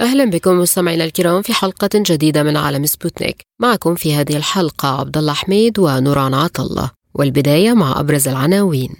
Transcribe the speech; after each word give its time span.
أهلا 0.00 0.24
بكم 0.24 0.58
مستمعينا 0.58 1.04
الكرام 1.04 1.42
في 1.42 1.54
حلقة 1.54 1.90
جديدة 1.94 2.42
من 2.42 2.56
عالم 2.56 2.86
سبوتنيك. 2.86 3.42
معكم 3.60 3.94
في 3.94 4.14
هذه 4.14 4.36
الحلقة 4.36 5.00
عبد 5.00 5.18
الله 5.18 5.32
حميد 5.32 5.78
ونوران 5.78 6.34
عطا 6.34 6.56
الله 6.56 6.90
والبداية 7.14 7.72
مع 7.72 8.00
أبرز 8.00 8.28
العناوين. 8.28 8.96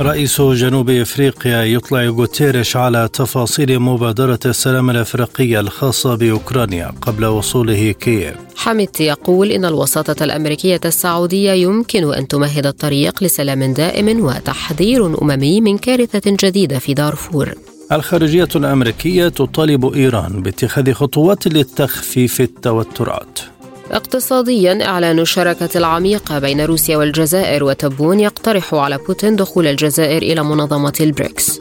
رئيس 0.00 0.40
جنوب 0.40 0.90
إفريقيا 0.90 1.64
يطلع 1.64 2.04
غوتيريش 2.04 2.76
على 2.76 3.08
تفاصيل 3.12 3.78
مبادرة 3.78 4.38
السلام 4.46 4.90
الافريقيه 4.90 5.60
الخاصة 5.60 6.14
بأوكرانيا 6.14 6.92
قبل 7.02 7.24
وصوله 7.24 7.92
كييف. 7.92 8.34
حميدتي 8.56 9.00
يقول 9.00 9.52
إن 9.52 9.64
الوساطة 9.64 10.24
الأمريكية 10.24 10.80
السعودية 10.84 11.52
يمكن 11.52 12.14
أن 12.14 12.28
تمهد 12.28 12.66
الطريق 12.66 13.22
لسلام 13.22 13.72
دائم 13.72 14.24
وتحذير 14.24 15.22
أممي 15.22 15.60
من 15.60 15.78
كارثة 15.78 16.36
جديدة 16.42 16.78
في 16.78 16.94
دارفور. 16.94 17.54
الخارجية 17.92 18.48
الأمريكية 18.56 19.28
تطالب 19.28 19.94
إيران 19.94 20.42
باتخاذ 20.42 20.92
خطوات 20.92 21.48
لتخفيف 21.48 22.40
التوترات. 22.40 23.38
اقتصاديا 23.90 24.84
إعلان 24.84 25.18
الشراكة 25.18 25.78
العميقة 25.78 26.38
بين 26.38 26.60
روسيا 26.60 26.96
والجزائر 26.96 27.64
وتبون 27.64 28.20
يقترح 28.20 28.74
على 28.74 28.98
بوتين 28.98 29.36
دخول 29.36 29.66
الجزائر 29.66 30.22
إلى 30.22 30.42
منظمة 30.44 30.92
البريكس. 31.00 31.60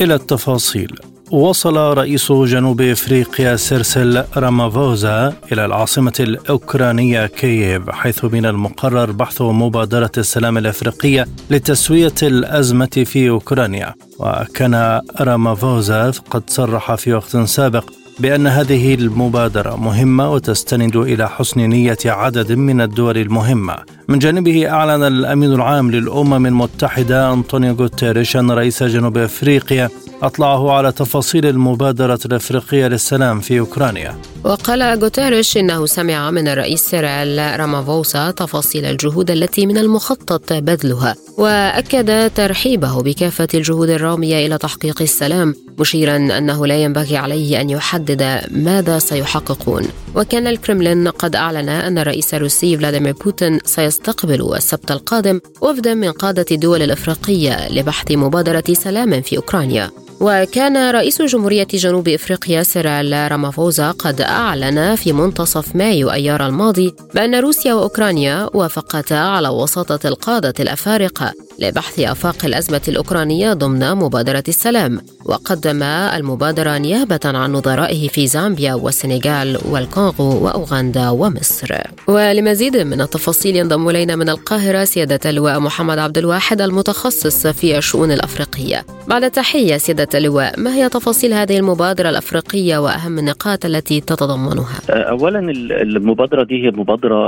إلى 0.00 0.14
التفاصيل. 0.14 1.07
وصل 1.30 1.76
رئيس 1.76 2.32
جنوب 2.32 2.80
إفريقيا 2.80 3.56
سيرسل 3.56 4.24
رامافوزا 4.36 5.32
إلى 5.52 5.64
العاصمة 5.64 6.12
الأوكرانية 6.20 7.26
كييف 7.26 7.90
حيث 7.90 8.24
من 8.24 8.46
المقرر 8.46 9.12
بحث 9.12 9.42
مبادرة 9.42 10.10
السلام 10.18 10.58
الإفريقية 10.58 11.26
لتسوية 11.50 12.14
الأزمة 12.22 13.04
في 13.06 13.28
أوكرانيا 13.28 13.94
وكان 14.18 15.00
رامافوزا 15.20 16.10
قد 16.30 16.42
صرح 16.46 16.94
في 16.94 17.12
وقت 17.12 17.36
سابق 17.36 17.90
بأن 18.18 18.46
هذه 18.46 18.94
المبادرة 18.94 19.76
مهمة 19.76 20.32
وتستند 20.32 20.96
إلى 20.96 21.28
حسن 21.28 21.60
نية 21.60 21.98
عدد 22.04 22.52
من 22.52 22.80
الدول 22.80 23.18
المهمة. 23.18 23.97
من 24.08 24.18
جانبه 24.18 24.70
أعلن 24.70 25.02
الأمين 25.02 25.52
العام 25.52 25.90
للأمم 25.90 26.46
المتحدة 26.46 27.32
أنطونيو 27.32 27.74
غوتيريش 27.74 28.36
أن 28.36 28.50
رئيس 28.50 28.82
جنوب 28.82 29.18
أفريقيا 29.18 29.88
أطلعه 30.22 30.72
على 30.72 30.92
تفاصيل 30.92 31.46
المبادرة 31.46 32.18
الأفريقية 32.24 32.86
للسلام 32.86 33.40
في 33.40 33.58
أوكرانيا. 33.58 34.14
وقال 34.44 34.82
غوتيريش 34.82 35.56
إنه 35.56 35.86
سمع 35.86 36.30
من 36.30 36.48
الرئيس 36.48 36.80
سيريل 36.80 37.60
رامافوسا 37.60 38.30
تفاصيل 38.30 38.84
الجهود 38.84 39.30
التي 39.30 39.66
من 39.66 39.78
المخطط 39.78 40.52
بذلها 40.52 41.16
وأكد 41.38 42.30
ترحيبه 42.30 43.02
بكافة 43.02 43.48
الجهود 43.54 43.90
الرامية 43.90 44.46
إلى 44.46 44.58
تحقيق 44.58 45.02
السلام 45.02 45.54
مشيرا 45.78 46.16
أنه 46.16 46.66
لا 46.66 46.82
ينبغي 46.82 47.16
عليه 47.16 47.60
أن 47.60 47.70
يحدد 47.70 48.40
ماذا 48.50 48.98
سيحققون. 48.98 49.82
وكان 50.14 50.46
الكرملين 50.46 51.08
قد 51.08 51.36
أعلن 51.36 51.68
أن 51.68 51.98
الرئيس 51.98 52.34
الروسي 52.34 52.76
فلاديمير 52.76 53.14
بوتين 53.24 53.58
سيستقبل 53.98 54.54
السبت 54.56 54.90
القادم 54.90 55.40
وفدا 55.60 55.94
من 55.94 56.12
قادة 56.12 56.44
الدول 56.52 56.82
الإفريقية 56.82 57.68
لبحث 57.68 58.12
مبادرة 58.12 58.64
سلام 58.72 59.22
في 59.22 59.36
أوكرانيا. 59.36 59.90
وكان 60.20 60.90
رئيس 60.90 61.22
جمهورية 61.22 61.66
جنوب 61.72 62.08
إفريقيا 62.08 62.62
سيرال 62.62 63.30
رامافوزا 63.30 63.90
قد 63.90 64.20
أعلن 64.20 64.94
في 64.94 65.12
منتصف 65.12 65.76
مايو 65.76 66.10
أيار 66.10 66.46
الماضي 66.46 66.94
بأن 67.14 67.34
روسيا 67.34 67.74
وأوكرانيا 67.74 68.50
وافقتا 68.54 69.14
على 69.14 69.48
وساطة 69.48 70.08
القادة 70.08 70.54
الأفارقة 70.60 71.32
لبحث 71.58 72.00
آفاق 72.00 72.44
الأزمة 72.44 72.80
الأوكرانية 72.88 73.52
ضمن 73.52 73.94
مبادرة 73.94 74.44
السلام 74.48 74.98
وقدم 75.26 75.82
المبادرة 75.82 76.78
نيابة 76.78 77.20
عن 77.24 77.52
نظرائه 77.52 78.08
في 78.08 78.26
زامبيا 78.26 78.74
والسنغال 78.74 79.58
والكونغو 79.72 80.44
وأوغندا 80.44 81.10
ومصر. 81.10 81.68
ولمزيد 82.08 82.76
من 82.76 83.00
التفاصيل 83.00 83.56
ينضم 83.56 83.88
إلينا 83.88 84.16
من 84.16 84.28
القاهرة 84.28 84.84
سيادة 84.84 85.30
اللواء 85.30 85.60
محمد 85.60 85.98
عبد 85.98 86.18
الواحد 86.18 86.60
المتخصص 86.60 87.46
في 87.46 87.78
الشؤون 87.78 88.10
الأفريقية. 88.12 88.84
بعد 89.08 89.30
تحية 89.30 89.76
سيادة 89.76 90.18
اللواء 90.18 90.60
ما 90.60 90.74
هي 90.74 90.88
تفاصيل 90.88 91.32
هذه 91.32 91.58
المبادرة 91.58 92.08
الأفريقية 92.10 92.78
وأهم 92.78 93.18
النقاط 93.18 93.64
التي 93.64 94.00
تتضمنها؟ 94.00 94.80
أولا 94.90 95.38
المبادرة 95.82 96.44
دي 96.44 96.66
هي 96.66 96.70
مبادرة 96.70 97.18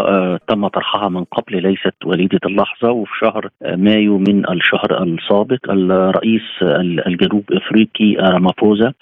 تم 0.48 0.68
طرحها 0.68 1.08
من 1.08 1.24
قبل 1.24 1.62
ليست 1.62 1.94
وليدة 2.06 2.40
اللحظة 2.46 2.90
وفي 2.90 3.12
شهر 3.20 3.48
مايو 3.76 4.19
من 4.28 4.50
الشهر 4.50 5.02
السابق 5.02 5.70
الرئيس 5.70 6.42
الجنوب 7.06 7.44
أفريقي 7.52 8.14
رامافوزا 8.14 8.92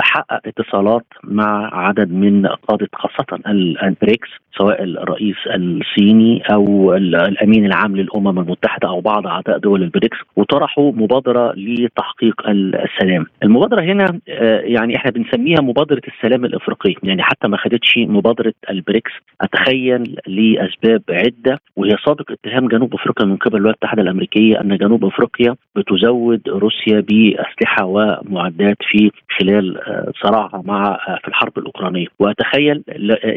حقق 0.00 0.40
اتصالات 0.46 1.04
مع 1.24 1.70
عدد 1.86 2.12
من 2.12 2.46
قادة 2.46 2.88
خاصة 2.94 3.38
البريكس 3.82 4.28
سواء 4.58 4.82
الرئيس 4.82 5.36
الصيني 5.46 6.42
أو 6.52 6.94
الأمين 6.94 7.66
العام 7.66 7.96
للأمم 7.96 8.38
المتحدة 8.38 8.88
أو 8.88 9.00
بعض 9.00 9.26
أعضاء 9.26 9.58
دول 9.58 9.82
البريكس 9.82 10.16
وطرحوا 10.36 10.92
مبادرة 10.92 11.52
لتحقيق 11.56 12.42
السلام. 12.48 13.26
المبادرة 13.42 13.82
هنا 13.82 14.18
يعني 14.64 14.96
إحنا 14.96 15.10
بنسميها 15.10 15.60
مبادرة 15.60 16.02
السلام 16.08 16.44
الافريقيه، 16.44 16.94
يعني 17.02 17.22
حتى 17.22 17.48
ما 17.48 17.56
خدتش 17.56 17.94
مبادرة 17.98 18.52
البريكس 18.70 19.10
أتخيل 19.40 20.16
لأسباب 20.26 21.02
عدة 21.10 21.60
وهي 21.76 21.96
سابق 22.06 22.30
اتهام 22.30 22.68
جنوب 22.68 22.94
أفريقيا 22.94 23.26
من 23.26 23.36
قبل 23.36 23.56
الولايات 23.56 23.76
المتحدة 23.82 24.02
الأمريكية 24.02 24.60
أن 24.64 24.76
جنوب 24.76 25.04
أفريقيا 25.04 25.54
بتزود 25.76 26.48
روسيا 26.48 27.00
بأسلحة 27.00 27.84
ومعدات 27.84 28.76
في 28.90 29.10
خلال 29.38 29.80
صراعها 30.22 30.62
مع 30.64 30.98
في 31.22 31.28
الحرب 31.28 31.58
الأوكرانية، 31.58 32.06
وأتخيل 32.18 32.82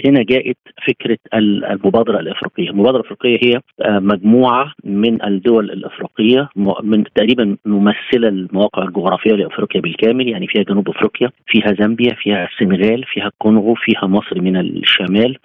هنا 0.06 0.24
جاءت 0.24 0.58
فكرة 0.88 1.18
المبادرة 1.34 2.20
الأفريقية، 2.20 2.70
المبادرة 2.70 3.00
الأفريقية 3.00 3.40
هي 3.48 3.62
مجموعة 3.90 4.74
من 4.84 5.24
الدول 5.24 5.72
الأفريقية 5.72 6.50
من 6.84 7.04
تقريبا 7.16 7.58
ممثلة 7.66 8.28
المواقع 8.28 8.84
الجغرافية 8.84 9.34
لأفريقيا 9.34 9.82
بالكامل 9.82 10.28
يعني 10.28 10.48
فيها 10.48 10.64
جنوب 10.64 10.90
أفريقيا، 10.90 11.30
فيها 11.48 11.74
زامبيا، 11.80 12.14
فيها 12.14 12.48
السنغال، 12.48 13.04
فيها 13.04 13.28
الكونغو، 13.28 13.76
فيها 13.76 14.08
مصر 14.08 14.42
من 14.42 14.58
الشمال، 14.58 15.38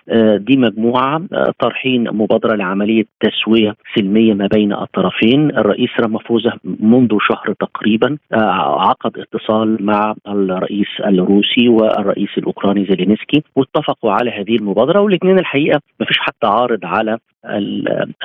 دي 0.45 0.57
مجموعة 0.57 1.23
طرحين 1.59 2.05
مبادرة 2.11 2.57
لعملية 2.57 3.05
تسوية 3.21 3.75
سلمية 3.95 4.35
ما 4.35 4.49
بين 4.55 4.73
الطرفين، 4.73 5.51
الرئيس 5.73 5.91
رامافوزا 6.01 6.53
منذ 6.65 7.17
شهر 7.21 7.55
تقريبا. 7.61 8.19
عقد 8.89 9.19
اتصال 9.19 9.77
مع 9.81 10.15
الرئيس 10.29 10.89
الروسي 11.01 11.69
والرئيس 11.69 12.31
الأوكراني 12.39 12.85
زيلينسكي 12.85 13.43
واتفقوا 13.57 14.13
على 14.13 14.31
هذه 14.31 14.57
المبادرة. 14.57 15.01
والاثنين 15.01 15.39
الحقيقة 15.39 15.81
ما 16.01 16.07
فيش 16.07 16.19
حتى 16.19 16.47
عارض 16.47 16.81
على 16.85 17.19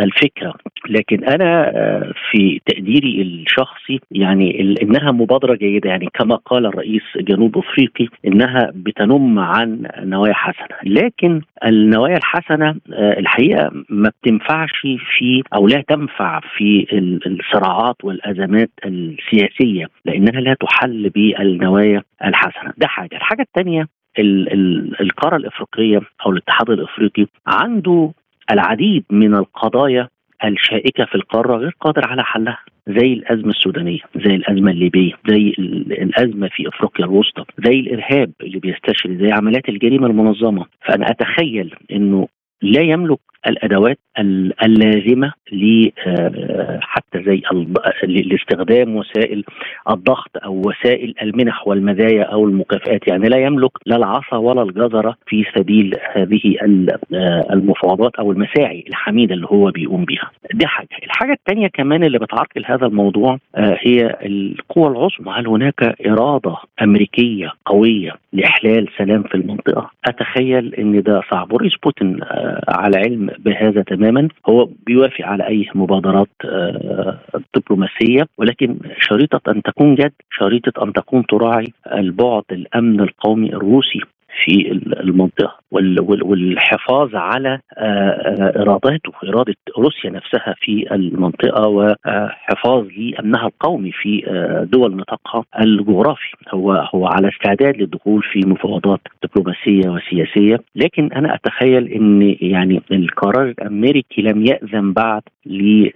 الفكرة. 0.02 0.54
لكن 0.90 1.24
أنا 1.24 1.72
في 2.32 2.62
تقديري 2.66 3.22
الشخصي 3.22 4.00
يعني 4.12 4.76
إنها 4.82 5.12
مبادرة 5.12 5.56
جيدة 5.56 5.90
يعني 5.90 6.10
كما 6.14 6.36
قال 6.36 6.66
الرئيس 6.66 7.02
جنوب 7.18 7.58
أفريقي 7.58 8.08
إنها 8.28 8.72
بتنم 8.76 9.40
عن 9.40 9.88
نوايا 10.00 10.34
حسنة. 10.34 10.78
لكن 10.84 11.42
النوايا 11.66 12.18
الحسنة 12.18 12.76
الحقيقة 12.90 13.72
ما 13.90 14.12
بتنفعش 14.22 14.82
في 15.18 15.44
أو 15.56 15.68
لا 15.68 15.84
تنفع 15.88 16.40
في 16.58 16.88
الصراعات 17.26 17.96
والأزمات 18.04 18.70
السياسية 18.86 19.86
لأنها 20.06 20.42
لا 20.42 20.54
تحل 20.54 21.10
بالنوايا 21.10 22.04
الحسنة. 22.26 22.74
ده 22.78 22.88
حاجة. 22.88 23.16
الحاجة 23.16 23.42
الثانية 23.42 23.88
القارة 25.02 25.36
الإفريقية 25.36 26.02
أو 26.26 26.32
الاتحاد 26.32 26.70
الإفريقي 26.70 27.26
عنده 27.48 28.12
العديد 28.52 29.04
من 29.10 29.36
القضايا 29.36 30.08
الشائكة 30.46 31.06
في 31.06 31.16
القارة 31.16 31.58
غير 31.58 31.76
قادر 31.80 32.08
على 32.08 32.24
حلها 32.24 32.60
زي 32.88 33.14
الأزمة 33.14 33.50
السودانية، 33.50 34.00
زي 34.16 34.36
الأزمة 34.36 34.72
الليبية، 34.72 35.14
زي 35.30 35.54
الأزمة 35.92 36.50
في 36.52 36.68
إفريقيا 36.68 37.06
الوسطى، 37.06 37.44
زي 37.66 37.80
الإرهاب 37.80 38.32
اللي 38.42 38.60
بيستشري، 38.60 39.18
زي 39.18 39.32
عمليات 39.32 39.70
الجريمة 39.70 40.08
المنظمة، 40.08 40.66
فأنا 40.86 41.12
أتخيل 41.12 41.76
إنه 41.92 42.28
لا 42.62 42.82
يملك 42.82 43.20
الأدوات 43.48 43.98
اللازمة 44.64 45.34
ل 45.52 45.90
حتى 46.82 47.24
زي 47.24 47.42
لاستخدام 48.04 48.96
وسائل 48.96 49.44
الضغط 49.90 50.32
أو 50.46 50.62
وسائل 50.66 51.14
المنح 51.22 51.68
والمزايا 51.68 52.24
أو 52.24 52.46
المكافئات 52.46 53.08
يعني 53.08 53.30
لا 53.30 53.38
يملك 53.38 53.72
لا 53.86 53.96
العصا 53.96 54.38
ولا 54.38 54.62
الجزرة 54.62 55.16
في 55.28 55.46
سبيل 55.58 55.96
هذه 56.16 56.56
المفاوضات 57.54 58.16
أو 58.16 58.32
المساعي 58.32 58.84
الحميدة 58.88 59.34
اللي 59.36 59.48
هو 59.52 59.72
بيقوم 59.72 60.06
بها 60.06 60.32
دي 60.54 60.68
حاجة. 60.68 60.88
الحاجة 61.04 61.32
الثانية 61.32 61.68
كمان 61.68 62.04
اللي 62.04 62.20
بتعرقل 62.20 62.66
هذا 62.66 62.86
الموضوع 62.88 63.38
هي 63.58 64.18
القوى 64.26 64.88
العظمى. 64.88 65.32
هل 65.36 65.48
هناك 65.48 65.84
إرادة 66.08 66.56
أمريكية 66.82 67.52
قوية 67.66 68.12
لإحلال 68.34 68.88
سلام 68.98 69.24
في 69.24 69.36
المنطقة؟ 69.36 69.92
أتخيل 70.06 70.76
إن 70.76 71.02
ده 71.02 71.22
صعب. 71.32 71.48
بوريس 71.48 71.74
بوتين 71.84 72.20
على 72.68 72.98
علم 72.98 73.30
بهذا 73.40 73.82
تماما. 73.82 74.28
هو 74.50 74.70
بيوافق 74.86 75.26
على 75.26 75.48
أي 75.48 75.70
مبادرات 75.76 76.30
دبلوماسية 77.56 78.28
ولكن 78.38 78.80
شريطة 79.00 79.52
أن 79.52 79.62
تكون 79.62 79.96
جد 79.96 80.14
شريطة 80.32 80.84
أن 80.84 80.94
تكون 80.94 81.26
تراعي 81.26 81.74
البعد 81.94 82.44
الأمن 82.52 83.00
القومي 83.02 83.54
الروسي. 83.54 84.02
في 84.46 84.72
المنطقة 85.04 85.56
والحفاظ 85.72 87.16
على 87.16 87.60
إراداته 88.58 89.12
إرادة 89.24 89.56
روسيا 89.78 90.10
نفسها 90.10 90.56
في 90.58 90.96
المنطقة 90.96 91.68
وحفاظ 91.68 92.86
لامنها 92.98 93.48
القومي 93.48 93.92
في 93.92 94.22
دول 94.72 94.96
نطاقها 94.96 95.44
الجغرافي. 95.60 96.32
هو 96.54 96.88
هو 96.96 97.08
على 97.08 97.30
استعداد 97.30 97.78
للدخول 97.78 98.24
في 98.24 98.40
مفاوضات 98.46 99.00
دبلوماسية 99.24 99.90
وسياسية. 99.90 100.60
لكن 100.76 101.10
أنا 101.14 101.36
أتخيل 101.36 101.88
إن 101.88 102.36
يعني 102.42 102.82
القرار 102.92 103.50
الأمريكي 103.50 104.22
لم 104.22 104.46
يأذن 104.46 104.94
بعد 104.94 105.22
ل 105.46 105.90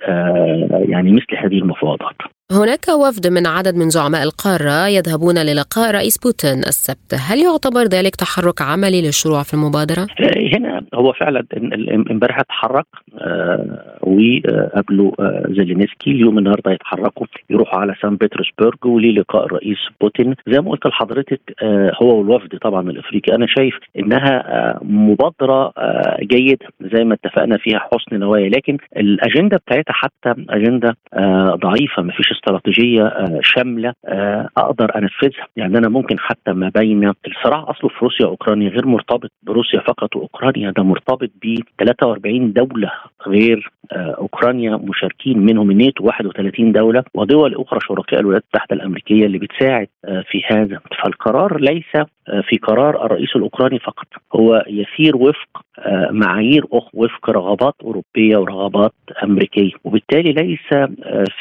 يعني 0.90 1.12
مثل 1.12 1.38
هذه 1.38 1.58
المفاوضات. 1.58 2.16
هناك 2.52 2.88
وفد 2.88 3.28
من 3.28 3.48
عدد 3.48 3.76
من 3.76 3.90
زعماء 3.90 4.24
القارة 4.24 4.88
يذهبون 4.88 5.38
للقاء 5.38 5.92
رئيس 5.92 6.18
بوتين 6.18 6.60
السبت. 6.60 7.14
هل 7.14 7.40
يعتبر 7.40 7.84
ذلك 7.84 8.16
تحرك 8.16 8.62
عملي 8.62 9.02
للشروع 9.02 9.44
في 9.44 9.54
المبادرة؟ 9.54 10.08
هنا 10.56 10.82
هو 10.94 11.14
فعلا 11.14 11.46
امبارح 12.12 12.40
اتحرك 12.40 12.86
وقابلوا 14.02 15.12
زيلينسكي 15.50 16.12
اليوم 16.12 16.38
النهارده 16.38 16.72
يتحركوا 16.72 17.28
يروحوا 17.50 17.80
على 17.80 17.96
سان 18.02 18.16
بطرسبرج 18.16 18.86
وللقاء 18.86 19.46
الرئيس 19.46 19.78
بوتين. 20.02 20.36
زي 20.48 20.62
ما 20.62 20.72
قلت 20.72 20.86
لحضرتك 20.86 21.42
هو 22.02 22.20
والوفد 22.20 22.58
طبعا 22.62 22.90
الافريقي 22.90 23.36
أنا 23.36 23.46
شايف 23.50 23.76
إنها 24.00 24.80
مبادرة 24.82 25.74
جيدة 26.22 26.68
زي 26.94 27.04
ما 27.04 27.14
اتفقنا 27.14 27.58
فيها 27.58 27.80
حسن 27.80 28.20
نوايا 28.20 28.50
لكن 28.50 28.78
الأجندة 28.98 29.58
بتاعتها 29.58 29.94
حتى 29.94 30.34
أجندة 30.50 30.98
ضعيفة 31.56 32.02
ما 32.02 32.12
فيش 32.12 32.32
استراتيجية 32.46 33.14
شاملة 33.42 33.94
أقدر 34.58 34.92
أنفذها. 34.96 35.48
يعني 35.56 35.78
أنا 35.78 35.90
ممكن 35.90 36.20
حتى 36.20 36.54
ما 36.54 36.72
بين 36.76 37.14
الصراع 37.28 37.70
أصله 37.70 37.90
في 37.90 37.96
روسيا 38.02 38.26
وأوكرانيا 38.26 38.70
غير 38.70 38.86
مرتبط 38.88 39.32
بروسيا 39.44 39.80
فقط 39.80 40.16
وأوكرانيا 40.16 40.72
ده 40.78 40.84
مرتبط 40.84 41.30
ب 41.44 41.56
43 41.80 42.54
دولة 42.54 42.92
غير 43.28 43.72
أوكرانيا 43.92 44.80
مشاركين 44.84 45.40
منهم 45.40 45.72
الناتو 45.72 46.06
31 46.06 46.72
دولة 46.72 47.04
ودول 47.14 47.56
أخرى 47.56 47.80
شركاء 47.88 48.20
الولايات 48.20 48.44
المتحده 48.44 48.76
الأمريكية 48.76 49.26
اللي 49.26 49.38
بتساعد 49.38 49.88
في 50.04 50.42
هذا. 50.52 50.80
فالقرار 51.04 51.60
ليس 51.60 52.06
في 52.50 52.58
قرار 52.58 53.06
الرئيس 53.06 53.36
الأوكراني 53.36 53.80
فقط. 53.80 54.08
هو 54.36 54.64
يسير 54.68 55.16
وفق 55.16 55.62
معايير 56.12 56.66
أخ 56.74 56.84
وفق 56.94 57.30
رغبات 57.30 57.74
أوروبية 57.84 58.38
ورغبات 58.38 58.94
أمريكية. 59.24 59.72
وبالتالي 59.84 60.32
ليس 60.32 60.90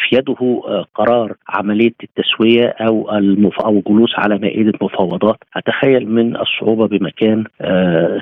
في 0.08 0.16
يده 0.16 0.60
قرار 0.94 1.34
عملية 1.48 1.94
التسوية 2.02 2.66
أو 2.66 3.16
المف... 3.18 3.60
أو 3.60 3.82
جلوس 3.88 4.10
على 4.18 4.38
مائدة 4.38 4.72
مفاوضات. 4.82 5.36
أتخيل 5.56 6.08
من 6.08 6.36
الصعوبة 6.36 6.86
بمكان 6.88 7.44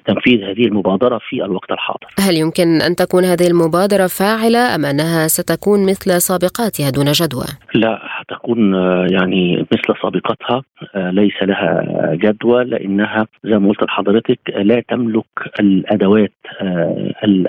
تنفيذ 0.06 0.42
هذه 0.42 0.66
المبادرة 0.66 1.18
في 1.28 1.44
الوقت 1.44 1.70
الحاضر. 1.72 2.06
هل 2.18 2.36
يمكن 2.36 2.82
أن 2.82 2.96
تكون 2.96 3.24
هذه 3.24 3.47
المبادرة 3.48 4.06
فاعلة 4.06 4.74
أم 4.74 4.84
أنها 4.84 5.26
ستكون 5.26 5.86
مثل 5.90 6.20
سابقاتها 6.20 6.90
دون 6.90 7.12
جدوى؟ 7.12 7.44
لا 7.74 8.00
هتكون 8.02 8.74
يعني 9.12 9.66
مثل 9.72 10.00
سابقتها 10.02 10.62
ليس 10.94 11.42
لها 11.42 11.84
جدوى 12.14 12.64
لأنها 12.64 13.26
زي 13.44 13.58
ما 13.58 13.68
قلت 13.68 13.82
لحضرتك 13.82 14.38
لا 14.56 14.82
تملك 14.88 15.24
الأدوات 15.60 16.32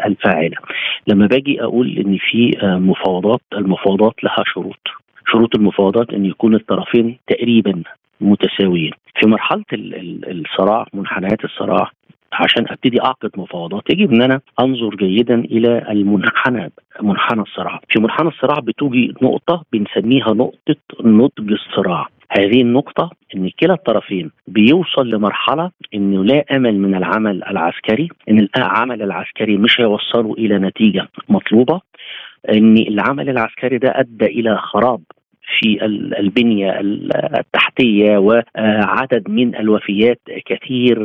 الفاعلة. 0.05 0.57
لما 1.07 1.27
باجي 1.27 1.63
أقول 1.63 1.97
إن 1.97 2.17
في 2.17 2.51
مفاوضات 2.63 3.41
المفاوضات 3.53 4.23
لها 4.23 4.43
شروط. 4.53 4.79
شروط 5.31 5.55
المفاوضات 5.55 6.09
إن 6.13 6.25
يكون 6.25 6.55
الطرفين 6.55 7.17
تقريبا 7.27 7.83
متساويين. 8.21 8.91
في 9.19 9.27
مرحلة 9.27 9.63
الصراع 9.73 10.85
منحنيات 10.93 11.45
الصراع 11.45 11.91
عشان 12.33 12.65
ابتدي 12.69 13.01
اعقد 13.01 13.29
مفاوضات 13.37 13.83
يجب 13.89 14.11
ان 14.13 14.21
أنا 14.21 14.41
انظر 14.59 14.95
جيدا 14.95 15.35
إلى 15.35 15.91
المنحنى 15.91 16.71
منحنى 17.01 17.41
الصراع. 17.41 17.79
في 17.89 17.99
منحنى 18.01 18.27
الصراع 18.27 18.59
بتوجي 18.59 19.13
نقطة 19.21 19.63
بنسميها 19.73 20.33
نقطة 20.33 20.75
نضج 21.03 21.51
الصراع. 21.51 22.07
هذه 22.37 22.61
النقطة 22.61 23.09
أن 23.35 23.49
كلا 23.59 23.73
الطرفين 23.73 24.31
بيوصل 24.47 25.09
لمرحلة 25.09 25.71
أنه 25.93 26.23
لا 26.23 26.45
أمل 26.51 26.79
من 26.79 26.95
العمل 26.95 27.43
العسكري 27.43 28.09
أن 28.29 28.47
العمل 28.57 29.01
العسكري 29.01 29.57
مش 29.57 29.81
هيوصله 29.81 30.33
إلى 30.33 30.59
نتيجة 30.59 31.07
مطلوبة 31.29 31.81
أن 32.53 32.77
العمل 32.77 33.29
العسكري 33.29 33.77
ده 33.77 33.93
أدى 33.95 34.25
إلى 34.25 34.57
خراب 34.57 35.01
في 35.59 35.85
البنية 36.19 36.79
التحتية 37.39 38.17
وعدد 38.17 39.29
من 39.29 39.55
الوفيات 39.55 40.19
كثير 40.45 40.97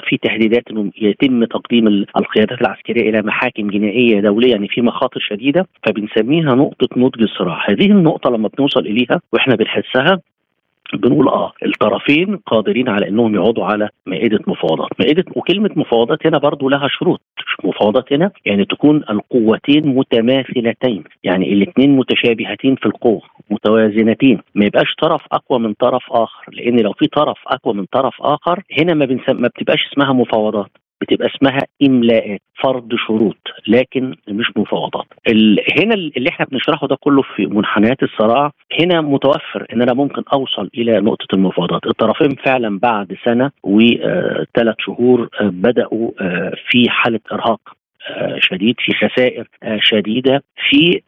في 0.00 0.16
تهديدات 0.22 0.62
إنه 0.70 0.90
يتم 1.00 1.44
تقديم 1.44 1.86
القيادات 1.88 2.60
العسكرية 2.60 3.10
إلى 3.10 3.22
محاكم 3.22 3.70
جنائية 3.70 4.20
دوليه 4.20 4.50
يعني 4.50 4.68
في 4.68 4.82
مخاطر 4.82 5.20
شديدة 5.20 5.66
فبنسميها 5.86 6.54
نقطة 6.54 6.88
نضج 6.96 7.22
الصراع. 7.22 7.70
هذه 7.70 7.86
النقطة 7.86 8.30
لما 8.30 8.48
بنوصل 8.58 8.80
إليها 8.80 9.20
وإحنا 9.32 9.54
بنحسها 9.54 10.20
بنقول 10.94 11.28
آه 11.28 11.52
الطرفين 11.66 12.36
قادرين 12.36 12.88
على 12.88 13.08
إنهم 13.08 13.34
يقعدوا 13.34 13.64
على 13.64 13.88
مائدة 14.06 14.38
مفاوضات، 14.46 14.88
مائدة 15.00 15.24
وكلمة 15.36 15.70
مفاوضات 15.76 16.26
هنا 16.26 16.38
برضو 16.38 16.68
لها 16.68 16.88
شروط، 16.88 17.20
مفاوضات 17.64 18.12
هنا 18.12 18.30
يعني 18.44 18.64
تكون 18.64 18.96
القوتين 19.10 19.86
متماثلتين، 19.86 21.04
يعني 21.24 21.52
الاثنين 21.52 21.96
متشابهتين 21.96 22.76
في 22.76 22.86
القوة، 22.86 23.22
متوازنتين، 23.50 24.40
ما 24.54 24.64
يبقاش 24.64 24.94
طرف 25.02 25.22
أقوى 25.32 25.58
من 25.58 25.72
طرف 25.72 26.02
آخر، 26.10 26.52
لأن 26.52 26.80
لو 26.80 26.92
في 26.92 27.06
طرف 27.06 27.38
أقوى 27.46 27.74
من 27.74 27.84
طرف 27.92 28.14
آخر 28.20 28.62
هنا 28.80 28.94
ما 28.94 29.04
بنسم... 29.04 29.42
ما 29.42 29.48
بتبقاش 29.48 29.78
اسمها 29.92 30.12
مفاوضات، 30.12 30.70
بتبقى 31.00 31.28
اسمها 31.34 31.60
املاءات 31.82 32.40
فرض 32.64 32.94
شروط 33.06 33.36
لكن 33.68 34.14
مش 34.28 34.46
مفاوضات. 34.56 35.06
ال... 35.28 35.58
هنا 35.82 35.94
اللي 35.94 36.28
إحنا 36.28 36.46
بنشرحه 36.46 36.86
ده 36.86 36.96
كله 37.00 37.22
في 37.36 37.46
منحنيات 37.46 38.02
الصراع 38.02 38.50
هنا 38.80 39.00
متوفر 39.00 39.66
إن 39.72 39.82
أنا 39.82 39.94
ممكن 39.94 40.22
أوصل 40.32 40.70
إلى 40.74 41.00
نقطة 41.00 41.26
المفاوضات. 41.34 41.86
الطرفين 41.86 42.34
فعلا 42.44 42.78
بعد 42.78 43.16
سنة 43.24 43.50
وثلاث 43.62 44.74
شهور 44.78 45.28
بدأوا 45.42 46.10
في 46.70 46.88
حالة 46.90 47.20
إرهاق 47.32 47.60
شديد 48.38 48.74
في 48.78 48.92
خسائر 48.92 49.48
شديدة 49.80 50.42
في 50.70 51.00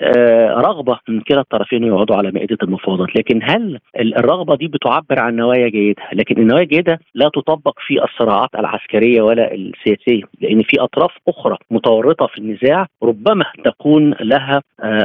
رغبة 0.66 0.98
من 1.08 1.20
كلا 1.20 1.40
الطرفين 1.40 1.84
يقعدوا 1.84 2.16
على 2.16 2.30
مائدة 2.30 2.56
المفاوضات. 2.62 3.16
لكن 3.16 3.40
هل 3.42 3.78
الرغبة 3.96 4.56
دي 4.56 4.68
بتعبر 4.68 5.18
عن 5.18 5.36
نوايا 5.36 5.68
جيدة؟ 5.68 6.02
لكن 6.12 6.40
النوايا 6.42 6.62
الجيدة 6.62 7.00
لا 7.14 7.30
تطبق 7.34 7.78
في 7.86 8.04
الصراعات 8.04 8.50
العسكرية 8.58 9.22
ولا 9.22 9.54
السياسية 9.54 10.22
لأن 10.40 10.62
في 10.62 10.80
أطراف 10.80 11.10
أخرى 11.28 11.56
متورطة 11.70 12.26
في 12.26 12.38
النزاع 12.38 12.86
ربما 13.02 13.44
تكون 13.64 14.14
لها 14.20 14.62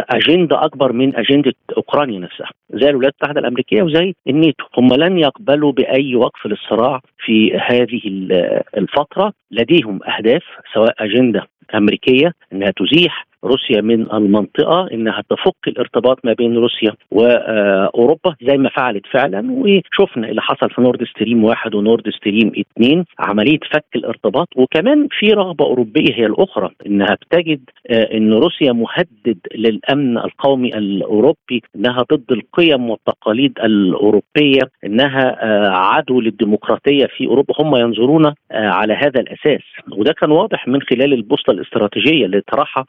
أجندة 0.09 0.65
أكبر 0.65 0.91
من 0.91 1.15
أجندة 1.15 1.53
أوكرانيا 1.77 2.19
نفسها. 2.19 2.49
زي 2.69 2.89
الولايات 2.89 3.13
المتحدة 3.21 3.39
الأمريكية 3.39 3.83
وزي 3.83 4.13
الناتو. 4.29 4.65
هم 4.77 4.87
لن 4.93 5.17
يقبلوا 5.19 5.71
بأي 5.71 6.15
وقف 6.15 6.45
للصراع 6.47 7.01
في 7.25 7.57
هذه 7.57 8.01
الفترة. 8.77 9.33
لديهم 9.51 9.99
أهداف 10.03 10.43
سواء 10.73 10.93
أجندة 10.99 11.47
أمريكية 11.73 12.33
إنها 12.53 12.71
تزيح 12.77 13.27
روسيا 13.45 13.81
من 13.81 14.11
المنطقة 14.13 14.87
إنها 14.93 15.23
تفك 15.29 15.67
الارتباط 15.67 16.25
ما 16.25 16.33
بين 16.33 16.55
روسيا 16.55 16.93
وأوروبا 17.11 18.35
زي 18.41 18.57
ما 18.57 18.69
فعلت 18.69 19.05
فعلا 19.07 19.51
وشفنا 19.51 20.29
اللي 20.29 20.41
حصل 20.41 20.69
في 20.69 20.81
نورد 20.81 21.03
ستريم 21.03 21.43
واحد 21.43 21.75
ونورد 21.75 22.09
ستريم 22.09 22.51
اثنين 22.59 23.05
عملية 23.19 23.59
فك 23.73 23.85
الارتباط. 23.95 24.47
وكمان 24.55 25.07
في 25.19 25.27
رغبة 25.33 25.65
أوروبية 25.65 26.13
هي 26.13 26.25
الأخرى 26.25 26.69
إنها 26.85 27.17
بتجد 27.21 27.61
إن 27.91 28.33
روسيا 28.33 28.71
مهدد 28.71 29.37
للأمن 29.55 30.17
القومي 30.17 30.69
الأوروبي 30.69 31.61
إنها 31.75 32.05
ضد 32.13 32.31
القيم 32.31 32.89
والتقاليد 32.89 33.59
الأوروبية 33.63 34.61
إنها 34.85 35.37
عدو 35.75 36.21
للديمقراطية 36.21 37.05
في 37.05 37.27
أوروبا. 37.27 37.53
هم 37.59 37.75
ينظرون 37.75 38.33
على 38.51 38.93
هذا 38.93 39.19
الأساس. 39.21 39.61
وده 39.91 40.13
كان 40.13 40.31
واضح 40.31 40.67
من 40.67 40.81
خلال 40.81 41.13
البوصلة 41.13 41.55
الاستراتيجية 41.55 42.25
اللي 42.25 42.41
طرحها 42.41 42.85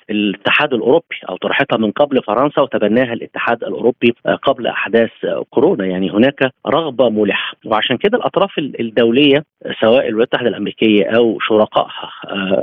الاتحاد 0.46 0.74
الأوروبي 0.74 1.16
أو 1.28 1.36
طرحتها 1.36 1.76
من 1.76 1.90
قبل 1.90 2.22
فرنسا 2.22 2.62
وتبناها 2.62 3.12
الاتحاد 3.12 3.64
الأوروبي 3.64 4.14
قبل 4.42 4.66
أحداث 4.66 5.10
كورونا. 5.50 5.86
يعني 5.86 6.10
هناك 6.10 6.52
رغبة 6.66 7.08
ملحة. 7.10 7.56
وعشان 7.64 7.96
كده 7.96 8.18
الأطراف 8.18 8.58
الدولية 8.58 9.44
سواء 9.80 10.08
الولايات 10.08 10.34
المتحده 10.34 10.48
الأمريكية 10.48 11.04
أو 11.16 11.38
شركائها 11.40 12.10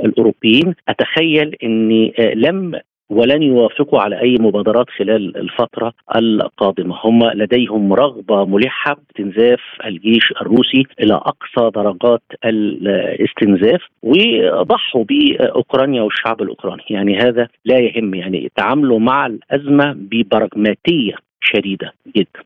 الأوروبيين 0.04 0.74
أتخيل 0.88 1.56
ان 1.64 2.10
لم 2.34 2.80
ولن 3.10 3.42
يوافقوا 3.42 4.00
على 4.00 4.20
أي 4.20 4.36
مبادرات 4.40 4.86
خلال 4.98 5.36
الفترة 5.36 5.92
القادمة، 6.16 6.96
هم 7.04 7.30
لديهم 7.34 7.92
رغبة 7.92 8.44
ملحة 8.44 8.94
باستنزاف 8.94 9.60
الجيش 9.84 10.32
الروسي 10.40 10.82
إلى 11.00 11.14
أقصى 11.14 11.70
درجات 11.74 12.22
الاستنزاف 12.44 13.80
وضحوا 14.02 15.04
بأوكرانيا 15.04 16.02
والشعب 16.02 16.42
الأوكراني، 16.42 16.82
يعني 16.90 17.18
هذا 17.18 17.48
لا 17.64 17.78
يهم 17.78 18.14
يعني 18.14 18.50
تعاملوا 18.56 18.98
مع 18.98 19.26
الأزمة 19.26 19.92
ببراغماتية 19.92 21.14
شديدة 21.40 21.92
جدا. 22.16 22.40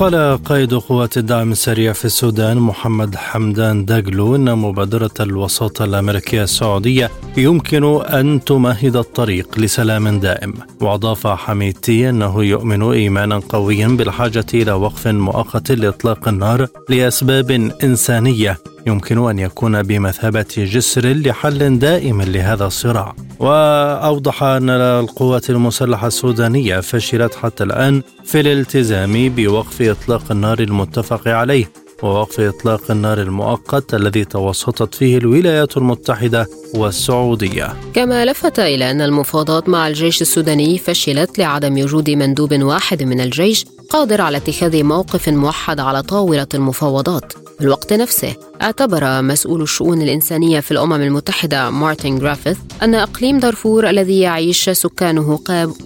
قال 0.00 0.38
قائد 0.44 0.74
قوات 0.74 1.18
الدعم 1.18 1.52
السريع 1.52 1.92
في 1.92 2.04
السودان 2.04 2.56
محمد 2.56 3.16
حمدان 3.16 3.84
داغلو 3.84 4.36
إن 4.36 4.58
مبادرة 4.58 5.10
الوساطة 5.20 5.84
الأمريكية 5.84 6.42
السعودية 6.42 7.10
يمكن 7.36 8.02
أن 8.04 8.44
تمهد 8.44 8.96
الطريق 8.96 9.58
لسلام 9.58 10.20
دائم. 10.20 10.54
وأضاف 10.80 11.26
حميدتي 11.26 12.08
إنه 12.08 12.44
يؤمن 12.44 12.82
إيمانا 12.82 13.38
قويا 13.48 13.88
بالحاجة 13.88 14.46
إلى 14.54 14.72
وقف 14.72 15.06
مؤقت 15.06 15.72
لإطلاق 15.72 16.28
النار 16.28 16.66
لأسباب 16.88 17.50
إنسانية 17.84 18.58
يمكن 18.90 19.28
أن 19.28 19.38
يكون 19.38 19.82
بمثابة 19.82 20.54
جسر 20.56 21.12
لحل 21.12 21.78
دائم 21.78 22.22
لهذا 22.22 22.66
الصراع 22.66 23.14
وأوضح 23.38 24.42
أن 24.42 24.70
القوات 24.70 25.50
المسلحة 25.50 26.06
السودانية 26.06 26.80
فشلت 26.80 27.34
حتى 27.34 27.64
الآن 27.64 28.02
في 28.24 28.40
الالتزام 28.40 29.28
بوقف 29.28 29.82
إطلاق 29.82 30.22
النار 30.30 30.58
المتفق 30.58 31.28
عليه 31.28 31.72
ووقف 32.02 32.40
إطلاق 32.40 32.90
النار 32.90 33.20
المؤقت 33.20 33.94
الذي 33.94 34.24
توسطت 34.24 34.94
فيه 34.94 35.18
الولايات 35.18 35.76
المتحدة 35.76 36.46
والسعودية. 36.74 37.76
كما 37.94 38.24
لفت 38.24 38.58
إلى 38.58 38.90
أن 38.90 39.00
المفاوضات 39.00 39.68
مع 39.68 39.88
الجيش 39.88 40.22
السوداني 40.22 40.78
فشلت 40.78 41.38
لعدم 41.38 41.82
وجود 41.82 42.10
مندوب 42.10 42.62
واحد 42.62 43.02
من 43.02 43.20
الجيش 43.20 43.64
قادر 43.90 44.20
على 44.20 44.36
اتخاذ 44.36 44.82
موقف 44.82 45.28
موحد 45.28 45.80
على 45.80 46.02
طاولة 46.02 46.46
المفاوضات. 46.54 47.32
الوقت 47.62 47.92
نفسه 47.92 48.36
اعتبر 48.62 49.22
مسؤول 49.22 49.62
الشؤون 49.62 50.02
الإنسانية 50.02 50.60
في 50.60 50.70
الأمم 50.70 50.92
المتحدة 50.92 51.70
مارتن 51.70 52.18
جريفيث 52.18 52.58
أن 52.82 52.94
إقليم 52.94 53.38
دارفور 53.38 53.90
الذي 53.90 54.20
يعيش 54.20 54.70
سكانه 54.70 55.38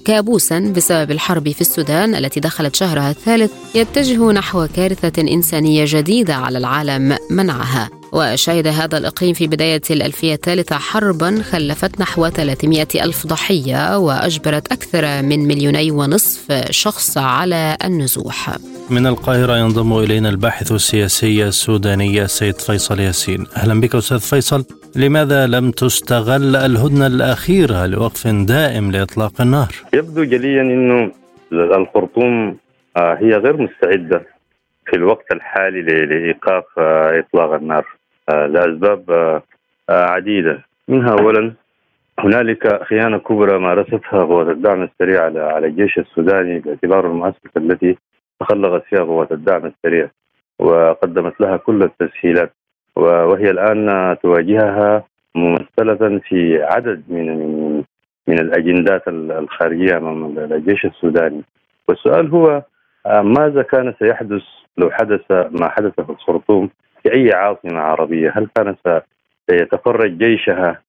كابوسا 0.04 0.58
بسبب 0.58 1.10
الحرب 1.10 1.48
في 1.48 1.60
السودان 1.60 2.14
التي 2.14 2.40
دخلت 2.40 2.76
شهرها 2.76 3.10
الثالث 3.10 3.52
يتجه 3.74 4.32
نحو 4.32 4.66
كارثة 4.76 5.22
إنسانية 5.22 5.84
جديدة 5.88 6.34
على 6.34 6.58
العالم 6.58 7.16
منعها. 7.30 7.90
وشهد 8.14 8.66
هذا 8.66 8.98
الإقليم 8.98 9.32
في 9.32 9.46
بداية 9.46 9.80
الألفية 9.90 10.34
الثالثة 10.34 10.76
حربا 10.76 11.42
خلفت 11.42 12.00
نحو 12.00 12.28
300 12.28 12.86
ألف 12.94 13.26
ضحية 13.26 13.98
وأجبرت 13.98 14.72
أكثر 14.72 15.22
من 15.22 15.48
مليوني 15.48 15.90
ونصف 15.90 16.70
شخص 16.70 17.18
على 17.18 17.76
النزوح. 17.84 18.56
من 18.90 19.06
القاهرة 19.06 19.56
ينضم 19.58 19.98
إلينا 19.98 20.28
الباحث 20.28 20.72
السياسي 20.72 21.44
السوداني 21.44 22.22
السيد 22.22 22.54
فيصل 22.54 23.00
ياسين. 23.00 23.46
أهلا 23.56 23.80
بك 23.80 23.94
أستاذ 23.94 24.20
فيصل. 24.20 24.64
لماذا 24.96 25.46
لم 25.46 25.70
تستغل 25.70 26.56
الهدنة 26.56 27.06
الأخيرة 27.06 27.86
لوقف 27.86 28.26
دائم 28.26 28.90
لإطلاق 28.92 29.40
النار؟ 29.40 29.68
يبدو 29.94 30.24
جليا 30.24 30.62
أنه 30.62 31.12
الخرطوم 31.52 32.56
هي 32.96 33.32
غير 33.36 33.56
مستعدة 33.56 34.26
في 34.86 34.96
الوقت 34.96 35.32
الحالي 35.32 35.82
لإيقاف 35.82 36.64
إطلاق 36.78 37.52
النار 37.52 37.84
لأسباب 38.28 39.42
عديدة. 39.90 40.64
منها 40.88 41.16
أولا 41.20 41.52
هنالك 42.18 42.82
خيانة 42.84 43.18
كبرى 43.18 43.58
مارستها 43.58 44.24
قوات 44.24 44.48
الدعم 44.48 44.82
السريع 44.82 45.24
على 45.24 45.40
على 45.40 45.66
الجيش 45.66 45.98
السوداني 45.98 46.58
باعتباره 46.58 47.06
المؤسسة 47.08 47.50
التي 47.56 47.98
تخلصت 48.40 48.84
فيها 48.84 49.00
قوات 49.00 49.32
الدعم 49.32 49.66
السريع 49.66 50.10
وقدمت 50.58 51.40
لها 51.40 51.56
كل 51.56 51.82
التسهيلات. 51.82 52.52
وهي 52.96 53.50
الآن 53.50 54.16
تواجهها 54.22 55.04
ممثلة 55.34 56.18
في 56.18 56.62
عدد 56.62 57.02
من 57.08 57.38
من 57.38 57.82
من 58.28 58.38
الأجندات 58.38 59.08
الخارجية 59.08 59.96
أمام 59.96 60.38
الجيش 60.38 60.84
السوداني. 60.84 61.42
والسؤال 61.88 62.30
هو 62.30 62.62
ماذا 63.22 63.62
كان 63.62 63.94
سيحدث 63.98 64.42
لو 64.78 64.90
حدث 64.90 65.20
ما 65.30 65.68
حدث 65.68 66.00
في 66.00 66.10
الخرطوم 66.12 66.70
في 67.04 67.12
أي 67.14 67.32
عاصمة 67.32 67.80
عربية؟ 67.80 68.32
هل 68.36 68.48
كان 68.56 68.76
سيتفرج 69.50 70.18
جيشها 70.18 70.80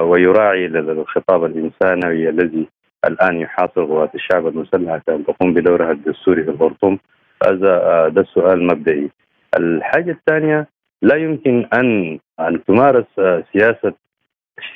ويراعي 0.00 0.66
الخطاب 0.66 1.44
الإنسانوي 1.44 2.28
الذي 2.28 2.66
الآن 3.04 3.40
يحاصر 3.40 3.84
قوات 3.84 4.14
الشعب 4.14 4.46
المسلحة 4.46 5.02
أن 5.08 5.24
تقوم 5.24 5.54
بدورها 5.54 5.90
الدستوري 5.90 6.44
في 6.44 6.50
الخرطوم؟ 6.50 6.98
هذا 7.46 8.08
ده 8.08 8.20
السؤال 8.20 8.66
مبدئي. 8.66 9.10
الحاجة 9.58 10.10
الثانية 10.10 10.66
لا 11.02 11.16
يمكن 11.16 11.68
أن 11.74 12.18
أن 12.40 12.64
تمارس 12.64 13.06
سياسة 13.52 13.92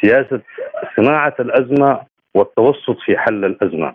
سياسة 0.01 0.41
صناعة 0.97 1.35
الأزمة 1.41 2.01
والتوسط 2.35 2.99
في 3.07 3.19
حل 3.19 3.45
الأزمة. 3.45 3.95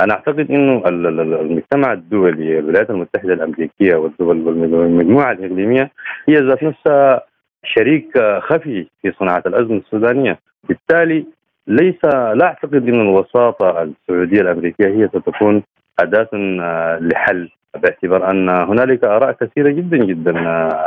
أنا 0.00 0.14
أعتقد 0.14 0.50
أنه 0.50 0.82
المجتمع 0.88 1.92
الدولي 1.92 2.58
الولايات 2.58 2.90
المتحدة 2.90 3.32
الأمريكية 3.34 3.94
والدول 3.94 4.48
والمجموعة 4.48 5.32
الإقليمية 5.32 5.90
هي 6.28 6.34
ذات 6.34 6.62
نفسها 6.62 7.22
شريك 7.64 8.18
خفي 8.38 8.86
في 9.02 9.12
صناعة 9.18 9.42
الأزمة 9.46 9.76
السودانية. 9.76 10.38
بالتالي 10.68 11.24
ليس 11.66 12.04
لا 12.04 12.44
أعتقد 12.44 12.88
أن 12.88 13.00
الوساطة 13.00 13.82
السعودية 13.82 14.40
الأمريكية 14.40 14.86
هي 14.86 15.08
ستكون 15.08 15.62
أداة 16.00 16.28
لحل 17.00 17.50
باعتبار 17.82 18.30
أن 18.30 18.48
هنالك 18.48 19.04
آراء 19.04 19.32
كثيرة 19.32 19.68
جدا 19.68 19.96
جدا 19.96 20.32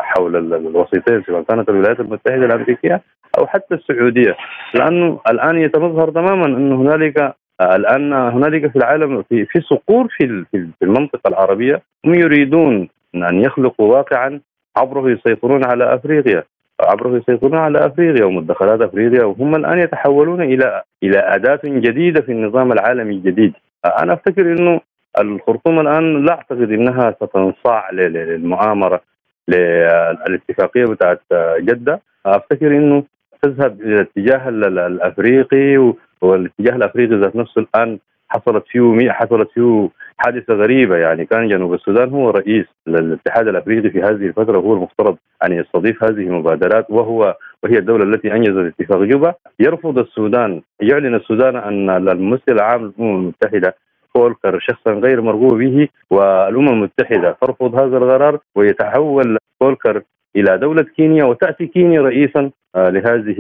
حول 0.02 0.36
الوسيطين 0.36 1.24
سواء 1.24 1.42
كانت 1.44 1.70
الولايات 1.70 2.00
المتحدة 2.00 2.46
الأمريكية 2.46 3.02
أو 3.38 3.48
حتى 3.48 3.76
السعودية. 3.76 4.36
لأنه 4.76 5.20
الآن 5.30 5.58
يتمظهر 5.58 6.12
تماما 6.12 6.46
أن 6.46 6.72
هنالك 6.72 7.36
الآن 7.62 8.14
هنالك 8.14 8.72
في 8.72 8.76
العالم 8.76 9.24
في 9.24 9.46
في 9.46 9.62
صقور 9.62 10.08
في 10.18 10.46
في 10.52 10.86
المنطقة 10.86 11.28
العربية 11.28 11.82
هم 12.06 12.14
يريدون 12.14 12.90
أن 13.16 13.42
يخلقوا 13.42 13.96
واقعا 13.96 14.40
عبره 14.78 15.10
يسيطرون 15.12 15.66
على 15.66 15.94
أفريقيا. 15.96 16.44
عبره 16.82 17.18
يسيطرون 17.18 17.56
على 17.56 17.86
أفريقيا 17.86 18.26
ومدخلات 18.26 18.82
أفريقيا 18.82 19.24
وهم 19.24 19.56
الآن 19.56 19.80
يتحولون 19.80 20.42
إلى 20.42 20.82
إلى 21.04 21.20
أداة 21.20 21.60
جديدة 21.66 22.22
في 22.22 22.32
النظام 22.32 22.72
العالمي 22.72 23.16
الجديد. 23.16 23.54
أنا 24.02 24.14
أفتكر 24.14 24.42
إنه 24.42 24.82
الخرطوم 25.20 25.80
الآن 25.80 26.26
لا 26.26 26.32
أعتقد 26.34 26.72
إنها 26.72 27.16
ستنصاع 27.24 27.92
للمؤامرة 27.92 29.02
للاتفاقيه 29.48 30.86
بتاعت 30.86 31.22
جدة. 31.60 32.02
أفتكر 32.26 32.68
إنه 32.68 33.04
تذهب 33.42 33.82
إلى 33.82 33.96
الاتجاه 33.96 34.50
الأفريقي 34.50 35.94
والاتجاه 36.22 36.76
الأفريقي 36.76 37.16
ذات 37.16 37.36
نفسه 37.36 37.62
الآن 37.62 38.00
حصلت 38.30 38.64
فيه 38.68 39.12
حصلت 39.12 39.50
فيه 39.54 39.90
حادثة 40.18 40.54
غريبة 40.54 40.98
يعني. 40.98 41.26
كان 41.26 41.48
جنوب 41.48 41.74
السودان 41.74 42.10
هو 42.10 42.30
رئيس 42.30 42.66
الاتحاد 42.88 43.48
الأفريقي 43.48 43.90
في 43.90 44.02
هذه 44.02 44.28
الفترة 44.28 44.58
وهو 44.58 44.74
المفترض 44.74 45.18
أن 45.44 45.54
يستضيف 45.54 46.04
هذه 46.04 46.28
المبادرات 46.28 46.86
وهو 46.90 47.38
وهي 47.64 47.78
الدولة 47.78 48.04
التي 48.04 48.34
أنجزت 48.34 48.74
اتفاق 48.80 49.04
جوبا. 49.04 49.34
يرفض 49.60 50.00
السودان 50.00 50.62
يعلن 50.82 51.16
السودان 51.16 51.56
أن 51.56 51.90
الممثل 51.90 52.44
العام 52.52 52.82
للأمم 52.82 53.16
المتحدة 53.16 53.76
فولكر 54.16 54.60
شخصا 54.60 54.92
غير 54.92 55.22
مرغوب 55.22 55.54
به 55.54 55.88
والأمم 56.10 56.70
المتحدة 56.70 57.38
ترفض 57.42 57.76
هذا 57.76 57.98
القرار 57.98 58.40
ويتحول 58.56 59.38
فولكر 59.60 60.02
إلى 60.40 60.58
دولة 60.58 60.84
كينيا 60.84 61.24
وتأتي 61.24 61.68
كينيا 61.68 62.02
رئيسا 62.02 62.52
آه، 62.76 62.90
لهذه 62.90 63.36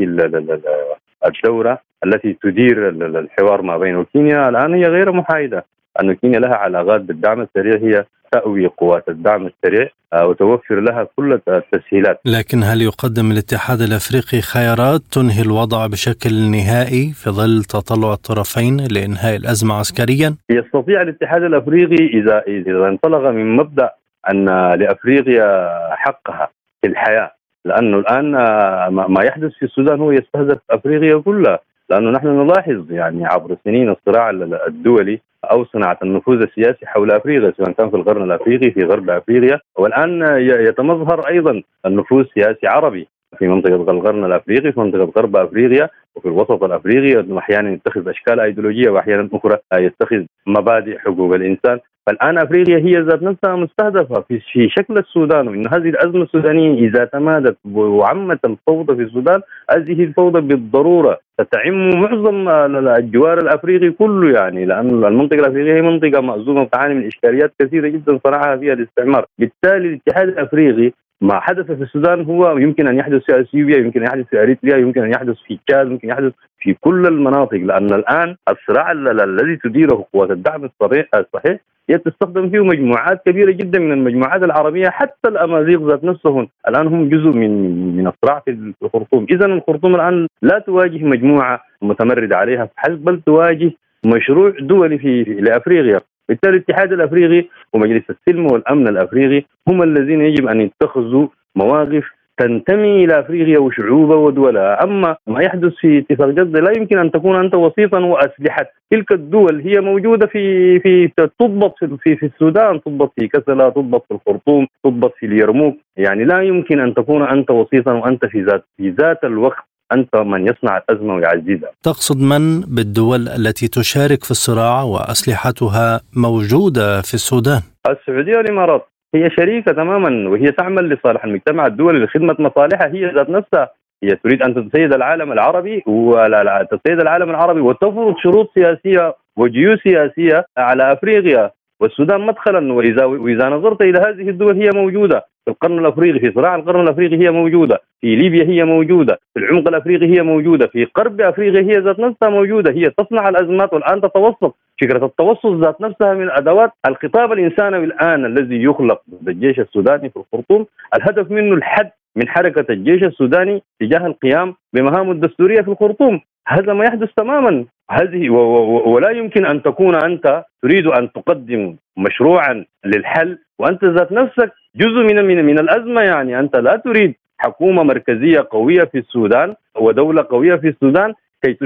الدورة 1.25 1.81
التي 2.05 2.37
تدير 2.43 2.89
الحوار 2.89 3.61
ما 3.61 3.77
بين 3.77 4.03
كينيا. 4.03 4.49
الآن 4.49 4.73
هي 4.73 4.85
غير 4.85 5.11
محايدة 5.11 5.65
أن 6.01 6.13
كينيا 6.13 6.39
لها 6.39 6.55
علاقات 6.55 7.01
بالدعم 7.01 7.41
السريع 7.41 7.75
هي 7.75 8.05
تأوي 8.31 8.67
قوات 8.67 9.09
الدعم 9.09 9.47
السريع 9.47 9.89
آه، 10.13 10.27
وتوفر 10.27 10.79
لها 10.79 11.07
كل 11.15 11.39
التسهيلات. 11.47 12.21
لكن 12.25 12.63
هل 12.63 12.81
يقدم 12.81 13.31
الاتحاد 13.31 13.81
الأفريقي 13.81 14.41
خيارات 14.41 15.01
تنهي 15.11 15.41
الوضع 15.41 15.87
بشكل 15.87 16.33
نهائي 16.51 17.11
في 17.13 17.29
ظل 17.29 17.63
تطلع 17.63 18.13
الطرفين 18.13 18.77
لإنهاء 18.91 19.35
الأزمة 19.35 19.75
عسكريا؟ 19.75 20.35
يستطيع 20.49 21.01
الاتحاد 21.01 21.43
الأفريقي 21.43 22.05
اذا 22.19 22.43
إذا 22.47 22.87
انطلق 22.87 23.29
من 23.29 23.55
مبدأ 23.55 23.89
أن 24.31 24.45
لأفريقيا 24.73 25.69
حقها. 25.91 26.49
الحياة. 26.85 27.31
لأنه 27.65 27.97
الآن 27.99 28.35
آه، 28.35 28.89
ما 28.89 29.23
يحدث 29.23 29.51
في 29.51 29.65
السودان 29.65 29.99
هو 29.99 30.11
يستهدف 30.11 30.57
أفريقيا 30.69 31.21
كلها. 31.21 31.59
لأنه 31.89 32.11
نحن 32.11 32.27
نلاحظ 32.27 32.91
يعني 32.91 33.25
عبر 33.25 33.57
سنين 33.63 33.89
الصراع 33.89 34.29
الدولي 34.67 35.19
أو 35.51 35.65
صناعة 35.65 35.97
النفوذ 36.03 36.41
السياسي 36.41 36.85
حول 36.85 37.11
أفريقيا 37.11 37.53
سواء 37.57 37.71
كان 37.71 37.89
في 37.89 37.95
القرن 37.95 38.23
الأفريقي 38.23 38.71
في 38.71 38.83
غرب 38.83 39.09
أفريقيا. 39.09 39.59
والآن 39.77 40.37
يتمظهر 40.39 41.27
أيضا 41.27 41.61
النفوذ 41.85 42.25
السياسي 42.25 42.67
عربي. 42.67 43.07
في 43.37 43.47
منطقة 43.47 43.91
القرن 43.91 44.25
الافريقي 44.25 44.71
في 44.71 44.79
منطقة 44.79 45.11
غرب 45.17 45.35
أفريقيا 45.35 45.89
وفي 46.15 46.27
الوسط 46.27 46.63
الأفريقي 46.63 47.37
أحيانا 47.37 47.69
يتخذ 47.69 48.09
أشكال 48.09 48.39
ايديولوجيه 48.39 48.89
وأحيانا 48.89 49.29
أخرى 49.33 49.57
يتخذ 49.73 50.23
مبادئ 50.47 50.97
حقوق 50.97 51.33
الإنسان. 51.33 51.79
فالان 52.07 52.37
أفريقيا 52.37 52.77
هي 52.77 53.01
ذات 53.01 53.23
نفسها 53.23 53.55
مستهدفة 53.55 54.21
في 54.21 54.39
في 54.39 54.69
شكل 54.69 54.97
السودان 54.97 55.47
وإن 55.47 55.67
هذه 55.67 55.89
الأزمة 55.89 56.23
السودانية 56.23 56.87
إذا 56.87 57.05
تمادت 57.05 57.57
وعمت 57.75 58.45
الفوضى 58.45 58.95
في 58.95 59.01
السودان 59.01 59.41
هذه 59.71 60.03
الفوضى 60.03 60.41
بالضرورة 60.41 61.19
ستعم 61.41 61.89
معظم 61.89 62.49
الجوار 62.49 63.37
الأفريقي 63.37 63.91
كله 63.91 64.39
يعني 64.39 64.65
لأن 64.65 65.05
المنطقة 65.05 65.39
الأفريقية 65.39 65.73
هي 65.73 65.81
منطقة 65.81 66.21
مأزومة 66.21 66.61
وتعاني 66.61 66.93
من 66.93 67.07
إشكاليات 67.07 67.53
كثيرة 67.59 67.87
جدا 67.87 68.19
صنعها 68.23 68.57
فيها 68.57 68.73
الاستعمار، 68.73 69.25
بالتالي 69.39 69.87
الاتحاد 69.87 70.27
الأفريقي 70.27 70.91
ما 71.21 71.39
حدث 71.39 71.71
في 71.71 71.83
السودان 71.83 72.25
هو 72.25 72.57
يمكن 72.57 72.87
أن 72.87 72.97
يحدث 72.97 73.21
في 73.23 73.39
أثيوبيا 73.39 73.77
يمكن 73.77 73.99
أن 74.01 74.07
يحدث 74.07 74.25
في 74.29 74.41
أريتريا 74.41 74.77
يمكن 74.77 75.03
أن 75.03 75.11
يحدث 75.11 75.35
في 75.47 75.59
تشاد 75.67 75.91
يمكن 75.91 76.09
يحدث 76.09 76.33
في 76.59 76.73
كل 76.73 77.05
المناطق. 77.05 77.57
لأن 77.57 77.93
الآن 77.93 78.35
الصراع 78.49 78.91
الذي 78.91 79.55
تديره 79.63 80.05
قوات 80.13 80.31
الدعم 80.31 80.69
الصحيح 81.13 81.59
هي 81.89 81.97
تستخدم 81.97 82.49
فيه 82.49 82.59
مجموعات 82.59 83.21
كبيرة 83.25 83.51
جدا 83.51 83.79
من 83.79 83.91
المجموعات 83.91 84.43
العربية 84.43 84.89
حتى 84.89 85.27
الأمازيغ 85.27 85.87
ذات 85.87 86.03
نفسهم 86.03 86.47
الآن 86.67 86.87
هم 86.87 87.09
جزء 87.09 87.37
من 87.37 87.51
من 87.97 88.07
الصراع 88.07 88.39
في 88.39 88.73
الخرطوم، 88.83 89.25
اذا 89.31 89.45
الخرطوم 89.45 89.95
الآن 89.95 90.27
لا 90.41 90.59
تواجه 90.59 91.03
مجموعة 91.03 91.61
متمردة 91.81 92.37
عليها 92.37 92.65
فحسب 92.65 93.03
بل 93.03 93.21
تواجه 93.25 93.71
مشروع 94.05 94.53
دولي 94.59 94.97
في 94.97 95.23
لأفريقيا. 95.23 96.01
بالتالي 96.29 96.57
الاتحاد 96.57 96.93
الأفريقي 96.93 97.47
ومجلس 97.73 98.03
السلم 98.09 98.51
والأمن 98.51 98.87
الأفريقي 98.87 99.45
هم 99.67 99.83
الذين 99.83 100.21
يجب 100.21 100.47
أن 100.47 100.61
يتخذوا 100.61 101.27
مواقف 101.55 102.19
تنتمي 102.39 103.05
إلى 103.05 103.19
أفريقيا 103.19 103.59
وشعوبها 103.59 104.17
ودولها، 104.17 104.83
أما 104.83 105.15
ما 105.27 105.43
يحدث 105.43 105.73
في 105.73 105.97
اتفاق 105.97 106.29
جدة 106.29 106.59
لا 106.59 106.71
يمكن 106.77 106.97
أن 106.97 107.11
تكون 107.11 107.35
أنت 107.35 107.55
وسيطا 107.55 107.99
وأسلحة. 107.99 108.65
تلك 108.91 109.11
الدول 109.11 109.61
هي 109.61 109.81
موجودة 109.81 110.27
في 110.27 110.79
في 110.79 111.11
تضبط 111.39 111.75
في, 111.79 112.15
في, 112.15 112.25
السودان، 112.25 112.81
تضبط 112.81 113.13
في 113.19 113.27
كسلا، 113.27 113.69
تضبط 113.69 114.05
في 114.07 114.13
الخرطوم، 114.13 114.67
تضبط 114.83 115.13
في 115.19 115.25
اليرموك، 115.25 115.77
يعني 115.97 116.23
لا 116.23 116.41
يمكن 116.41 116.79
أن 116.79 116.93
تكون 116.93 117.23
أنت 117.23 117.51
وسيطا 117.51 117.93
وأنت 117.93 118.25
في 118.25 118.41
ذات 118.41 118.63
في 118.77 118.89
ذات 118.89 119.23
الوقت. 119.23 119.68
أنت 119.93 120.15
من 120.15 120.47
يصنع 120.47 120.77
الأزمة 120.77 121.15
ويعززها. 121.15 121.71
تقصد 121.83 122.17
من 122.21 122.61
بالدول 122.61 123.27
التي 123.27 123.67
تشارك 123.67 124.23
في 124.23 124.31
الصراع 124.31 124.83
وأسلحتها 124.83 126.01
موجودة 126.15 127.01
في 127.01 127.13
السودان؟ 127.13 127.61
السعودية 127.89 128.37
والإمارات 128.37 128.87
هي 129.15 129.29
شريكة 129.29 129.71
تماما 129.71 130.29
وهي 130.29 130.51
تعمل 130.51 130.89
لصالح 130.89 131.25
المجتمع 131.25 131.65
الدولي 131.65 131.99
لخدمه 131.99 132.35
مصالحها 132.39 132.87
هي 132.87 133.11
ذات 133.15 133.29
نفسها 133.29 133.69
هي 134.03 134.15
تريد 134.15 134.41
أن 134.41 134.55
تتسيد 134.55 134.93
العالم 134.93 135.31
العربي 135.31 135.83
ولا 135.87 136.67
تتسيد 136.71 136.99
العالم 136.99 137.29
العربي 137.29 137.61
وتفرض 137.61 138.15
شروط 138.23 138.51
سياسية 138.53 139.15
وجيوش 139.37 139.79
سياسية 139.83 140.45
على 140.57 140.93
أفريقيا 140.93 141.51
والسودان 141.81 142.21
مدخلا 142.21 142.73
وإذا 142.73 143.05
وإذا 143.05 143.49
نظرت 143.49 143.81
إلى 143.81 143.99
هذه 143.99 144.29
الدول 144.29 144.61
هي 144.61 144.69
موجودة 144.75 145.25
في 145.49 145.53
القرن 145.53 145.79
الأفريقي 145.79 146.19
في 146.19 146.31
صراع 146.31 146.55
القرن 146.55 146.81
الأفريقي 146.81 147.17
هي 147.17 147.31
موجودة 147.31 147.81
في 148.01 148.15
ليبيا 148.15 148.43
هي 148.43 148.63
موجودة 148.63 149.19
في 149.33 149.39
العمق 149.39 149.67
الأفريقي 149.67 150.05
هي 150.05 150.21
موجودة 150.23 150.67
في 150.67 150.87
غرب 150.97 151.21
أفريقيا 151.21 151.61
هي 151.61 151.79
ذات 151.79 151.99
نفسها 151.99 152.29
موجودة 152.29 152.71
هي 152.71 152.89
تصنع 152.89 153.29
الأزمات 153.29 153.73
والآن 153.73 154.01
تتوسط 154.01 154.55
فكرة 154.81 155.05
التوسط 155.05 155.45
ذات 155.45 155.81
نفسها 155.81 156.13
من 156.13 156.29
أدوات 156.31 156.71
الخطاب 156.87 157.31
الانسانوي 157.31 157.85
الآن 157.85 158.25
الذي 158.25 158.63
يخلق 158.63 159.01
ضد 159.09 159.29
الجيش 159.29 159.59
السوداني 159.59 160.09
في 160.09 160.17
الخرطوم. 160.17 160.65
الهدف 160.95 161.31
منه 161.31 161.53
الحد 161.53 161.91
من 162.15 162.27
حركة 162.27 162.65
الجيش 162.73 163.03
السوداني 163.03 163.63
تجاه 163.79 164.05
القيام 164.05 164.55
بمهامه 164.73 165.11
الدستورية 165.11 165.61
في 165.61 165.67
الخرطوم. 165.67 166.21
هذا 166.47 166.73
ما 166.73 166.85
يحدث 166.85 167.09
تماما. 167.17 167.65
هذه 167.91 168.29
ولا 168.29 169.09
يمكن 169.09 169.45
أن 169.45 169.61
تكون 169.61 169.95
أنت 169.95 170.43
تريد 170.63 170.87
أن 170.87 171.11
تقدم 171.11 171.75
مشروعا 171.97 172.65
للحل 172.85 173.37
وأنت 173.59 173.85
ذات 173.85 174.11
نفسك 174.11 174.51
جزء 174.75 175.13
من 175.13 175.25
من 175.25 175.45
من 175.45 175.59
الأزمة 175.59 176.01
يعني. 176.01 176.39
أنت 176.39 176.55
لا 176.55 176.81
تريد 176.85 177.15
حكومة 177.37 177.83
مركزية 177.83 178.47
قوية 178.51 178.83
في 178.83 178.97
السودان 178.97 179.55
ودولة 179.75 180.25
قوية 180.29 180.55
في 180.55 180.67
السودان 180.67 181.13
كي 181.43 181.57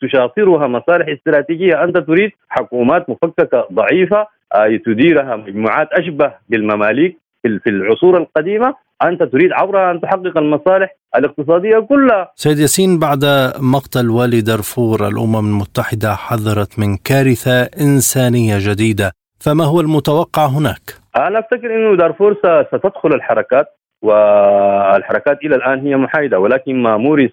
تشاطرها 0.00 0.66
مصالح 0.66 1.06
استراتيجية. 1.08 1.84
أنت 1.84 1.98
تريد 1.98 2.30
حكومات 2.48 3.10
مفككة 3.10 3.68
ضعيفة 3.72 4.26
آه، 4.54 4.80
تديرها 4.86 5.36
مجموعات 5.36 5.88
أشبه 5.92 6.32
بالمماليك 6.48 7.18
في 7.42 7.70
العصور 7.70 8.16
القديمة. 8.16 8.74
أنت 9.02 9.22
تريد 9.22 9.52
عبرها 9.52 9.90
أن 9.90 10.00
تحقق 10.00 10.38
المصالح 10.38 10.96
الاقتصادية 11.16 11.78
كلها. 11.78 12.32
سيد 12.34 12.58
ياسين 12.58 12.98
بعد 12.98 13.24
مقتل 13.60 14.10
والي 14.10 14.40
دارفور 14.40 15.08
الأمم 15.08 15.36
المتحدة 15.36 16.14
حذرت 16.14 16.78
من 16.78 16.96
كارثة 16.96 17.62
إنسانية 17.62 18.56
جديدة، 18.58 19.12
فما 19.44 19.64
هو 19.64 19.80
المتوقع 19.80 20.46
هناك؟ 20.46 20.94
أنا 21.16 21.38
أفتكر 21.38 21.74
إنه 21.74 21.96
دارفور 21.96 22.36
ستدخل 22.72 23.14
الحركات 23.14 23.66
والحركات 24.02 25.38
إلى 25.44 25.56
الآن 25.56 25.86
هي 25.86 25.96
محايدة 25.96 26.38
ولكن 26.38 26.82
ما 26.82 26.96
مورس 26.96 27.32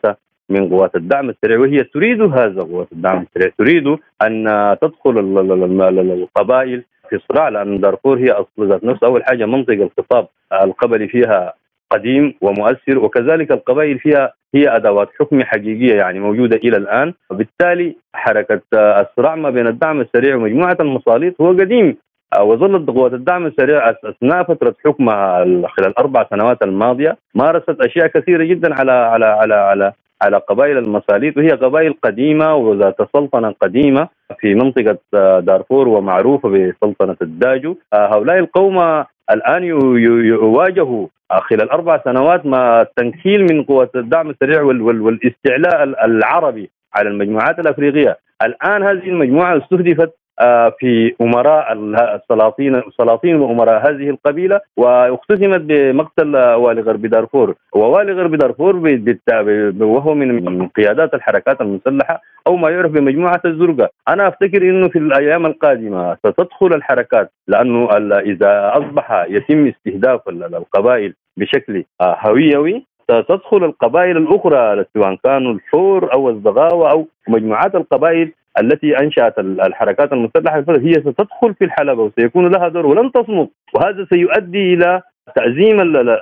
من 0.50 0.70
قوات 0.70 0.96
الدعم 0.96 1.30
السريع 1.30 1.60
وهي 1.60 1.84
تريد 1.84 2.22
هذا 2.22 2.62
قوات 2.62 2.88
الدعم 2.92 3.26
السريع 3.28 3.52
تريد 3.58 3.88
أن 4.22 4.76
تدخل 4.82 5.20
القبائل 6.00 6.84
في 7.10 7.16
الصراع 7.16 7.50
لأن 7.50 7.80
دارفور 7.80 8.18
هي 8.18 8.32
أصل 8.32 8.70
ذات 8.70 8.84
نفس 8.84 9.04
أول 9.04 9.24
حاجة 9.24 9.46
منطقة 9.46 9.84
الخطاب 9.84 10.28
القبلي 10.64 11.08
فيها 11.08 11.54
قديم 11.92 12.34
ومؤثر 12.42 13.00
وكذلك 13.00 13.52
القبائل 13.52 14.00
فيها 14.00 14.34
هي 14.56 14.76
أدوات 14.76 15.10
حكم 15.20 15.44
حقيقية 15.44 15.96
يعني 15.96 16.20
موجودة 16.20 16.56
إلى 16.56 16.78
الآن. 16.78 17.14
وبالتالي 17.30 17.96
حركة 18.14 18.62
الصراع 18.74 19.36
ما 19.36 19.50
بين 19.50 19.68
الدعم 19.68 20.02
السريع 20.02 20.36
ومجموعة 20.36 20.78
المصاليط 20.80 21.42
هو 21.42 21.50
قديم. 21.50 21.98
وظلت 22.40 22.90
قوات 22.90 23.14
الدعم 23.14 23.46
السريع 23.46 23.90
أثناء 23.90 24.44
فترة 24.44 24.76
حكمها 24.86 25.44
خلال 25.44 25.88
الاربع 25.90 26.26
سنوات 26.30 26.64
الماضية 26.64 27.18
مارست 27.36 27.82
أشياء 27.82 28.08
كثيرة 28.08 28.44
جدا 28.44 28.76
على 28.76 28.92
على 28.92 29.26
على 29.26 29.54
على 29.54 29.94
على 30.22 30.38
قبائل 30.38 30.78
المصاليط 30.78 31.38
وهي 31.38 31.50
قبائل 31.50 31.94
قديمة 32.04 32.56
وذات 32.56 32.96
سلطنة 33.14 33.52
قديمة 33.62 34.08
في 34.40 34.56
منطقة 34.56 34.98
دارفور 35.40 35.88
ومعروفة 35.88 36.50
بسلطنة 36.50 37.18
الداجو. 37.22 37.76
هؤلاء 37.94 38.40
القوم 38.40 39.04
الآن 39.32 39.64
يواجهوا 39.64 41.08
خلال 41.32 41.70
أربع 41.70 42.02
سنوات 42.04 42.46
ما 42.46 42.82
التنكيل 42.82 43.42
من 43.42 43.64
قوات 43.64 43.96
الدعم 43.96 44.30
السريع 44.30 44.62
والاستعلاء 44.62 45.84
العربي 46.06 46.70
على 46.96 47.10
المجموعات 47.10 47.60
الأفريقية. 47.60 48.18
الآن 48.44 48.84
هذه 48.84 49.10
المجموعة 49.10 49.58
استهدفت 49.58 50.14
في 50.80 51.16
أمراء 51.22 51.74
السلاطين 52.16 52.82
سلاطين 52.98 53.36
وأمراء 53.36 53.90
هذه 53.90 54.10
القبيلة 54.10 54.62
واختتمت 54.78 55.62
بمقتل 55.62 56.36
والي 56.38 56.82
غرب 56.82 57.06
دارفور 57.06 57.56
ووالي 57.76 58.14
غرب 58.14 58.36
دارفور 58.36 58.76
وهو 59.82 60.14
من 60.14 60.68
قيادات 60.68 61.14
الحركات 61.14 61.62
المسلحة 61.62 62.22
أو 62.48 62.56
ما 62.56 62.70
يعرف 62.70 62.92
بمجموعة 62.92 63.42
الزرقاء. 63.46 63.92
أنا 64.08 64.28
أفتكر 64.28 64.62
إنه 64.62 64.88
في 64.88 65.00
الأيام 65.00 65.46
القادمة 65.46 66.16
ستدخل 66.16 66.74
الحركات 66.74 67.32
لأنه 67.48 67.90
إذا 68.20 68.72
أصبح 68.74 69.26
يتم 69.30 69.68
استهداف 69.68 70.30
القبائل 70.30 71.14
بشكل 71.38 71.84
آه، 72.02 72.18
هويوي 72.20 72.86
ستدخل 73.04 73.64
القبائل 73.64 74.18
الأخرى 74.18 74.86
سواء 74.94 75.16
كانوا 75.24 75.54
الحور 75.54 76.14
أو 76.14 76.30
الزغاوة 76.30 76.92
أو 76.92 77.08
مجموعات 77.28 77.76
القبائل 77.76 78.32
التي 78.60 79.00
أنشأت 79.00 79.40
الحركات 79.40 80.14
المسلحه 80.14 80.64
هي 80.70 80.94
ستدخل 80.94 81.54
في 81.54 81.66
الحلبة 81.66 82.04
وسيكون 82.04 82.48
لها 82.48 82.68
دور 82.68 82.86
ولن 82.86 83.12
تصمت 83.12 83.50
وهذا 83.74 84.08
سيؤدي 84.14 84.74
إلى 84.74 85.02
تعزيم 85.36 85.82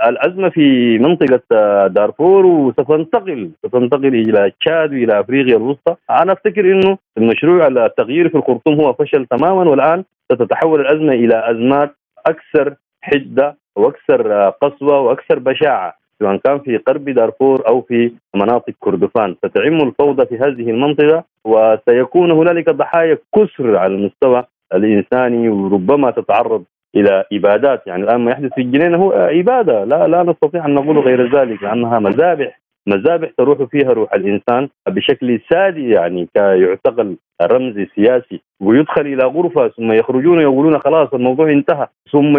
الأزمة 0.10 0.50
في 0.50 0.98
منطقة 1.00 1.42
دارفور 1.88 2.46
وستنتقل 2.46 3.52
ستنتقل 3.66 4.16
إلى 4.16 4.52
تشاد 4.62 4.94
وإلى 4.94 5.20
أفريقيا 5.20 5.58
الوسطى، 5.58 5.96
أنا 6.10 6.34
أفتكر 6.34 6.72
إنه 6.72 6.98
المشروع 7.18 7.68
التغيير 7.68 8.30
في 8.30 8.36
الخرطوم 8.36 8.82
هو 8.82 8.94
فشل 8.94 9.26
تماما 9.26 9.70
والآن 9.70 10.04
ستتحول 10.32 10.82
الأزمة 10.82 11.14
إلى 11.14 11.52
أزمات 11.52 11.96
أكثر 12.26 12.76
حدة 13.02 13.58
وأكثر 13.76 14.50
قسوة 14.50 15.00
وأكثر 15.00 15.40
بشاعة. 15.40 15.99
سواء 16.20 16.38
كان 16.38 16.60
في 16.60 16.80
غرب 16.90 17.10
دارفور 17.10 17.68
أو 17.68 17.82
في 17.82 18.12
مناطق 18.36 18.74
كردفان. 18.80 19.36
ستعم 19.46 19.82
الفوضى 19.82 20.26
في 20.26 20.36
هذه 20.36 20.70
المنطقة 20.70 21.24
وسيكون 21.46 22.32
هنالك 22.32 22.70
ضحايا 22.70 23.18
كسر 23.36 23.78
على 23.78 23.94
المستوى 23.96 24.44
الإنساني 24.74 25.50
وربما 25.50 26.12
تتعرض 26.12 26.64
إلى 26.96 27.24
إبادات. 27.34 27.88
يعني 27.88 28.04
الآن 28.04 28.22
ما 28.22 28.32
يحدث 28.32 28.54
في 28.54 28.62
الجنين 28.62 28.96
هو 28.96 29.12
عباده 29.12 29.84
لا 29.84 30.08
لا 30.08 30.24
نستطيع 30.24 30.66
أن 30.66 30.74
نقول 30.74 31.00
غير 31.00 31.40
ذلك 31.40 31.64
لأنها 31.64 32.00
مذابح 32.00 32.60
مذابح 32.90 33.30
تروح 33.38 33.64
فيها 33.64 33.94
روح 33.94 34.14
الإنسان 34.14 34.70
بشكل 34.88 35.40
سادي 35.52 35.90
يعني 35.90 36.30
كيعتقل 36.34 37.18
رمزي 37.42 37.88
سياسي 37.96 38.42
ويدخل 38.62 39.02
إلى 39.02 39.24
غرفة 39.24 39.68
ثم 39.68 39.92
يخرجون 39.92 40.42
يقولون 40.42 40.80
خلاص 40.80 41.14
الموضوع 41.14 41.52
انتهى 41.52 41.88
ثم 42.12 42.34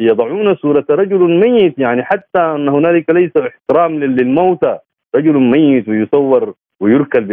يضعون 0.00 0.54
صورة 0.54 0.86
رجل 0.90 1.40
ميت 1.40 1.78
يعني 1.78 2.02
حتى 2.04 2.38
أن 2.38 2.68
هنالك 2.68 3.10
ليس 3.10 3.32
احترام 3.36 4.04
للموتى 4.04 4.78
رجل 5.16 5.32
ميت 5.32 5.88
ويصور 5.88 6.54
ويركل 6.80 7.32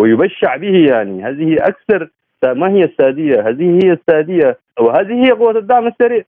ويبشع 0.00 0.56
به 0.56 0.86
يعني 0.88 1.24
هذه 1.24 1.56
أكثر 1.60 2.08
ما 2.52 2.70
هي 2.70 2.84
السادية؟ 2.84 3.48
هذه 3.48 3.80
هي 3.84 3.92
السادية 3.92 4.58
وهذه 4.80 5.24
هي 5.26 5.30
قوة 5.30 5.58
الدعم 5.58 5.86
السريع. 5.86 6.24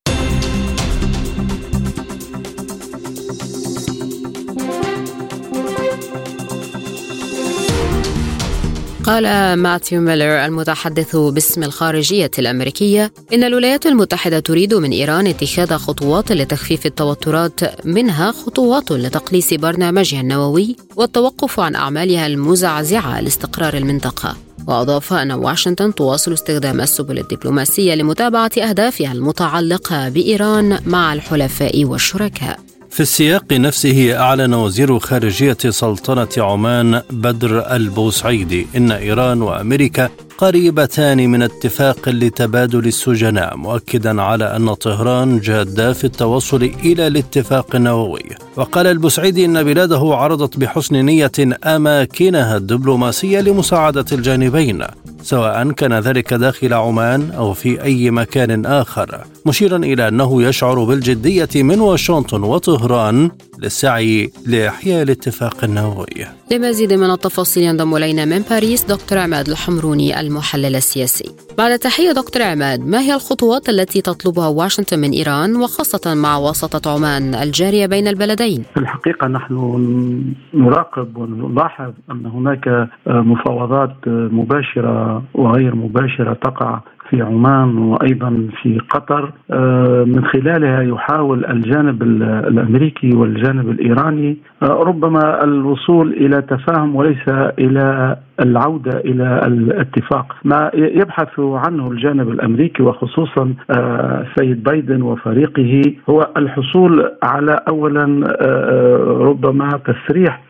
قال 9.06 9.54
ماثيو 9.54 10.00
ميلر 10.00 10.44
المتحدث 10.44 11.16
باسم 11.16 11.62
الخارجية 11.62 12.30
الأمريكية 12.38 13.12
إن 13.32 13.44
الولايات 13.44 13.86
المتحدة 13.86 14.40
تريد 14.40 14.74
من 14.74 14.90
إيران 14.90 15.26
اتخاذ 15.26 15.76
خطوات 15.76 16.32
لتخفيف 16.32 16.86
التوترات 16.86 17.86
منها 17.86 18.32
خطوات 18.32 18.92
لتقليص 18.92 19.54
برنامجها 19.54 20.20
النووي 20.20 20.76
والتوقف 20.96 21.60
عن 21.60 21.74
أعمالها 21.74 22.26
المزعزعة 22.26 23.20
لاستقرار 23.20 23.76
المنطقة. 23.76 24.36
وأضاف 24.68 25.12
أن 25.12 25.32
واشنطن 25.32 25.94
تواصل 25.94 26.32
استخدام 26.32 26.80
السبل 26.80 27.18
الدبلوماسية 27.18 27.94
لمتابعة 27.94 28.50
أهدافها 28.58 29.12
المتعلقة 29.12 30.08
بإيران 30.08 30.78
مع 30.86 31.12
الحلفاء 31.12 31.84
والشركاء. 31.84 32.60
في 32.96 33.02
السياق 33.02 33.52
نفسه 33.52 34.18
أعلن 34.20 34.54
وزير 34.54 34.98
خارجية 34.98 35.56
سلطنة 35.68 36.28
عمان 36.38 37.02
بدر 37.10 37.72
البوسعيدي 37.76 38.66
إن 38.76 38.92
إيران 38.92 39.42
وأمريكا 39.42 40.10
قريبتان 40.38 41.30
من 41.30 41.42
اتفاق 41.42 42.08
لتبادل 42.08 42.86
السجناء 42.86 43.56
مؤكدا 43.56 44.22
على 44.22 44.56
أن 44.56 44.74
طهران 44.74 45.40
جادة 45.40 45.92
في 45.92 46.04
التوصل 46.04 46.62
إلى 46.62 47.06
الاتفاق 47.06 47.76
النووي. 47.76 48.22
وقال 48.56 48.86
البسعيدي 48.86 49.44
إن 49.44 49.62
بلاده 49.62 50.00
عرضت 50.14 50.56
بحسن 50.56 51.04
نية 51.04 51.32
أماكنها 51.64 52.56
الدبلوماسية 52.56 53.40
لمساعدة 53.40 54.04
الجانبين 54.12 54.84
سواء 55.22 55.70
كان 55.70 55.92
ذلك 55.98 56.34
داخل 56.34 56.72
عمان 56.74 57.30
أو 57.30 57.52
في 57.52 57.82
أي 57.82 58.10
مكان 58.10 58.66
آخر 58.66 59.24
مشيرا 59.46 59.76
إلى 59.76 60.08
أنه 60.08 60.42
يشعر 60.42 60.84
بالجدية 60.84 61.48
من 61.54 61.80
واشنطن 61.80 62.42
وطهران 62.42 63.30
للسعي 63.58 64.30
لإحياء 64.46 65.02
الاتفاق 65.02 65.64
النووي. 65.64 66.26
لمزيد 66.50 66.92
من 66.92 67.10
التفاصيل 67.10 67.62
ينضم 67.62 67.96
إلينا 67.96 68.24
من 68.24 68.42
باريس 68.50 68.82
دكتور 68.82 69.18
عماد 69.18 69.48
الحمروني 69.48 70.20
المحلل 70.26 70.76
السياسي. 70.76 71.30
بعد 71.58 71.78
تحية 71.78 72.12
دكتور 72.12 72.42
عماد، 72.42 72.80
ما 72.80 73.00
هي 73.00 73.14
الخطوات 73.14 73.68
التي 73.68 74.00
تطلبها 74.00 74.48
واشنطن 74.48 74.98
من 74.98 75.10
إيران 75.10 75.56
وخاصة 75.56 76.14
مع 76.14 76.36
وسطه 76.36 76.94
عمان 76.94 77.34
الجارية 77.34 77.86
بين 77.86 78.08
البلدين؟ 78.08 78.64
في 78.74 78.80
الحقيقة 78.80 79.28
نحن 79.28 79.54
نراقب 80.54 81.16
ونلاحظ 81.16 81.92
أن 82.10 82.26
هناك 82.26 82.88
مفاوضات 83.06 83.96
مباشرة 84.06 85.22
وغير 85.34 85.74
مباشرة 85.74 86.32
تقع 86.32 86.80
في 87.10 87.22
عمان 87.22 87.78
وأيضا 87.78 88.48
في 88.62 88.78
قطر 88.78 89.32
آه، 89.50 90.04
من 90.04 90.24
خلالها 90.24 90.82
يحاول 90.82 91.44
الجانب 91.44 92.02
الأمريكي 92.02 93.16
والجانب 93.16 93.70
الإيراني 93.70 94.36
آه، 94.62 94.66
ربما 94.66 95.44
الوصول 95.44 96.12
إلى 96.12 96.42
تفاهم 96.42 96.96
وليس 96.96 97.28
إلى 97.58 98.16
العودة 98.40 99.00
إلى 99.00 99.40
الاتفاق. 99.46 100.36
ما 100.44 100.70
يبحث 100.74 101.40
عنه 101.40 101.90
الجانب 101.90 102.28
الأمريكي 102.28 102.82
وخصوصا 102.82 103.54
السيد 103.70 104.58
آه، 104.68 104.70
بايدن 104.70 105.02
وفريقه 105.02 105.82
هو 106.10 106.28
الحصول 106.36 107.12
على 107.22 107.60
اولا 107.68 108.04
ربما 109.20 109.68
تسريح 109.86 110.45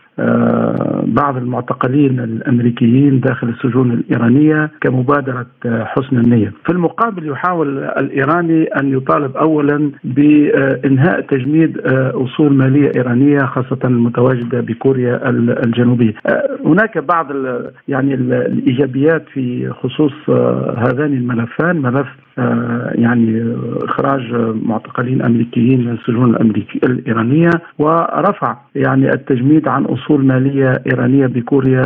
بعض 1.07 1.37
المعتقلين 1.37 2.21
الأمريكيين 2.21 3.21
داخل 3.21 3.49
السجون 3.49 3.93
الإيرانية 3.93 4.71
كمبادرة 4.81 5.47
آه، 5.67 5.85
حسن 5.85 6.17
النية. 6.17 6.53
في 6.65 6.73
المقابل 6.73 7.29
يحاول 7.29 7.79
الإيراني 7.79 8.65
أن 8.65 8.93
يطالب 8.93 9.37
اولا 9.37 9.91
بإنهاء 10.05 11.21
تجميد 11.21 11.79
آه، 11.79 12.13
أصول 12.25 12.53
مالية 12.53 12.91
إيرانية 12.97 13.39
خاصة 13.39 13.79
المتواجدة 13.85 14.61
بكوريا 14.61 15.29
الجنوبية. 15.31 16.15
هناك 16.65 16.99
بعض 16.99 17.27
يعني 17.89 18.15
الإيجابيات 18.15 19.25
في 19.33 19.71
خصوص 19.71 20.31
هذان 20.79 21.13
الملفان 21.13 21.83
ملف 21.83 22.26
يعني 22.95 23.57
إخراج 23.83 24.35
معتقلين 24.63 25.23
أمريكيين 25.23 25.81
من 25.81 25.93
السجون 25.93 26.31
الامريكي 26.31 26.81
الإيرانية 26.85 27.51
ورفع 27.79 28.57
يعني 28.75 29.09
التجميد 29.09 29.69
عن 29.69 29.85
أصول 29.85 30.25
مالية 30.25 30.73
إيرانية 30.87 31.27
بكوريا 31.27 31.83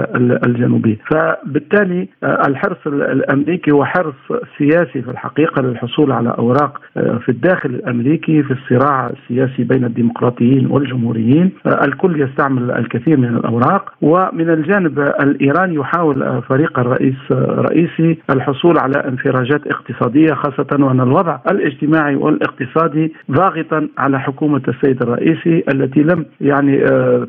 الجنوبية، 0.47 0.97
فبالتالي 1.11 2.09
آه، 2.23 2.43
الحرص 2.49 2.87
الأمريكي 2.87 3.71
هو 3.71 3.85
حرص 3.85 4.15
سياسي 4.59 5.03
في 5.03 5.11
الحقيقة 5.11 5.63
للحصول 5.63 6.13
على 6.13 6.35
أوراق 6.39 6.81
آه، 6.97 7.19
في 7.19 7.29
الداخل 7.29 7.71
الأمريكي 7.71 8.43
في 8.43 8.53
الصراع 8.53 9.11
السياسي 9.11 9.65
بين 9.65 9.85
الديمقراطيين 9.85 10.67
والجمهوريين، 10.67 11.51
آه، 11.67 11.85
الكل 11.85 12.23
يستعمل 12.23 12.71
الكثير 12.71 13.17
من 13.17 13.29
الأوراق 13.37 13.93
ومن 14.03 14.51
الجانب 14.51 14.99
الإيراني 14.99 15.75
يحاول 15.75 16.43
فريق 16.43 16.79
الرئيس 16.79 17.17
الرئيسي 17.31 18.19
الحصول 18.31 18.79
على 18.79 18.97
انفراجات 19.09 19.67
اقتصادية 19.67 20.35
خاصة 20.41 20.67
وأن 20.85 21.01
الوضع 21.01 21.39
الاجتماعي 21.51 22.17
والاقتصادي 22.17 23.13
ضاغطا 23.31 23.89
على 23.99 24.21
حكومة 24.21 24.63
السيد 24.69 25.03
الرئيسي 25.03 25.65
التي 25.75 26.03
لم 26.03 26.25
يعني 26.41 26.79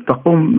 تقوم 0.06 0.56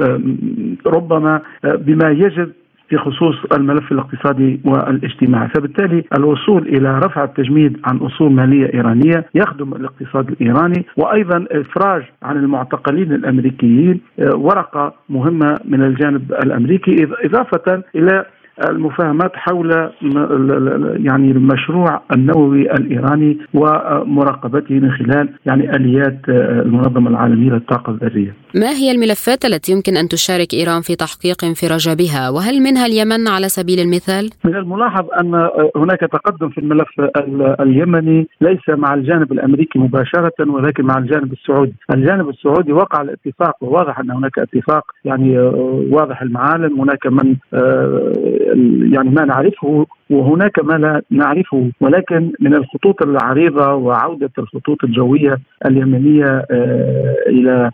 ربما 0.88 1.42
بما 1.64 2.10
يجب 2.10 2.52
في 2.90 2.98
خصوص 2.98 3.36
الملف 3.58 3.92
الاقتصادي 3.92 4.60
والاجتماعي. 4.66 5.48
فبالتالي 5.56 6.04
الوصول 6.18 6.68
إلى 6.68 7.00
رفع 7.00 7.24
التجميد 7.24 7.78
عن 7.86 7.98
أصول 7.98 8.32
مالية 8.32 8.74
إيرانية 8.74 9.26
يخدم 9.36 9.74
الاقتصاد 9.74 10.30
الإيراني 10.30 10.86
وأيضا 10.98 11.46
إفراج 11.52 12.04
عن 12.24 12.38
المعتقلين 12.38 13.14
الأمريكيين 13.14 14.02
ورقة 14.36 14.94
مهمة 15.10 15.58
من 15.66 15.82
الجانب 15.84 16.32
الأمريكي 16.44 17.08
إضافة 17.26 17.84
إلى 17.96 18.26
المفاهمات 18.70 19.32
حول 19.36 19.72
يعني 21.06 21.32
المشروع 21.32 22.02
النووي 22.16 22.62
الإيراني 22.62 23.38
ومراقبته 23.54 24.76
من 24.76 24.92
خلال 24.92 25.30
يعني 25.46 25.76
آليات 25.76 26.20
المنظمة 26.30 27.10
العالمية 27.10 27.52
للطاقة 27.52 27.92
الذرية. 27.92 28.34
ما 28.56 28.70
هي 28.70 28.92
الملفات 28.92 29.46
التي 29.46 29.72
يمكن 29.72 29.98
أن 29.98 30.08
تشارك 30.08 30.54
إيران 30.54 30.82
في 30.82 30.96
تحقيق 30.96 31.46
انفراج 31.46 31.90
بها 31.90 32.30
وهل 32.30 32.60
منها 32.60 32.86
اليمن 32.86 33.28
على 33.28 33.50
سبيل 33.50 33.80
المثال؟ 33.80 34.30
من 34.46 34.56
الملاحظ 34.56 35.06
أن 35.20 35.50
هناك 35.76 36.00
تقدم 36.00 36.50
في 36.50 36.58
الملف 36.58 36.90
اليمني 37.60 38.28
ليس 38.42 38.70
مع 38.70 38.94
الجانب 38.94 39.32
الأمريكي 39.32 39.80
مباشرة 39.80 40.34
ولكن 40.48 40.84
مع 40.84 40.98
الجانب 40.98 41.34
السعودي، 41.34 41.74
الجانب 41.94 42.30
السعودي 42.30 42.72
وقع 42.74 43.02
الاتفاق 43.02 43.56
وواضح 43.62 44.00
أن 44.00 44.12
هناك 44.12 44.40
اتفاق 44.40 44.84
يعني 45.06 45.38
واضح 45.92 46.22
المعالم، 46.22 46.82
هناك 46.82 47.08
من 47.08 47.36
يعني 48.94 49.10
ما 49.10 49.26
نعرفه 49.26 49.86
وهناك 50.14 50.60
ما 50.64 50.74
لا 50.74 51.02
نعرفه 51.12 51.72
ولكن 51.82 52.32
من 52.40 52.56
الخطوط 52.56 53.02
العريضة 53.02 53.74
وعودة 53.74 54.32
الخطوط 54.38 54.84
الجوية 54.84 55.38
اليمنية 55.66 56.46
إلى 57.28 57.72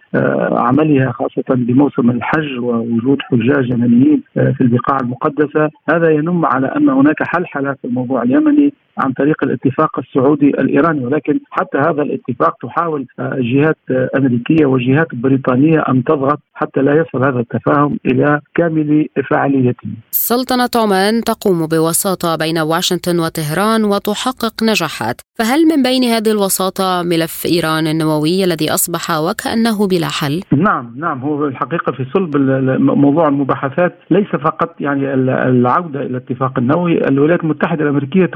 عملها 0.51 1.11
خاصة 1.11 1.49
بموسم 1.49 2.09
الحج 2.09 2.59
ووجود 2.59 3.17
حجاج 3.21 3.69
يمنيين 3.69 4.23
في 4.33 4.61
البقاع 4.61 4.97
المقدسة 5.01 5.69
هذا 5.89 6.09
ينم 6.09 6.45
على 6.45 6.67
أن 6.67 6.89
هناك 6.89 7.23
حلحلة 7.23 7.73
في 7.73 7.85
الموضوع 7.85 8.23
اليمني 8.23 8.73
عن 8.97 9.11
طريق 9.11 9.43
الاتفاق 9.43 9.99
السعودي 9.99 10.47
الإيراني 10.47 11.05
ولكن 11.05 11.39
حتى 11.51 11.77
هذا 11.77 12.01
الاتفاق 12.01 12.55
تحاول 12.61 13.05
جهات 13.19 13.77
أمريكية 14.17 14.65
وجهات 14.65 15.07
بريطانية 15.13 15.79
أن 15.89 16.03
تضغط 16.03 16.39
حتى 16.53 16.81
لا 16.81 16.93
يصل 16.93 17.25
هذا 17.27 17.39
التفاهم 17.39 17.99
إلى 18.05 18.41
كامل 18.55 19.07
فاعليته. 19.29 19.87
سلطنة 20.11 20.69
عمان 20.75 21.21
تقوم 21.23 21.67
بوساطة 21.67 22.28
بين 22.35 22.57
واشنطن 22.57 23.19
وطهران 23.19 23.83
وتحقق 23.83 24.63
نجاحات، 24.63 25.21
فهل 25.39 25.59
من 25.65 25.83
بين 25.83 26.03
هذه 26.03 26.31
الوساطة 26.31 27.03
ملف 27.03 27.45
إيران 27.45 27.87
النووي 27.87 28.43
الذي 28.43 28.73
أصبح 28.73 29.11
وكأنه 29.11 29.87
بلا 29.87 30.07
حل؟ 30.07 30.41
نعم 30.57 30.93
نعم. 30.97 31.21
هو 31.21 31.45
الحقيقة 31.45 31.91
في 31.91 32.05
صلب 32.13 32.37
موضوع 32.79 33.27
المباحثات 33.27 33.99
ليس 34.11 34.27
فقط 34.27 34.75
يعني 34.79 35.13
العودة 35.13 35.99
إلى 35.99 36.07
الاتفاق 36.09 36.53
النووي، 36.57 37.07
الولايات 37.07 37.43
المتحدة 37.43 37.83
الأمريكية 37.83 38.31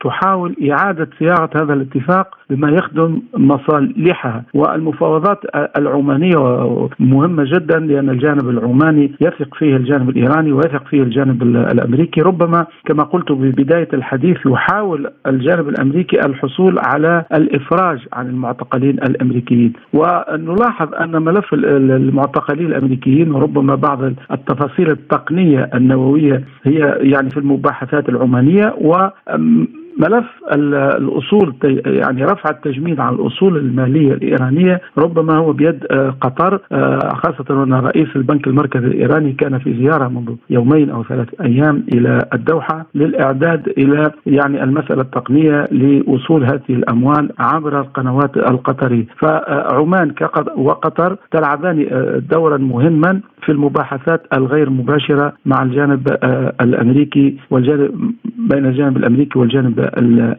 تحاول 0.00 0.56
إعادة 0.70 1.08
صياغة 1.18 1.50
هذا 1.56 1.74
الاتفاق 1.74 2.38
بما 2.50 2.70
يخدم 2.70 3.22
مصالحها 3.36 4.42
والمفاوضات 4.54 5.38
العمانية 5.78 6.36
مهمة 7.00 7.44
جدا 7.44 7.78
لأن 7.78 8.10
الجانب 8.10 8.48
العماني 8.48 9.12
يثق 9.20 9.54
فيه 9.54 9.76
الجانب 9.76 10.08
الإيراني 10.10 10.52
ويثق 10.52 10.86
فيه 10.86 11.02
الجانب 11.02 11.42
الأمريكي. 11.42 12.20
ربما 12.20 12.66
كما 12.84 13.02
قلت 13.02 13.32
ببداية 13.32 13.88
الحديث 13.92 14.36
يحاول 14.46 15.10
الجانب 15.26 15.68
الأمريكي 15.68 16.26
الحصول 16.26 16.78
على 16.78 17.24
الإفراج 17.34 18.06
عن 18.12 18.26
المعتقلين 18.26 18.94
الأمريكيين. 18.94 19.72
ونلاحظ 19.92 20.94
أن 20.94 21.22
ملف 21.22 21.54
المعتقلين 21.54 22.66
الأمريكيين 22.66 23.30
وربما 23.30 23.74
بعض 23.74 24.02
التفاصيل 24.32 24.90
التقنية 24.90 25.70
النووية 25.74 26.44
هي 26.64 26.98
يعني 27.00 27.30
في 27.30 27.36
المباحثات 27.36 28.08
العمانية 28.08 28.74
و 28.80 29.08
ملف 29.98 30.24
الأصول 30.52 31.54
يعني 31.86 32.24
رفع 32.24 32.50
التجميد 32.50 33.00
عن 33.00 33.14
الأصول 33.14 33.56
المالية 33.56 34.12
الإيرانية 34.12 34.80
ربما 34.98 35.36
هو 35.36 35.52
بيد 35.52 35.84
آه، 35.90 36.14
قطر 36.20 36.60
آه، 36.72 36.98
خاصة 37.14 37.64
ان 37.64 37.74
رئيس 37.74 38.08
البنك 38.16 38.46
المركزي 38.46 38.86
الإيراني 38.86 39.32
كان 39.32 39.58
في 39.58 39.74
زيارة 39.74 40.08
منذ 40.08 40.34
يومين 40.50 40.90
أو 40.90 41.04
ثلاث 41.04 41.28
أيام 41.40 41.84
إلى 41.94 42.18
الدوحة 42.32 42.86
للإعداد 42.94 43.68
إلى 43.78 44.10
يعني 44.26 44.62
المسألة 44.64 45.02
التقنية 45.02 45.68
لوصول 45.70 46.44
هذه 46.44 46.60
الأموال 46.70 47.30
عبر 47.38 47.80
القنوات 47.80 48.36
القطرية. 48.36 49.06
فعمان 49.18 50.14
وقطر 50.56 51.16
تلعبان 51.30 51.86
آه، 51.92 52.22
دورا 52.30 52.56
مهما 52.58 53.20
في 53.44 53.52
المباحثات 53.52 54.22
الغير 54.36 54.70
مباشرة 54.70 55.32
مع 55.46 55.62
الجانب 55.62 56.08
الأمريكي 56.60 57.36
والجانب 57.50 58.14
بين 58.48 58.66
الجانب 58.66 58.96
الأمريكي 58.96 59.38
والجانب 59.38 59.80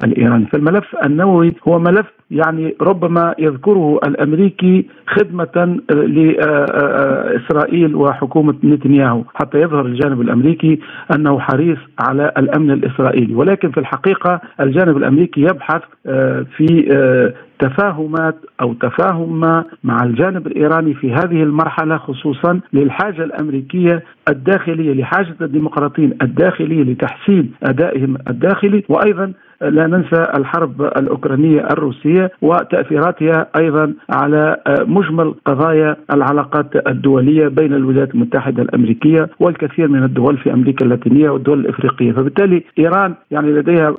الإيراني، 0.04 0.46
فالملف 0.46 0.96
النووي 1.06 1.54
هو 1.68 1.80
ملف 1.80 2.06
يعني 2.32 2.76
ربما 2.82 3.36
يذكره 3.40 4.00
الأمريكي 4.08 4.86
خدمة 5.08 5.80
لاسرائيل 5.90 7.96
وحكومة 7.96 8.56
نتنياهو 8.64 9.24
حتى 9.34 9.62
يظهر 9.62 9.86
الجانب 9.86 10.22
الأمريكي 10.22 10.80
أنه 11.16 11.40
حريص 11.40 11.78
على 12.00 12.32
الأمن 12.38 12.72
الإسرائيلي، 12.72 13.36
ولكن 13.36 13.72
في 13.72 13.80
الحقيقة 13.80 14.42
الجانب 14.60 14.98
الأمريكي 14.98 15.42
يبحث 15.42 15.82
آه، 16.08 16.46
في 16.58 16.88
آه، 16.92 17.34
تفاهمات 17.60 18.36
أو 18.62 18.74
تفاهم 18.74 19.40
ما 19.40 19.64
مع 19.84 19.98
الجانب 20.04 20.48
الإيراني 20.48 20.94
في 20.94 21.14
هذه 21.14 21.44
المرحلة 21.44 21.98
خصوصا 21.98 22.60
للحاجة 22.74 23.24
الأمريكية 23.24 24.04
الداخلية 24.30 24.94
لحاجة 24.94 25.36
الديمقراطيين 25.42 26.14
الداخلية 26.22 26.84
لتحسين 26.84 27.52
أدائهم 27.64 28.18
الداخلي. 28.30 28.84
وأيضا 28.90 29.34
لا 29.62 29.88
ننسى 29.88 30.24
الحرب 30.38 30.82
الأوكرانية 30.82 31.68
الروسية 31.72 32.32
وتأثيراتها 32.42 33.48
أيضا 33.58 33.94
على 34.10 34.58
مجمل 34.88 35.34
قضايا 35.46 35.96
العلاقات 36.14 36.88
الدولية 36.88 37.48
بين 37.48 37.74
الولايات 37.74 38.16
المتحدة 38.16 38.64
الأمريكية 38.64 39.30
والكثير 39.40 39.88
من 39.88 40.04
الدول 40.04 40.38
في 40.38 40.54
أمريكا 40.54 40.86
اللاتينية 40.86 41.30
والدول 41.30 41.60
الإفريقية، 41.60 42.12
فبالتالي 42.12 42.64
إيران 42.80 43.14
يعني 43.32 43.52
لديها 43.52 43.96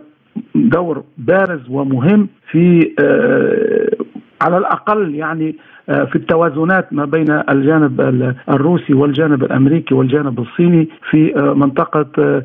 دور 0.55 1.05
بارز 1.19 1.69
ومهم 1.71 2.29
في 2.51 2.95
آه، 3.01 3.97
على 4.43 4.59
الأقل 4.59 5.15
يعني 5.15 5.57
آه، 5.89 6.05
في 6.05 6.17
التوازنات 6.17 6.93
ما 6.93 7.05
بين 7.05 7.31
الجانب 7.31 8.01
الروسي 8.49 8.95
والجانب 8.95 9.45
الأمريكي 9.45 9.95
والجانب 9.95 10.41
الصيني 10.41 10.89
في 11.11 11.37
آه، 11.37 11.55
منطقة 11.55 12.43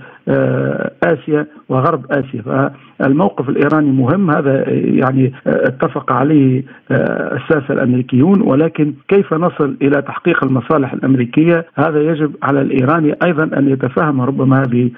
آسيا 1.04 1.48
وغرب 1.70 2.06
آسيا. 2.12 2.72
فالموقف 3.00 3.50
الإيراني 3.50 3.92
مهم 3.92 4.32
هذا 4.32 4.70
يعني 4.70 5.34
اتفق 5.48 6.12
عليه 6.12 6.64
الساسه 6.92 7.74
الأمريكيون. 7.74 8.42
ولكن 8.42 8.94
كيف 9.08 9.34
نصل 9.34 9.78
إلى 9.82 10.02
تحقيق 10.02 10.44
المصالح 10.44 10.94
الأمريكية؟ 10.94 11.66
هذا 11.76 12.02
يجب 12.02 12.36
على 12.44 12.62
الإيراني 12.62 13.16
أيضا 13.24 13.44
أن 13.58 13.70
يتفهم 13.70 14.22
ربما 14.22 14.62
هذه 14.62 14.92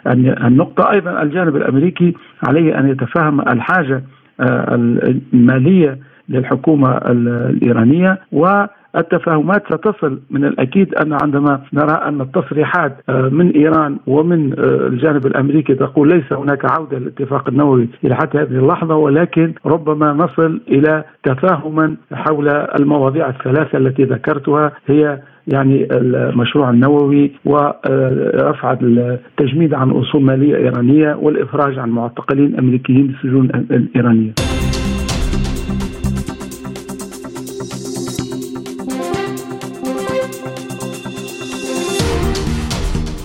النقطة 0.47 0.91
أيضا 0.91 1.21
الجانب 1.21 1.55
الأمريكي 1.55 2.13
عليه 2.47 2.79
أن 2.79 2.89
يتفهم 2.89 3.41
الحاجة 3.41 4.03
المالية 4.39 5.99
للحكومة 6.29 6.97
الإيرانية 6.97 8.19
و 8.31 8.65
التفاهمات 8.97 9.63
ستصل 9.73 10.19
من 10.31 10.45
الأكيد 10.45 10.95
أن 10.95 11.17
عندما 11.21 11.61
نرى 11.73 11.91
أن 11.91 12.21
التصريحات 12.21 12.97
آه، 13.09 13.29
من 13.29 13.49
إيران 13.51 13.97
ومن 14.07 14.53
آه، 14.59 14.87
الجانب 14.87 15.25
الأمريكي 15.25 15.75
تقول 15.75 16.09
ليس 16.09 16.33
هناك 16.33 16.71
عودة 16.71 16.99
للاتفاق 16.99 17.49
النووي 17.49 17.89
إلى 18.03 18.15
حتى 18.15 18.37
هذه 18.37 18.51
اللحظة 18.51 18.95
ولكن 18.95 19.53
ربما 19.65 20.13
نصل 20.13 20.61
إلى 20.67 21.03
تفاهم 21.23 21.97
حول 22.13 22.47
المواضيع 22.49 23.29
الثلاثة 23.29 23.77
التي 23.77 24.03
ذكرتها 24.03 24.71
هي 24.87 25.19
يعني 25.47 25.87
المشروع 25.91 26.69
النووي 26.69 27.31
ورفع 27.45 28.77
التجميد 28.81 29.73
عن 29.73 29.91
أصول 29.91 30.23
مالية 30.23 30.55
إيرانية 30.55 31.15
والإفراج 31.15 31.79
عن 31.79 31.89
معتقلين 31.89 32.59
أمريكيين 32.59 33.07
بالسجون 33.07 33.45
الإيرانية. 33.71 34.33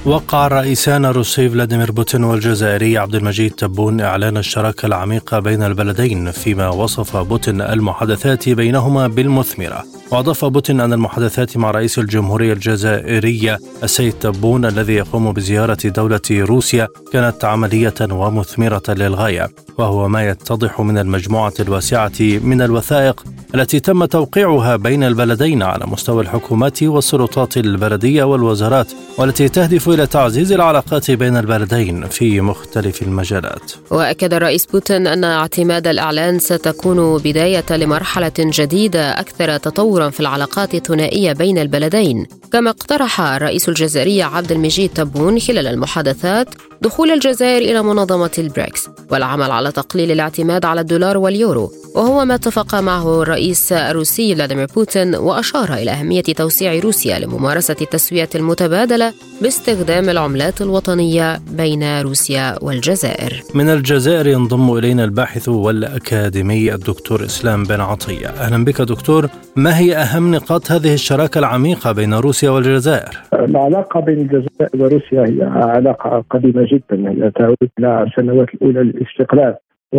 وقع 0.09 0.47
الرئيسان 0.47 1.05
الروسي 1.05 1.49
فلاديمير 1.49 1.93
بوتين 1.93 2.25
والجزائري 2.25 2.99
عبد 2.99 3.15
المجيد 3.15 3.51
تبون 3.51 4.01
إعلان 4.01 4.37
الشراكة 4.37 4.87
العميقة 4.87 5.39
بين 5.39 5.63
البلدين 5.63 6.31
فيما 6.31 6.69
وصف 6.69 7.17
بوتين 7.17 7.61
المحادثات 7.61 8.49
بينهما 8.49 9.07
بالمثمرة. 9.09 9.85
وأضاف 10.11 10.45
بوتين 10.45 10.81
أن 10.81 10.93
المحادثات 10.93 11.57
مع 11.57 11.71
رئيس 11.71 11.99
الجمهورية 11.99 12.53
الجزائرية 12.53 13.59
السيد 13.83 14.13
تبون 14.13 14.65
الذي 14.65 14.95
يقوم 14.95 15.33
بزيارة 15.33 15.79
دولة 15.85 16.21
روسيا 16.31 16.89
كانت 17.13 17.45
عملية 17.45 17.95
ومثمرة 18.11 18.83
للغاية 18.89 19.49
وهو 19.79 20.09
ما 20.09 20.29
يتضح 20.29 20.81
من 20.81 20.99
المجموعة 20.99 21.53
الواسعة 21.61 22.13
من 22.21 22.63
الوثائق 22.63 23.25
التي 23.55 23.81
تم 23.81 24.05
توقيعها 24.05 24.77
بين 24.77 25.05
البلدين 25.05 25.63
على 25.63 25.87
مستوى 25.87 26.23
الحكومات 26.23 26.83
والسلطات 26.83 27.57
البلدية 27.57 28.25
والوزارات 28.25 28.93
والتي 29.19 29.49
تهدف 29.49 29.89
إلى 29.99 30.07
تعزيز 30.07 30.53
العلاقات 30.53 31.11
بين 31.11 31.37
البلدين 31.37 32.07
في 32.09 32.41
مختلف 32.41 33.03
المجالات. 33.03 33.73
وأكد 33.91 34.35
الرئيس 34.35 34.67
بوتين 34.67 35.07
أن 35.07 35.25
اعتماد 35.25 35.87
الإعلان 35.87 36.39
ستكون 36.39 37.19
بداية 37.19 37.65
لمرحلة 37.71 38.33
جديدة 38.39 39.21
أكثر 39.21 39.57
تطورا 39.57 40.11
في 40.11 40.21
العلاقات 40.21 40.75
الثنائية 40.75 41.33
بين 41.33 41.59
البلدين. 41.59 42.27
كما 42.53 42.71
اقترح 42.71 43.21
الرئيس 43.21 43.69
الجزائري 43.69 44.23
عبد 44.23 44.53
المجيد 44.53 44.91
تبون 44.91 45.41
خلال 45.41 45.67
المحادثات 45.67 46.49
دخول 46.83 47.11
الجزائر 47.11 47.71
إلى 47.71 47.83
منظمة 47.83 48.31
البريكس 48.39 48.89
والعمل 49.11 49.51
على 49.51 49.73
تقليل 49.73 50.11
الاعتماد 50.11 50.65
على 50.65 50.81
الدولار 50.81 51.19
واليورو 51.19 51.73
وهو 51.95 52.25
ما 52.25 52.35
اتفق 52.35 52.75
معه 52.75 53.23
الرئيس 53.23 53.73
الروسي 53.73 54.35
فلاديمير 54.35 54.67
بوتين 54.67 55.15
وأشار 55.15 55.75
إلى 55.75 55.91
أهمية 55.91 56.23
توسيع 56.23 56.79
روسيا 56.79 57.19
لممارسة 57.19 57.77
التسوية 57.81 58.29
المتبادلة 58.35 59.13
باستخدام 59.43 60.09
العملات 60.09 60.63
الوطنية 60.63 61.41
بين 61.51 62.01
روسيا 62.01 62.59
والجزائر. 62.63 63.43
من 63.55 63.69
الجزائر 63.69 64.27
ينضم 64.27 64.77
إلينا 64.77 65.05
الباحث 65.05 65.49
والأكاديمي 65.49 66.75
الدكتور 66.75 67.25
إسلام 67.25 67.65
بن 67.65 67.81
عطية. 67.81 68.27
أهلا 68.27 68.65
بك 68.65 68.81
دكتور. 68.83 69.29
ما 69.57 69.79
هي 69.79 69.97
أهم 69.97 70.35
نقاط 70.35 70.73
هذه 70.73 70.95
الشراكة 70.95 71.39
العميقة 71.39 71.93
بين 71.93 72.15
روسيا 72.15 72.38
روسيا 72.39 72.51
والجزائر؟ 72.51 73.15
العلاقة 73.33 74.01
بين 74.01 74.19
الجزائر 74.19 74.71
وروسيا 74.75 75.25
هي 75.27 75.43
علاقة 75.53 76.25
قديمة 76.31 76.67
جدا 76.73 77.11
هي 77.11 77.31
تعود 77.31 77.57
إلى 77.79 78.03
السنوات 78.03 78.55
الأولى 78.55 78.81
للاستقلال. 78.81 79.55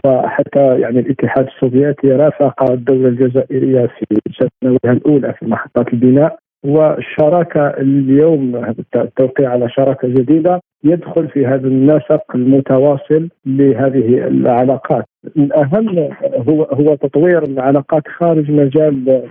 وحتى 0.06 0.80
يعني 0.80 0.99
الاتحاد 0.99 1.47
السوفيتي 1.47 2.08
رافق 2.12 2.71
الدولة 2.71 3.08
الجزائرية 3.08 3.88
في 3.88 4.06
سنواتها 4.62 4.91
الأولى 4.91 5.34
في 5.39 5.45
محطات 5.45 5.93
البناء. 5.93 6.38
والشراكة 6.63 7.67
اليوم 7.67 8.73
التوقيع 8.95 9.49
على 9.49 9.69
شراكة 9.69 10.08
جديدة 10.08 10.62
يدخل 10.84 11.28
في 11.28 11.45
هذا 11.45 11.67
النسق 11.67 12.23
المتواصل 12.36 13.30
لهذه 13.45 14.28
العلاقات. 14.28 15.06
الأهم 15.38 16.10
هو 16.49 16.63
هو 16.63 16.95
تطوير 16.95 17.43
العلاقات 17.43 18.04
خارج 18.08 18.52
مجال 18.52 19.23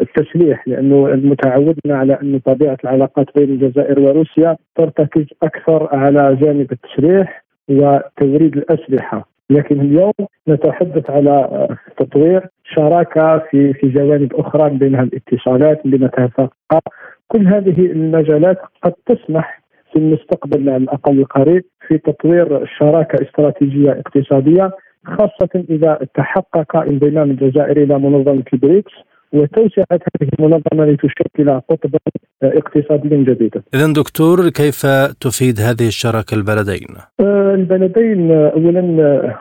التسليح 0.00 0.68
لأنه 0.68 1.06
المتعودنا 1.06 1.98
على 1.98 2.18
أن 2.22 2.40
طبيعة 2.44 2.78
العلاقات 2.84 3.26
بين 3.36 3.50
الجزائر 3.50 4.00
وروسيا 4.00 4.56
ترتكز 4.76 5.26
أكثر 5.42 5.88
على 5.96 6.36
جانب 6.36 6.72
التسليح 6.72 7.44
وتوريد 7.68 8.56
الأسلحة. 8.56 9.28
لكن 9.50 9.80
اليوم 9.80 10.12
نتحدث 10.48 11.10
على 11.10 11.68
تطوير 11.96 12.46
شراكة 12.64 13.38
في 13.38 13.72
في 13.72 13.88
جوانب 13.88 14.34
أخرى 14.34 14.70
بينها 14.70 15.02
الاتصالات 15.02 15.86
بينها 15.86 16.06
الثقافه 16.06 16.50
كل 17.28 17.46
هذه 17.46 17.86
المجالات 17.86 18.58
قد 18.82 18.92
تسمح 19.06 19.60
في 19.92 19.98
المستقبل 19.98 20.70
على 20.70 20.76
الأقل 20.76 21.18
القريب 21.18 21.64
في 21.86 21.98
تطوير 21.98 22.66
شراكة 22.78 23.24
استراتيجية 23.26 23.90
اقتصادية 23.90 24.70
خاصة 25.04 25.64
إذا 25.70 25.98
تحقق 26.14 26.76
انضمام 26.76 27.30
الجزائر 27.30 27.76
إلى 27.76 27.98
منظمة 27.98 28.44
البريكس. 28.52 28.92
وتوسعه 29.32 29.86
هذه 29.90 30.28
المنظمة 30.38 30.84
لتشكل 30.84 31.60
قطبا 31.68 31.98
اقتصاديا 32.42 33.16
جديدا. 33.16 33.62
اذا 33.74 33.92
دكتور 33.92 34.48
كيف 34.48 34.86
تفيد 35.20 35.60
هذه 35.60 35.86
الشراكة 35.86 36.34
البلدين؟ 36.34 36.88
آه، 37.20 37.54
البلدين 37.54 38.30
اولا 38.30 39.36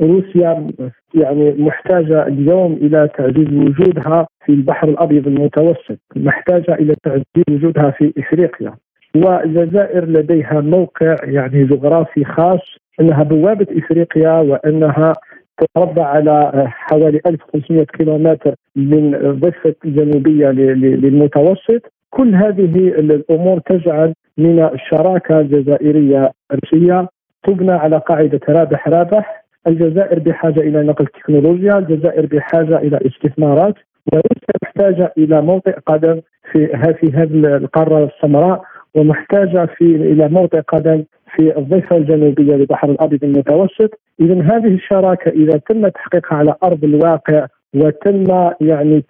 روسيا 0.00 0.66
يعني 1.14 1.52
محتاجة 1.58 2.26
اليوم 2.26 2.72
إلى 2.72 3.08
تعزيز 3.18 3.48
وجودها 3.52 4.26
في 4.46 4.52
البحر 4.52 4.88
الأبيض 4.88 5.26
المتوسط، 5.26 5.98
محتاجة 6.16 6.74
إلى 6.74 6.94
تعزيز 7.02 7.44
وجودها 7.50 7.90
في 7.90 8.12
إفريقيا. 8.18 8.74
والجزائر 9.14 10.04
لديها 10.04 10.60
موقع 10.60 11.16
يعني 11.22 11.64
جغرافي 11.64 12.24
خاص 12.24 12.60
إنها 13.00 13.22
بوابة 13.22 13.66
إفريقيا 13.70 14.32
وإنها 14.32 15.12
تتربع 15.58 16.06
على 16.06 16.64
حوالي 16.66 17.20
1500 17.26 17.84
كيلومتر 17.84 18.54
من 18.76 19.14
الضفه 19.14 19.74
الجنوبيه 19.84 20.50
للمتوسط. 20.50 21.92
كل 22.10 22.34
هذه 22.34 22.88
الأمور 22.88 23.58
تجعل 23.58 24.14
من 24.38 24.70
الشراكة 24.74 25.40
الجزائرية 25.40 26.32
الروسيه 26.52 27.08
تبنى 27.42 27.72
على 27.72 27.98
قاعدة 27.98 28.40
رابح 28.48 28.88
رابح. 28.88 29.44
الجزائر 29.66 30.18
بحاجة 30.18 30.60
إلى 30.60 30.82
نقل 30.82 31.06
تكنولوجيا، 31.06 31.78
الجزائر 31.78 32.26
بحاجة 32.26 32.78
إلى 32.78 33.00
استثمارات 33.06 33.74
وروسيا 34.12 34.54
محتاجة 34.62 35.12
إلى 35.18 35.42
موطئ 35.42 35.76
قدم 35.86 36.20
في 36.52 36.70
هذه 37.14 37.56
القارة 37.56 38.04
السمراء 38.04 38.62
ومحتاجة 38.94 39.66
في 39.66 39.84
إلى 39.84 40.28
موطئ 40.28 40.60
قدم 40.60 41.04
في 41.36 41.58
الضفه 41.58 41.96
الجنوبية 41.96 42.54
للبحر 42.54 42.90
الأبيض 42.90 43.24
المتوسط، 43.24 44.00
اذا 44.20 44.42
هذه 44.42 44.74
الشراكة 44.74 45.30
إذا 45.30 45.58
تم 45.68 45.88
تحقيقها 45.88 46.36
على 46.36 46.54
أرض 46.62 46.84
الواقع 46.84 47.46
وتم 47.74 48.50
يعني 48.60 49.04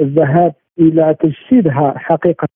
الذهاب 0.00 0.52
إلى 0.80 1.16
تجسيدها 1.20 1.94
حقيقة 1.96 2.48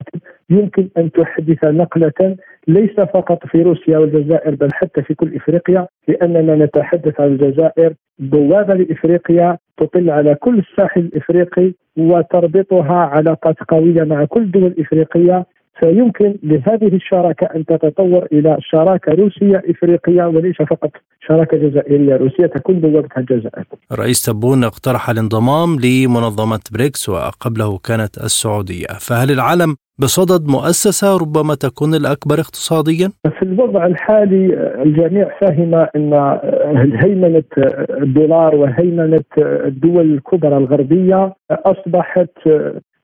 يمكن 0.51 0.89
أن 0.99 1.13
تحدث 1.13 1.65
نقلة 1.65 2.37
ليس 2.69 3.01
فقط 3.01 3.47
في 3.47 3.63
روسيا 3.63 3.99
والجزائر 3.99 4.55
بل 4.55 4.69
حتى 4.73 5.03
في 5.03 5.15
كل 5.15 5.37
إفريقيا 5.37 5.87
لأننا 6.09 6.65
نتحدث 6.65 7.21
عن 7.21 7.27
الجزائر 7.27 7.95
بوابة 8.19 8.75
لإفريقيا 8.75 9.59
تطل 9.77 10.11
على 10.11 10.35
كل 10.35 10.59
الساحل 10.59 11.01
الإفريقي 11.01 11.73
وتربطها 11.97 12.97
علاقات 12.97 13.57
قوية 13.69 14.05
مع 14.05 14.25
كل 14.25 14.43
الدول 14.43 14.67
الافريقيه 14.67 15.47
فيمكن 15.81 16.37
لهذه 16.43 16.95
الشراكة 16.95 17.47
أن 17.57 17.65
تتطور 17.67 18.27
إلى 18.33 18.57
شراكة 18.61 19.13
روسية 19.13 19.63
إفريقية 19.71 20.25
وليس 20.25 20.57
فقط 20.57 20.91
شراكة 21.29 21.57
جزائرية 21.57 22.17
روسيه 22.17 22.47
تكون 22.47 22.81
بوابتها 22.81 23.21
الجزائر. 23.21 23.65
الرئيس 23.93 24.23
تبون 24.23 24.65
اقترح 24.65 25.11
الانضمام 25.11 25.77
لمنظمة 25.85 26.61
بريكس 26.73 27.09
وقبله 27.09 27.79
كانت 27.79 28.19
السعودية، 28.19 28.87
فهل 28.87 29.31
العالم 29.31 29.77
بصدد 29.99 30.47
مؤسسة 30.49 31.17
ربما 31.17 31.55
تكون 31.55 31.95
الأكبر 31.95 32.35
اقتصاديا؟ 32.41 33.11
في 33.39 33.43
الوضع 33.43 33.87
الحالي 33.87 34.73
الجميع 34.83 35.29
فهم 35.41 35.75
أن 35.75 36.13
هيمنة 37.05 37.45
الدولار 38.03 38.55
وهيمنة 38.55 39.25
الدول 39.39 40.15
الكبرى 40.15 40.57
الغربية 40.57 41.35
أصبحت 41.51 42.31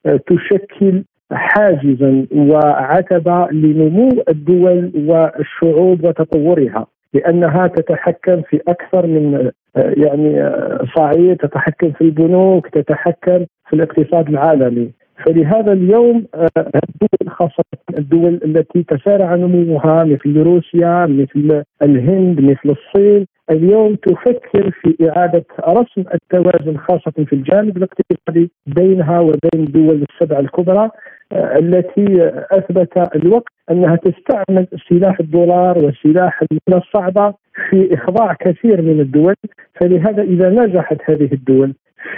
تشكل 0.04 1.04
حاجزا 1.32 2.26
وعتبة 2.36 3.48
لنمو 3.52 4.22
الدول 4.28 4.92
والشعوب 5.06 6.04
وتطورها 6.04 6.86
لأنها 7.14 7.66
تتحكم 7.66 8.42
في 8.42 8.60
أكثر 8.68 9.06
من 9.06 9.50
يعني 9.76 10.50
صعيد 10.96 11.36
تتحكم 11.36 11.90
في 11.90 12.00
البنوك 12.00 12.68
تتحكم 12.68 13.46
في 13.68 13.72
الاقتصاد 13.76 14.28
العالمي. 14.28 14.90
فلهذا 15.26 15.72
اليوم 15.72 16.26
الدول 16.58 17.30
خاصة 17.30 17.64
الدول 17.98 18.40
التي 18.44 18.82
تسارع 18.82 19.34
نموها 19.34 20.04
مثل 20.04 20.36
روسيا 20.42 21.06
مثل 21.06 21.62
الهند 21.82 22.40
مثل 22.40 22.76
الصين 22.76 23.26
اليوم 23.50 23.94
تفكر 23.94 24.70
في 24.70 25.10
إعادة 25.10 25.44
رسم 25.68 26.04
التوازن 26.14 26.76
خاصة 26.76 27.24
في 27.26 27.32
الجانب 27.32 27.76
الاقتصادي 27.76 28.50
بينها 28.66 29.20
وبين 29.20 29.66
الدول 29.66 30.04
السبع 30.10 30.38
الكبرى 30.38 30.90
التي 31.32 32.30
أثبت 32.50 33.16
الوقت 33.16 33.52
أنها 33.70 33.96
تستعمل 33.96 34.66
سلاح 34.88 35.20
الدولار 35.20 35.78
وسلاح 35.78 36.42
المنى 36.42 36.82
الصعبة 36.82 37.34
في 37.70 37.94
إخضاع 37.94 38.34
كثير 38.40 38.82
من 38.82 39.00
الدول. 39.00 39.34
فلهذا 39.74 40.22
إذا 40.22 40.50
نجحت 40.50 40.98
هذه 41.04 41.28
الدول 41.32 41.74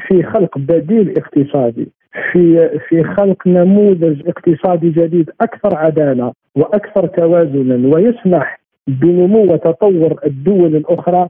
في 0.08 0.22
خلق 0.22 0.58
بديل 0.58 1.14
اقتصادي 1.18 1.88
في 2.32 2.70
في 2.88 3.04
خلق 3.04 3.46
نموذج 3.46 4.28
اقتصادي 4.28 4.90
جديد 4.90 5.30
أكثر 5.40 5.76
عدالة 5.76 6.32
وأكثر 6.54 7.06
توازنا 7.06 7.94
ويسمح 7.94 8.60
بنمو 8.86 9.52
وتطور 9.52 10.18
الدول 10.26 10.76
الأخرى 10.76 11.28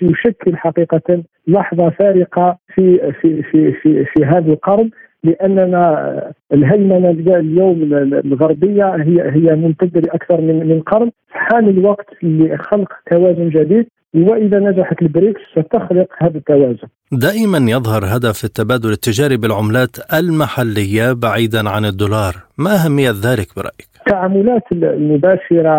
سيشكل 0.00 0.56
حقيقة 0.56 1.22
لحظة 1.48 1.90
فارقة 1.90 2.58
في 2.74 3.12
في 3.20 3.42
في 3.42 3.72
في, 3.72 4.04
في 4.04 4.24
هذا 4.24 4.52
القرن. 4.52 4.90
لأننا 5.24 6.32
الهيمنة 6.52 7.10
اليوم 7.36 7.82
الغربية 8.24 8.94
هي 8.94 9.30
هي 9.30 9.54
ممتده 9.54 10.00
لأكثر 10.00 10.40
من 10.40 10.68
من 10.68 10.80
قرن 10.80 11.10
حان 11.30 11.68
الوقت 11.68 12.06
لخلق 12.22 12.92
توازن 13.10 13.48
جديد 13.48 13.86
وإذا 14.14 14.58
نجحت 14.58 15.02
البريكس 15.02 15.40
ستخلق 15.52 16.06
هذا 16.18 16.38
التوازن. 16.38 16.88
دائما 17.12 17.58
يظهر 17.70 18.04
هدف 18.04 18.44
التبادل 18.44 18.90
التجاري 18.90 19.36
بالعملات 19.36 19.96
المحلية 20.14 21.12
بعيدا 21.12 21.68
عن 21.68 21.84
الدولار، 21.84 22.34
ما 22.58 22.70
أهمية 22.84 23.10
ذلك 23.10 23.48
برأيك؟ 23.56 23.88
التعاملات 24.06 24.62
المباشرة 24.72 25.76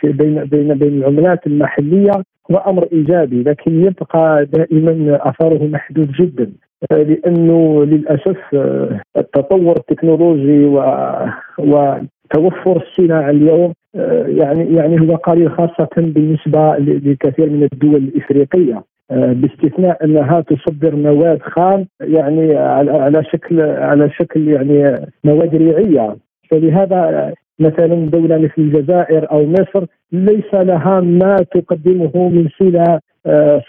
في 0.00 0.12
بين 0.12 0.44
بين 0.44 0.74
بين 0.74 0.98
العملات 0.98 1.46
المحلية 1.46 2.12
هو 2.50 2.56
أمر 2.56 2.88
إيجابي 2.92 3.42
لكن 3.42 3.84
يبقى 3.86 4.46
دائما 4.52 5.18
اثره 5.30 5.64
محدود 5.66 6.12
جدا 6.20 6.52
لأنه 6.90 7.84
للأسف 7.84 8.36
آه، 8.54 9.00
التطور 9.16 9.76
التكنولوجي 9.76 10.64
و 10.64 10.78
وتوفر 11.58 12.82
السلع 12.82 13.30
اليوم 13.30 13.72
آه، 13.96 14.26
يعني 14.26 14.76
يعني 14.76 15.00
هو 15.00 15.16
قليل 15.16 15.50
خاصة 15.50 15.88
بالنسبة 15.96 16.76
لكثير 16.78 17.50
من 17.50 17.68
الدول 17.72 17.96
الإفريقية. 17.96 18.84
آه، 19.10 19.32
باستثناء 19.32 20.04
أنها 20.04 20.40
تصدر 20.40 20.96
مواد 20.96 21.42
خام 21.42 21.86
يعني 22.00 22.56
على 22.56 23.24
شكل 23.24 23.60
على 23.60 24.10
شكل 24.10 24.48
يعني 24.48 25.06
مواد 25.24 25.54
ريعية. 25.54 26.16
فلهذا 26.50 27.32
مثلا 27.58 28.10
دولة 28.10 28.38
مثل 28.38 28.52
الجزائر 28.58 29.30
أو 29.30 29.46
مصر 29.46 29.86
ليس 30.12 30.54
لها 30.54 31.00
ما 31.00 31.36
تقدمه 31.36 32.28
من 32.28 32.48
سلع 32.58 33.00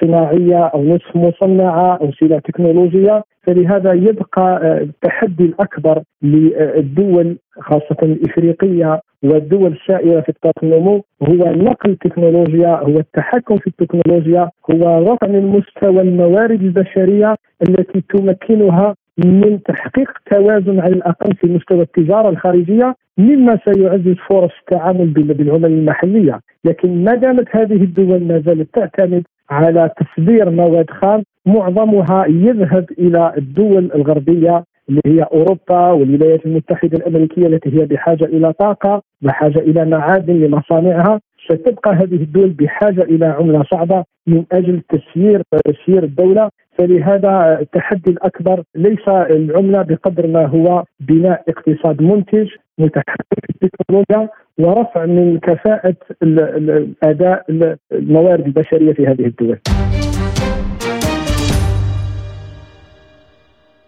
صناعية 0.01 0.65
أو 0.65 0.83
نصف 0.83 1.15
مصنعة 1.15 1.95
أو 2.01 2.11
سلع 2.11 2.39
تكنولوجية. 2.39 3.23
فلهذا 3.47 3.93
يبقى 3.93 4.59
آه، 4.63 4.81
التحدي 4.81 5.43
الأكبر 5.43 6.01
للدول 6.21 7.37
خاصة 7.59 7.97
الإفريقية 8.03 9.01
والدول 9.23 9.71
السائرة 9.71 10.21
في 10.21 10.31
اطار 10.31 10.53
النمو 10.63 11.03
هو 11.23 11.35
نقل 11.35 11.89
التكنولوجيا 11.89 12.75
هو 12.75 12.99
التحكم 12.99 13.57
في 13.57 13.67
التكنولوجيا 13.67 14.49
هو 14.71 15.11
رفع 15.13 15.27
من 15.27 15.45
مستوى 15.45 16.01
الموارد 16.01 16.61
البشرية 16.61 17.35
التي 17.69 18.01
تمكنها 18.09 18.95
من 19.25 19.63
تحقيق 19.63 20.11
توازن 20.31 20.79
على 20.79 20.93
الأقل 20.93 21.35
في 21.35 21.47
مستوى 21.47 21.81
التجارة 21.81 22.29
الخارجية 22.29 22.95
مما 23.17 23.59
سيعزز 23.65 24.15
فرص 24.29 24.51
التعامل 24.59 25.05
بالعمل 25.07 25.71
المحلية، 25.71 26.39
لكن 26.65 27.03
ما 27.03 27.15
دامت 27.15 27.47
هذه 27.55 27.83
الدول 27.83 28.23
ما 28.23 28.39
زالت 28.45 28.75
تعتمد 28.75 29.23
على 29.49 29.89
تصدير 29.97 30.49
مواد 30.49 30.89
خام 30.89 31.23
معظمها 31.45 32.25
يذهب 32.27 32.85
إلى 32.99 33.33
الدول 33.37 33.91
الغربية 33.95 34.63
اللي 34.89 35.01
هي 35.05 35.21
أوروبا 35.23 35.91
والولايات 35.91 36.45
المتحدة 36.45 36.97
الأمريكية 36.97 37.47
التي 37.47 37.79
هي 37.81 37.85
بحاجة 37.85 38.25
إلى 38.25 38.53
طاقة 38.53 39.01
وحاجه 39.25 39.59
إلى 39.59 39.85
معادن 39.85 40.33
لمصانعها. 40.33 41.19
ستبقى 41.45 41.91
هذه 41.95 42.15
الدول 42.15 42.49
بحاجة 42.49 43.01
إلى 43.01 43.25
عملة 43.25 43.63
صعبة 43.71 44.03
من 44.27 44.43
أجل 44.51 44.81
تسيير 44.89 45.41
تسيير 45.65 46.03
الدولة. 46.03 46.49
فلهذا 46.77 47.59
التحدي 47.61 48.11
الأكبر 48.11 48.63
ليس 48.75 49.07
العملة 49.07 49.81
بقدر 49.81 50.27
ما 50.27 50.45
هو 50.45 50.83
بناء 50.99 51.43
اقتصاد 51.49 52.01
منتج 52.01 52.47
التكنولوجيا 52.79 54.29
ورفع 54.57 55.05
من 55.05 55.39
كفاءة 55.39 55.95
الأداء 56.23 57.45
الموارد 57.91 58.45
البشرية 58.45 58.93
في 58.93 59.07
هذه 59.07 59.25
الدول. 59.25 59.59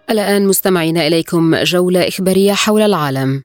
الآن 0.10 0.48
مستمعين 0.48 0.98
إليكم 0.98 1.56
جولة 1.56 2.08
إخبارية 2.08 2.54
حول 2.54 2.82
العالم. 2.82 3.42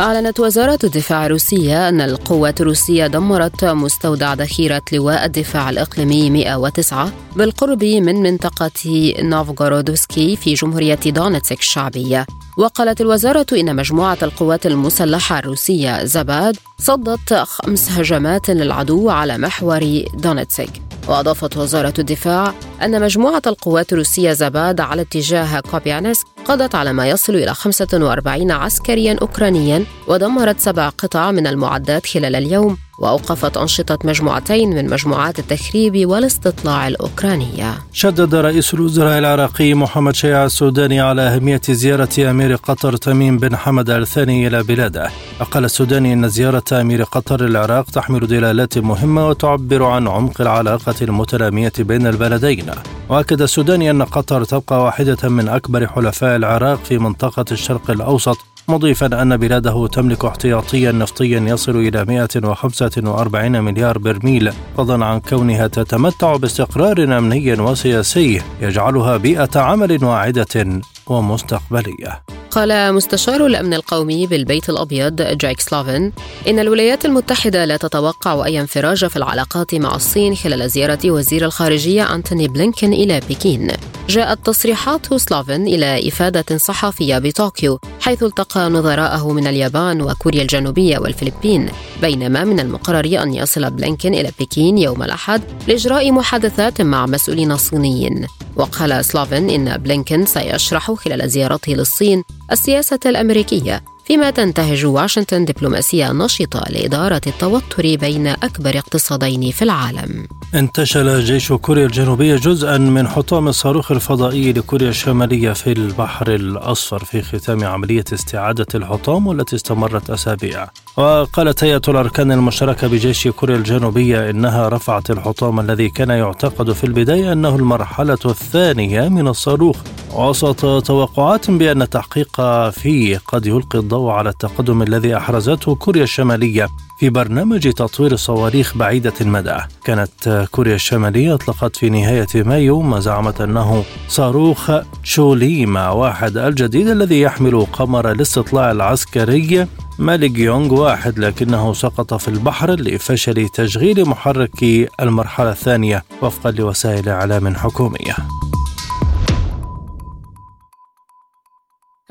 أعلنت 0.00 0.40
وزارة 0.40 0.78
الدفاع 0.84 1.26
الروسية 1.26 1.88
أن 1.88 2.00
القوات 2.00 2.60
الروسية 2.60 3.06
دمرت 3.06 3.64
مستودع 3.64 4.34
ذخيرة 4.34 4.82
لواء 4.92 5.24
الدفاع 5.24 5.70
الإقليمي 5.70 6.30
109 6.30 7.12
بالقرب 7.36 7.84
من 7.84 8.22
منطقة 8.22 9.14
نوفغورودوسكي 9.18 10.36
في 10.36 10.54
جمهورية 10.54 10.98
دونتسك 11.06 11.58
الشعبية. 11.58 12.26
وقالت 12.56 13.00
الوزارة 13.00 13.46
إن 13.52 13.76
مجموعة 13.76 14.18
القوات 14.22 14.66
المسلحة 14.66 15.38
الروسية 15.38 16.04
زاباد 16.04 16.56
صدت 16.78 17.34
خمس 17.34 17.90
هجمات 17.90 18.50
للعدو 18.50 19.10
على 19.10 19.38
محور 19.38 20.04
دونيتسك. 20.14 20.70
وأضافت 21.08 21.56
وزارة 21.56 21.94
الدفاع 21.98 22.54
أن 22.82 23.00
مجموعة 23.00 23.42
القوات 23.46 23.92
الروسية 23.92 24.32
زاباد 24.32 24.80
على 24.80 25.02
اتجاه 25.02 25.60
كوبيانسك 25.60 26.26
قضت 26.44 26.74
على 26.74 26.92
ما 26.92 27.08
يصل 27.08 27.34
إلى 27.34 27.54
45 27.54 28.50
عسكريا 28.50 29.16
أوكرانيا 29.22 29.84
ودمرت 30.06 30.60
سبع 30.60 30.88
قطع 30.88 31.30
من 31.30 31.46
المعدات 31.46 32.06
خلال 32.06 32.36
اليوم 32.36 32.76
وأوقفت 32.98 33.56
أنشطة 33.56 33.98
مجموعتين 34.04 34.70
من 34.70 34.90
مجموعات 34.90 35.38
التخريب 35.38 36.08
والاستطلاع 36.08 36.88
الأوكرانية. 36.88 37.74
شدد 37.92 38.34
رئيس 38.34 38.74
الوزراء 38.74 39.18
العراقي 39.18 39.74
محمد 39.74 40.14
شيع 40.14 40.44
السوداني 40.44 41.00
على 41.00 41.22
أهمية 41.22 41.60
زيارة 41.70 42.30
أمير 42.30 42.54
قطر 42.54 42.96
تميم 42.96 43.38
بن 43.38 43.56
حمد 43.56 43.90
الثاني 43.90 44.46
إلى 44.46 44.62
بلاده. 44.62 45.10
وقال 45.40 45.64
السوداني 45.64 46.12
إن 46.12 46.28
زيارة 46.28 46.64
أمير 46.72 47.02
قطر 47.02 47.42
للعراق 47.42 47.84
تحمل 47.84 48.26
دلالات 48.26 48.78
مهمة 48.78 49.28
وتعبر 49.28 49.84
عن 49.84 50.08
عمق 50.08 50.40
العلاقة 50.40 50.94
المتنامية 51.02 51.72
بين 51.78 52.06
البلدين. 52.06 52.70
وأكد 53.08 53.42
السوداني 53.42 53.90
إن 53.90 54.02
قطر 54.02 54.44
تبقى 54.44 54.82
واحدة 54.84 55.28
من 55.28 55.48
أكبر 55.48 55.86
حلفاء 55.86 56.29
العراق 56.36 56.84
في 56.84 56.98
منطقة 56.98 57.44
الشرق 57.52 57.90
الأوسط 57.90 58.38
مضيفا 58.68 59.22
أن 59.22 59.36
بلاده 59.36 59.86
تملك 59.86 60.24
احتياطيا 60.24 60.92
نفطيا 60.92 61.40
يصل 61.40 61.76
إلى 61.76 62.04
145 62.04 63.60
مليار 63.60 63.98
برميل 63.98 64.52
فضلا 64.76 65.06
عن 65.06 65.20
كونها 65.20 65.66
تتمتع 65.66 66.36
باستقرار 66.36 67.18
أمني 67.18 67.60
وسياسي 67.60 68.42
يجعلها 68.60 69.16
بيئة 69.16 69.60
عمل 69.60 70.04
واعدة 70.04 70.80
ومستقبلية. 71.06 72.39
قال 72.50 72.94
مستشار 72.94 73.46
الأمن 73.46 73.74
القومي 73.74 74.26
بالبيت 74.26 74.70
الأبيض 74.70 75.22
جايك 75.22 75.60
سلوفن 75.60 76.12
إن 76.48 76.58
الولايات 76.58 77.04
المتحدة 77.04 77.64
لا 77.64 77.76
تتوقع 77.76 78.44
أي 78.44 78.60
انفراج 78.60 79.06
في 79.06 79.16
العلاقات 79.16 79.74
مع 79.74 79.94
الصين 79.94 80.34
خلال 80.34 80.70
زيارة 80.70 80.98
وزير 81.10 81.44
الخارجية 81.44 82.14
أنتوني 82.14 82.48
بلينكن 82.48 82.92
إلى 82.92 83.20
بكين. 83.28 83.68
جاءت 84.08 84.46
تصريحات 84.46 85.14
سلوفن 85.14 85.66
إلى 85.66 86.08
إفادة 86.08 86.58
صحفية 86.58 87.18
بطوكيو 87.18 87.78
حيث 88.00 88.22
التقى 88.22 88.70
نظراءه 88.70 89.32
من 89.32 89.46
اليابان 89.46 90.02
وكوريا 90.02 90.42
الجنوبية 90.42 90.98
والفلبين 90.98 91.68
بينما 92.02 92.44
من 92.44 92.60
المقرر 92.60 93.22
أن 93.22 93.34
يصل 93.34 93.70
بلينكن 93.70 94.14
إلى 94.14 94.30
بكين 94.40 94.78
يوم 94.78 95.02
الأحد 95.02 95.42
لإجراء 95.68 96.12
محادثات 96.12 96.80
مع 96.82 97.06
مسؤولين 97.06 97.56
صينيين. 97.56 98.26
وقال 98.56 99.04
سلوفن 99.04 99.50
إن 99.50 99.76
بلينكن 99.76 100.26
سيشرح 100.26 100.92
خلال 100.92 101.30
زيارته 101.30 101.72
للصين 101.72 102.24
السياسة 102.52 102.98
الأمريكية. 103.06 103.82
فيما 104.10 104.30
تنتهج 104.30 104.86
واشنطن 104.86 105.44
دبلوماسية 105.44 106.12
نشطة 106.12 106.60
لإدارة 106.70 107.20
التوتر 107.26 107.82
بين 107.96 108.26
أكبر 108.26 108.78
اقتصادين 108.78 109.50
في 109.50 109.62
العالم. 109.62 110.26
انتشل 110.54 111.24
جيش 111.24 111.52
كوريا 111.52 111.86
الجنوبية 111.86 112.36
جزءا 112.36 112.78
من 112.78 113.08
حطام 113.08 113.48
الصاروخ 113.48 113.92
الفضائي 113.92 114.52
لكوريا 114.52 114.88
الشمالية 114.88 115.52
في 115.52 115.72
البحر 115.72 116.34
الأصفر 116.34 117.04
في 117.04 117.22
ختام 117.22 117.64
عملية 117.64 118.04
استعادة 118.12 118.66
الحطام 118.74 119.26
والتي 119.26 119.56
استمرت 119.56 120.10
أسابيع. 120.10 120.68
وقالت 120.96 121.64
هيئة 121.64 121.82
الأركان 121.88 122.32
المشتركة 122.32 122.86
بجيش 122.86 123.28
كوريا 123.28 123.56
الجنوبية 123.56 124.30
إنها 124.30 124.68
رفعت 124.68 125.10
الحطام 125.10 125.60
الذي 125.60 125.88
كان 125.88 126.10
يعتقد 126.10 126.72
في 126.72 126.84
البداية 126.84 127.32
أنه 127.32 127.56
المرحلة 127.56 128.18
الثانية 128.24 129.08
من 129.08 129.28
الصاروخ. 129.28 129.76
وسط 130.14 130.82
توقعات 130.86 131.50
بأن 131.50 131.82
التحقيق 131.82 132.40
فيه 132.70 133.20
قد 133.26 133.46
يلقي 133.46 133.78
الضوء 133.78 133.99
على 134.08 134.28
التقدم 134.28 134.82
الذي 134.82 135.16
أحرزته 135.16 135.74
كوريا 135.74 136.02
الشمالية 136.02 136.68
في 136.98 137.10
برنامج 137.10 137.72
تطوير 137.72 138.16
صواريخ 138.16 138.76
بعيدة 138.76 139.12
المدى. 139.20 139.56
كانت 139.84 140.48
كوريا 140.50 140.74
الشمالية 140.74 141.34
أطلقت 141.34 141.76
في 141.76 141.90
نهاية 141.90 142.26
مايو 142.34 142.80
ما 142.80 143.00
زعمت 143.00 143.40
أنه 143.40 143.84
صاروخ 144.08 144.70
تشوليما 145.04 145.90
واحد 145.90 146.36
الجديد 146.36 146.88
الذي 146.88 147.20
يحمل 147.20 147.66
قمر 147.72 148.10
الاستطلاع 148.10 148.70
العسكري 148.70 149.66
مالك 149.98 150.38
يونغ 150.38 150.74
واحد 150.74 151.18
لكنه 151.18 151.72
سقط 151.72 152.14
في 152.14 152.28
البحر 152.28 152.70
لفشل 152.70 153.48
تشغيل 153.48 154.08
محرك 154.08 154.64
المرحلة 155.00 155.50
الثانية 155.50 156.04
وفقا 156.22 156.50
لوسائل 156.50 157.08
إعلام 157.08 157.54
حكومية. 157.54 158.16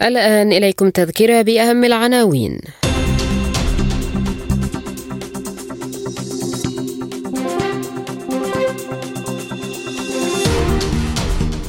الآن 0.02 0.52
إليكم 0.52 0.90
تذكرة 0.90 1.42
بأهم 1.42 1.84
العناوين 1.84 2.60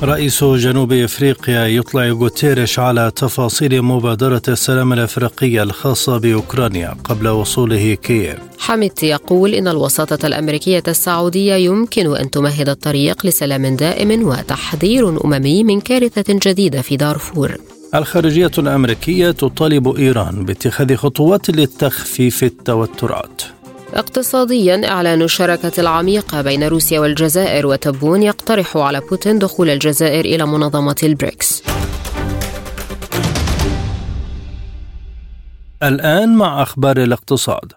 رئيس 0.03 0.45
جنوب 0.45 0.93
إفريقيا 0.93 1.66
يطلع 1.66 2.09
غوتيريش 2.09 2.78
على 2.78 3.12
تفاصيل 3.16 3.83
مبادرة 3.83 4.43
السلام 4.49 4.93
الافريقيه 4.93 5.62
الخاصة 5.62 6.18
بأوكرانيا 6.18 6.97
قبل 7.05 7.28
وصوله 7.28 7.95
كييف. 7.95 8.39
حميد 8.59 9.03
يقول 9.03 9.55
إن 9.55 9.68
الوساطة 9.68 10.26
الأمريكية 10.26 10.83
السعودية 10.89 11.55
يمكن 11.55 12.16
أن 12.16 12.31
تمهد 12.31 12.68
الطريق 12.68 13.26
لسلام 13.26 13.76
دائم 13.76 14.28
وتحذير 14.28 15.24
أممي 15.24 15.64
من 15.64 15.81
كارثة 15.81 16.24
جديدة 16.28 16.83
في 16.83 16.97
دارفور. 16.97 17.57
الخارجية 17.95 18.51
الأمريكية 18.59 19.30
تطالب 19.30 19.97
إيران 19.97 20.45
باتخاذ 20.45 20.97
خطوات 20.97 21.51
لتخفيف 21.51 22.45
التوترات. 22.45 23.43
اقتصاديا 23.95 24.88
إعلان 24.88 25.22
الشراكة 25.22 25.80
العميقة 25.80 26.43
بين 26.43 26.64
روسيا 26.64 27.01
والجزائر 27.01 27.66
وتبون 27.66 28.22
يقترح 28.22 28.76
على 28.76 29.01
بوتين 29.01 29.38
دخول 29.38 29.70
الجزائر 29.70 30.24
إلى 30.24 30.47
منظمة 30.47 30.97
البريكس 31.03 31.62
الآن 35.82 36.36
مع 36.36 36.62
أخبار 36.62 37.03
الاقتصاد 37.03 37.72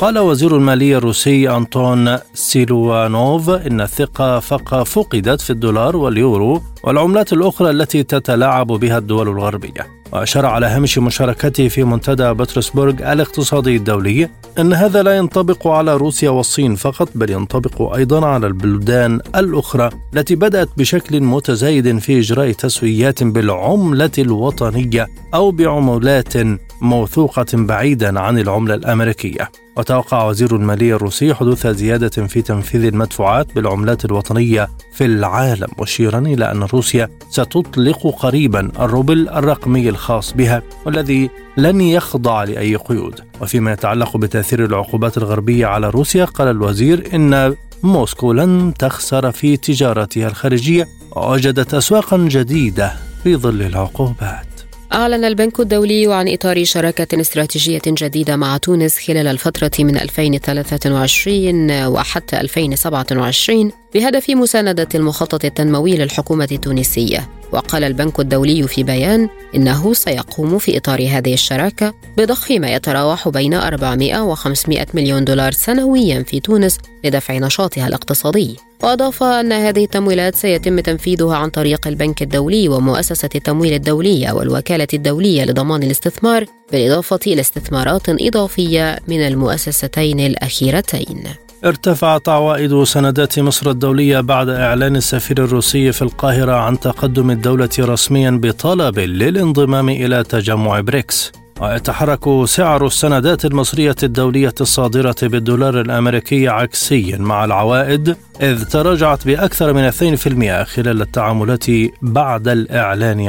قال 0.00 0.18
وزير 0.18 0.56
المالية 0.56 0.98
الروسي 0.98 1.50
أنطون 1.50 2.18
سيلوانوف 2.34 3.50
إن 3.50 3.80
الثقة 3.80 4.40
فقدت 4.84 5.40
في 5.40 5.50
الدولار 5.50 5.96
واليورو 5.96 6.62
والعملات 6.84 7.32
الأخرى 7.32 7.70
التي 7.70 8.02
تتلاعب 8.02 8.66
بها 8.66 8.98
الدول 8.98 9.28
الغربية. 9.28 10.00
وأشار 10.12 10.46
على 10.46 10.66
هامش 10.66 10.98
مشاركته 10.98 11.68
في 11.68 11.84
منتدى 11.84 12.32
بطرسبرغ 12.32 13.12
الاقتصادي 13.12 13.76
الدولي 13.76 14.28
أن 14.58 14.72
هذا 14.72 15.02
لا 15.02 15.16
ينطبق 15.16 15.66
على 15.66 15.96
روسيا 15.96 16.30
والصين 16.30 16.74
فقط 16.74 17.08
بل 17.14 17.30
ينطبق 17.30 17.94
أيضا 17.94 18.26
على 18.26 18.46
البلدان 18.46 19.20
الأخرى 19.36 19.90
التي 20.14 20.34
بدأت 20.34 20.68
بشكل 20.76 21.20
متزايد 21.20 21.98
في 21.98 22.18
إجراء 22.18 22.52
تسويات 22.52 23.22
بالعملة 23.22 24.10
الوطنية 24.18 25.08
أو 25.34 25.50
بعملات 25.50 26.36
موثوقة 26.80 27.46
بعيدا 27.52 28.20
عن 28.20 28.38
العملة 28.38 28.74
الأمريكية. 28.74 29.50
وتوقع 29.76 30.24
وزير 30.24 30.56
المالية 30.56 30.96
الروسي 30.96 31.34
حدوث 31.34 31.66
زيادة 31.66 32.26
في 32.26 32.42
تنفيذ 32.42 32.84
المدفوعات 32.84 33.54
بالعملات 33.54 34.04
الوطنية 34.04 34.68
في 34.92 35.04
العالم 35.04 35.68
مشيرا 35.80 36.18
إلى 36.18 36.50
أن 36.50 36.62
روسيا 36.62 37.08
ستطلق 37.30 38.06
قريبا 38.06 38.72
الروبل 38.80 39.28
الرقمي 39.28 39.88
الخاص 39.88 40.32
بها 40.32 40.62
والذي 40.86 41.30
لن 41.56 41.80
يخضع 41.80 42.44
لأي 42.44 42.76
قيود. 42.76 43.20
وفيما 43.40 43.72
يتعلق 43.72 44.16
بتأثير 44.16 44.64
العقوبات 44.64 45.18
الغربية 45.18 45.66
على 45.66 45.90
روسيا 45.90 46.24
قال 46.24 46.48
الوزير 46.48 47.08
إن 47.14 47.54
موسكو 47.82 48.32
لن 48.32 48.74
تخسر 48.78 49.32
في 49.32 49.56
تجارتها 49.56 50.28
الخارجية 50.28 50.88
ووجدت 51.16 51.74
أسواقا 51.74 52.16
جديدة 52.16 52.92
في 53.24 53.36
ظل 53.36 53.62
العقوبات. 53.62 54.49
أعلن 54.92 55.24
البنك 55.24 55.60
الدولي 55.60 56.14
عن 56.14 56.28
إطار 56.28 56.64
شراكة 56.64 57.20
استراتيجية 57.20 57.82
جديدة 57.86 58.36
مع 58.36 58.56
تونس 58.56 58.98
خلال 58.98 59.26
الفترة 59.26 59.70
من 59.78 59.96
2023 59.96 61.86
وحتى 61.86 62.40
2027 62.40 63.72
بهدف 63.94 64.30
مساندة 64.30 64.88
المخطط 64.94 65.44
التنموي 65.44 65.96
للحكومة 65.96 66.48
التونسية. 66.52 67.28
وقال 67.52 67.84
البنك 67.84 68.20
الدولي 68.20 68.68
في 68.68 68.82
بيان 68.82 69.28
إنه 69.54 69.92
سيقوم 69.94 70.58
في 70.58 70.76
إطار 70.76 71.08
هذه 71.08 71.34
الشراكة 71.34 71.94
بضخ 72.16 72.50
ما 72.50 72.74
يتراوح 72.74 73.28
بين 73.28 73.54
400 73.54 74.20
و 74.20 74.34
500 74.34 74.86
مليون 74.94 75.24
دولار 75.24 75.52
سنويا 75.52 76.22
في 76.22 76.40
تونس 76.40 76.78
لدفع 77.04 77.38
نشاطها 77.38 77.88
الاقتصادي. 77.88 78.69
وأضاف 78.82 79.22
أن 79.22 79.52
هذه 79.52 79.84
التمويلات 79.84 80.36
سيتم 80.36 80.80
تنفيذها 80.80 81.36
عن 81.36 81.50
طريق 81.50 81.86
البنك 81.86 82.22
الدولي 82.22 82.68
ومؤسسة 82.68 83.28
التمويل 83.34 83.72
الدولية 83.72 84.32
والوكالة 84.32 84.88
الدولية 84.94 85.44
لضمان 85.44 85.82
الاستثمار 85.82 86.44
بالإضافة 86.72 87.20
إلى 87.26 87.40
استثمارات 87.40 88.08
إضافية 88.08 88.98
من 89.08 89.26
المؤسستين 89.26 90.20
الأخيرتين. 90.20 91.24
ارتفعت 91.64 92.28
عوائد 92.28 92.82
سندات 92.84 93.38
مصر 93.38 93.70
الدولية 93.70 94.20
بعد 94.20 94.48
إعلان 94.48 94.96
السفير 94.96 95.44
الروسي 95.44 95.92
في 95.92 96.02
القاهرة 96.02 96.52
عن 96.52 96.80
تقدم 96.80 97.30
الدولة 97.30 97.68
رسميا 97.78 98.30
بطلب 98.30 98.98
للانضمام 98.98 99.88
إلى 99.88 100.22
تجمع 100.22 100.80
بريكس. 100.80 101.32
ويتحرك 101.60 102.44
سعر 102.44 102.86
السندات 102.86 103.44
المصرية 103.44 103.94
الدولية 104.02 104.54
الصادرة 104.60 105.16
بالدولار 105.22 105.80
الأمريكي 105.80 106.48
عكسيا 106.48 107.18
مع 107.18 107.44
العوائد 107.44 108.16
إذ 108.42 108.64
تراجعت 108.64 109.26
بأكثر 109.26 109.72
من 109.72 109.90
2% 109.90 110.64
خلال 110.64 111.02
التعاملات 111.02 111.66
بعد 112.02 112.48
الإعلان 112.48 113.28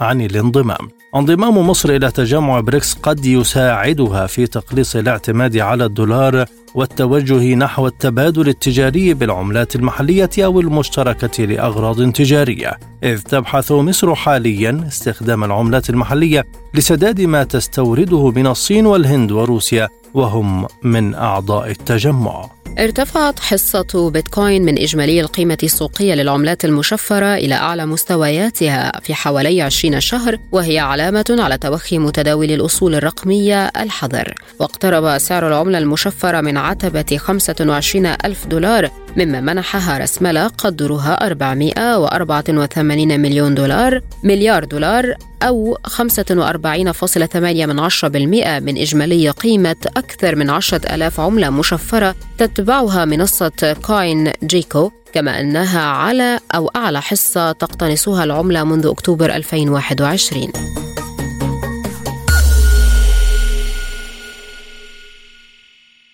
عن 0.00 0.20
الانضمام. 0.20 0.88
انضمام 1.16 1.68
مصر 1.68 1.90
إلى 1.90 2.10
تجمع 2.10 2.60
بريكس 2.60 2.94
قد 2.94 3.24
يساعدها 3.26 4.26
في 4.26 4.46
تقليص 4.46 4.96
الاعتماد 4.96 5.56
على 5.56 5.84
الدولار 5.84 6.44
والتوجه 6.74 7.54
نحو 7.54 7.86
التبادل 7.86 8.48
التجاري 8.48 9.14
بالعملات 9.14 9.76
المحلية 9.76 10.30
أو 10.38 10.60
المشتركة 10.60 11.44
لأغراض 11.44 12.12
تجارية، 12.12 12.78
إذ 13.04 13.22
تبحث 13.22 13.72
مصر 13.72 14.14
حاليا 14.14 14.84
استخدام 14.88 15.44
العملات 15.44 15.90
المحلية 15.90 16.44
لسداد 16.74 17.20
ما 17.20 17.44
تستورده 17.44 18.30
من 18.30 18.46
الصين 18.46 18.86
والهند 18.86 19.32
وروسيا 19.32 19.88
وهم 20.14 20.66
من 20.82 21.14
أعضاء 21.14 21.70
التجمع. 21.70 22.50
ارتفعت 22.78 23.40
حصة 23.40 24.10
بيتكوين 24.10 24.64
من 24.64 24.78
إجمالي 24.78 25.20
القيمة 25.20 25.58
السوقية 25.62 26.14
للعملات 26.14 26.64
المشفرة 26.64 27.34
إلى 27.34 27.54
أعلى 27.54 27.86
مستوياتها 27.86 28.92
في 29.02 29.14
حوالي 29.14 29.62
20 29.62 30.00
شهر 30.00 30.38
وهي 30.52 30.78
علامة 30.78 31.36
على 31.38 31.58
توخي 31.58 31.98
متداول 31.98 32.50
الأصول 32.50 32.94
الرقمية 32.94 33.66
الحظر 33.66 34.34
واقترب 34.60 35.18
سعر 35.18 35.48
العملة 35.48 35.78
المشفرة 35.78 36.40
من 36.40 36.56
عتبة 36.56 37.16
25 37.16 38.06
ألف 38.06 38.46
دولار 38.46 38.90
مما 39.16 39.40
منحها 39.40 39.98
رسملة 39.98 40.46
قدرها 40.46 41.26
484 41.26 43.20
مليون 43.20 43.54
دولار 43.54 44.00
مليار 44.24 44.64
دولار 44.64 45.14
أو 45.42 45.78
45.8% 46.58 46.64
من 48.62 48.78
إجمالي 48.78 49.30
قيمة 49.30 49.76
أكثر 49.96 50.36
من 50.36 50.50
10 50.50 50.94
ألاف 50.94 51.20
عملة 51.20 51.50
مشفرة 51.50 52.14
تتبعها 52.38 53.04
منصة 53.04 53.76
كوين 53.82 54.32
جيكو 54.44 54.90
كما 55.12 55.40
أنها 55.40 55.80
على 55.80 56.40
أو 56.54 56.68
أعلى 56.76 57.02
حصة 57.02 57.52
تقتنصها 57.52 58.24
العملة 58.24 58.64
منذ 58.64 58.86
أكتوبر 58.86 59.36
2021 59.36 60.52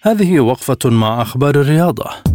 هذه 0.06 0.40
وقفة 0.40 0.78
مع 0.84 1.22
أخبار 1.22 1.54
الرياضة. 1.54 2.33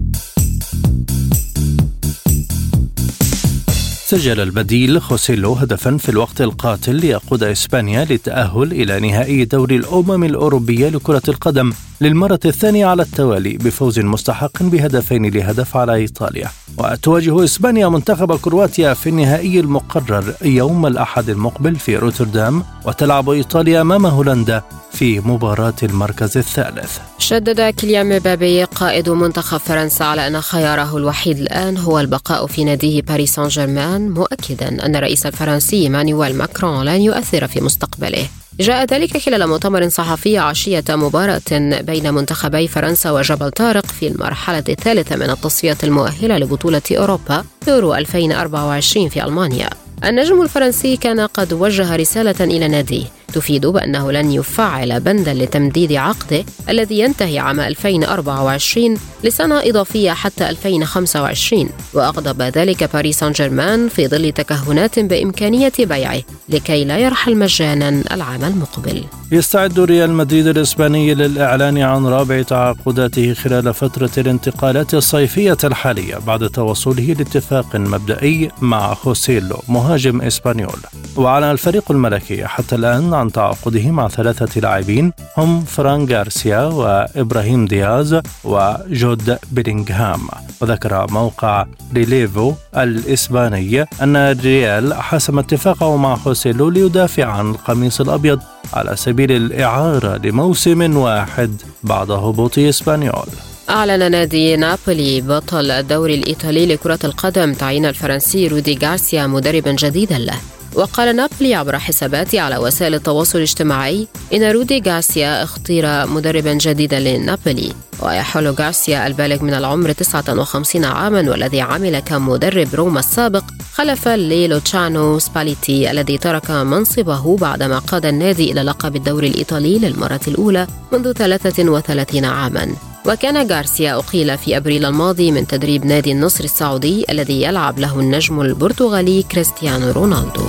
سجل 4.10 4.40
البديل 4.40 5.02
خوسيلو 5.02 5.54
هدفا 5.54 5.98
في 5.98 6.10
الوقت 6.10 6.42
القاتل 6.42 6.96
ليقود 6.96 7.44
إسبانيا 7.44 8.06
للتأهل 8.06 8.72
إلى 8.72 9.00
نهائي 9.00 9.46
دوري 9.46 9.76
الأمم 9.76 10.24
الأوروبية 10.24 10.90
لكرة 10.90 11.22
القدم 11.28 11.74
للمرة 12.02 12.40
الثانية 12.46 12.86
على 12.86 13.02
التوالي 13.02 13.58
بفوز 13.58 14.00
مستحق 14.00 14.64
بهدفين 14.64 15.26
لهدف 15.26 15.78
على 15.78 15.94
إيطاليا. 15.96 16.50
وتواجه 16.78 17.44
إسبانيا 17.44 17.88
منتخب 17.90 18.40
كرواتيا 18.40 18.94
في 18.94 19.10
النهائي 19.10 19.60
المقرر 19.60 20.34
يوم 20.42 20.86
الأحد 20.86 21.30
المقبل 21.30 21.76
في 21.76 21.98
روتردام 21.98 22.64
وتلعب 22.86 23.30
إيطاليا 23.30 23.82
أمام 23.82 24.06
هولندا 24.06 24.64
في 24.92 25.20
مباراة 25.20 25.80
المركز 25.84 26.38
الثالث. 26.38 26.98
شدد 27.18 27.62
كيليان 27.62 28.16
مبابي 28.16 28.64
قائد 28.64 29.10
منتخب 29.10 29.58
فرنسا 29.58 30.04
على 30.04 30.28
أن 30.28 30.42
خياره 30.42 30.98
الوحيد 30.98 31.40
الآن 31.40 31.78
هو 31.78 32.00
البقاء 32.00 32.46
في 32.46 32.64
ناديه 32.64 33.02
باريس 33.02 33.36
سان 33.36 33.48
جيرمان. 33.48 33.99
مؤكدا 34.00 34.86
أن 34.86 34.96
الرئيس 34.96 35.26
الفرنسي 35.26 35.90
مانويل 35.90 36.36
ماكرون 36.36 36.86
لن 36.86 37.02
يؤثر 37.02 37.48
في 37.48 37.62
مستقبله. 37.62 38.28
جاء 38.60 38.86
ذلك 38.86 39.18
خلال 39.18 39.48
مؤتمر 39.48 39.90
صحفي 39.90 40.38
عشية 40.38 40.84
مباراة 40.90 41.82
بين 41.82 42.14
منتخبي 42.14 42.68
فرنسا 42.68 43.12
وجبل 43.12 43.52
طارق 43.52 43.86
في 43.86 44.08
المرحلة 44.08 44.64
الثالثة 44.70 45.16
من 45.16 45.30
التصفية 45.30 45.78
المؤهلة 45.84 46.38
لبطولة 46.38 46.82
أوروبا 46.92 47.44
يورو 47.68 47.96
2024 47.96 49.10
في 49.10 49.24
ألمانيا. 49.24 49.70
النجم 50.04 50.42
الفرنسي 50.42 50.98
كان 50.98 51.20
قد 51.20 51.54
وجه 51.54 51.96
رسالة 51.96 52.46
إلى 52.46 52.68
ناديه. 52.68 53.19
تفيد 53.30 53.66
بأنه 53.66 54.12
لن 54.12 54.32
يفعل 54.32 55.00
بندا 55.00 55.34
لتمديد 55.34 55.94
عقده 55.94 56.46
الذي 56.70 57.00
ينتهي 57.00 57.40
عام 57.40 57.60
2024 57.60 58.98
لسنة 59.24 59.60
إضافية 59.60 60.12
حتى 60.12 60.50
2025 60.50 61.70
وأغضب 61.94 62.42
ذلك 62.42 62.94
باريس 62.94 63.20
سان 63.20 63.32
جيرمان 63.32 63.90
في 63.90 64.08
ظل 64.08 64.32
تكهنات 64.32 65.00
بإمكانية 65.00 65.72
بيعه 65.80 66.22
لكي 66.50 66.86
لا 66.86 66.98
يرحل 66.98 67.36
مجانا 67.38 68.04
العام 68.12 68.44
المقبل. 68.44 69.04
يستعد 69.32 69.80
ريال 69.80 70.12
مدريد 70.14 70.48
الإسباني 70.48 71.14
للإعلان 71.14 71.78
عن 71.78 72.06
رابع 72.06 72.42
تعاقداته 72.42 73.34
خلال 73.34 73.74
فترة 73.74 74.10
الانتقالات 74.18 74.94
الصيفية 74.94 75.58
الحالية 75.64 76.16
بعد 76.28 76.50
توصله 76.50 77.14
لاتفاق 77.14 77.76
مبدئي 77.76 78.50
مع 78.62 78.94
خوسيلو 78.94 79.64
مهاجم 79.68 80.22
إسبانيول. 80.22 80.80
وأعلن 81.16 81.52
الفريق 81.52 81.92
الملكي 81.92 82.46
حتى 82.48 82.76
الآن 82.76 83.14
عن 83.20 83.32
تعاقده 83.32 83.92
مع 83.92 84.08
ثلاثة 84.08 84.62
لاعبين 84.62 85.14
هم 85.38 85.66
فران 85.66 86.06
غارسيا 86.12 86.62
وإبراهيم 86.62 87.66
دياز 87.66 88.22
وجود 88.44 89.38
بيلينغهام 89.52 90.20
وذكر 90.62 91.12
موقع 91.12 91.66
ريليفو 91.94 92.54
الإسباني 92.78 93.82
أن 94.02 94.16
الريال 94.16 94.94
حسم 94.94 95.40
اتفاقه 95.40 95.98
مع 95.98 96.16
خوسيلو 96.16 96.70
ليدافع 96.70 97.26
عن 97.26 97.50
القميص 97.52 98.02
الأبيض 98.02 98.40
على 98.74 98.96
سبيل 98.96 99.32
الإعارة 99.32 100.18
لموسم 100.18 100.98
واحد 100.98 101.62
بعد 101.84 102.12
هبوط 102.12 102.60
إسبانيول. 102.60 103.30
أعلن 103.70 104.12
نادي 104.12 104.56
نابولي 104.56 105.22
بطل 105.22 105.72
الدوري 105.72 106.16
الإيطالي 106.16 106.66
لكرة 106.66 107.00
القدم 107.04 107.54
تعيين 107.54 107.86
الفرنسي 107.86 108.48
رودي 108.48 108.80
غارسيا 108.84 109.28
مدربا 109.28 109.72
جديدا 109.72 110.18
له. 110.18 110.59
وقال 110.76 111.16
نابولي 111.16 111.56
عبر 111.56 111.80
حساباته 111.80 112.42
على 112.42 112.58
وسائل 112.58 112.96
التواصل 112.96 113.38
الاجتماعي 113.38 114.08
إن 114.34 114.44
رودي 114.52 114.84
غارسيا 114.88 115.44
اختير 115.44 116.08
مدربا 116.08 116.54
جديدا 116.54 117.00
لنابولي 117.00 117.74
ويحل 118.00 118.48
غارسيا 118.48 119.08
البالغ 119.08 119.44
من 119.44 119.54
العمر 119.54 119.92
59 119.92 120.86
عاما 120.86 121.32
والذي 121.32 121.62
عمل 121.62 122.00
كمدرب 122.00 122.76
روما 122.76 123.00
السابق 123.00 123.44
خلفا 123.74 124.18
للوتشيانو 124.18 125.20
سباليتي 125.20 125.92
الذي 125.92 126.18
ترك 126.18 126.52
منصبه 126.52 127.38
بعدما 127.38 127.80
قاد 127.80 128.06
النادي 128.06 128.52
إلى 128.52 128.62
لقب 128.62 128.96
الدوري 128.96 129.28
الإيطالي 129.28 129.80
للمرة 129.80 130.22
الأولى 130.28 130.68
منذ 130.94 131.12
33 131.12 132.26
عاما. 132.26 132.89
وكان 133.06 133.52
غارسيا 133.52 133.98
أقيل 133.98 134.38
في 134.38 134.58
أبريل 134.58 134.86
الماضي 134.86 135.32
من 135.32 135.48
تدريب 135.48 135.86
نادي 135.86 136.12
النصر 136.12 136.44
السعودي 136.44 137.06
الذي 137.10 137.42
يلعب 137.42 137.80
له 137.80 138.00
النجم 138.00 138.42
البرتغالي 138.42 139.24
كريستيانو 139.24 139.92
رونالدو. 139.92 140.46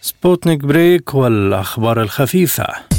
سبوتنيك 0.00 0.60
بريك 0.60 1.14
والأخبار 1.14 2.02
الخفيفة. 2.02 2.97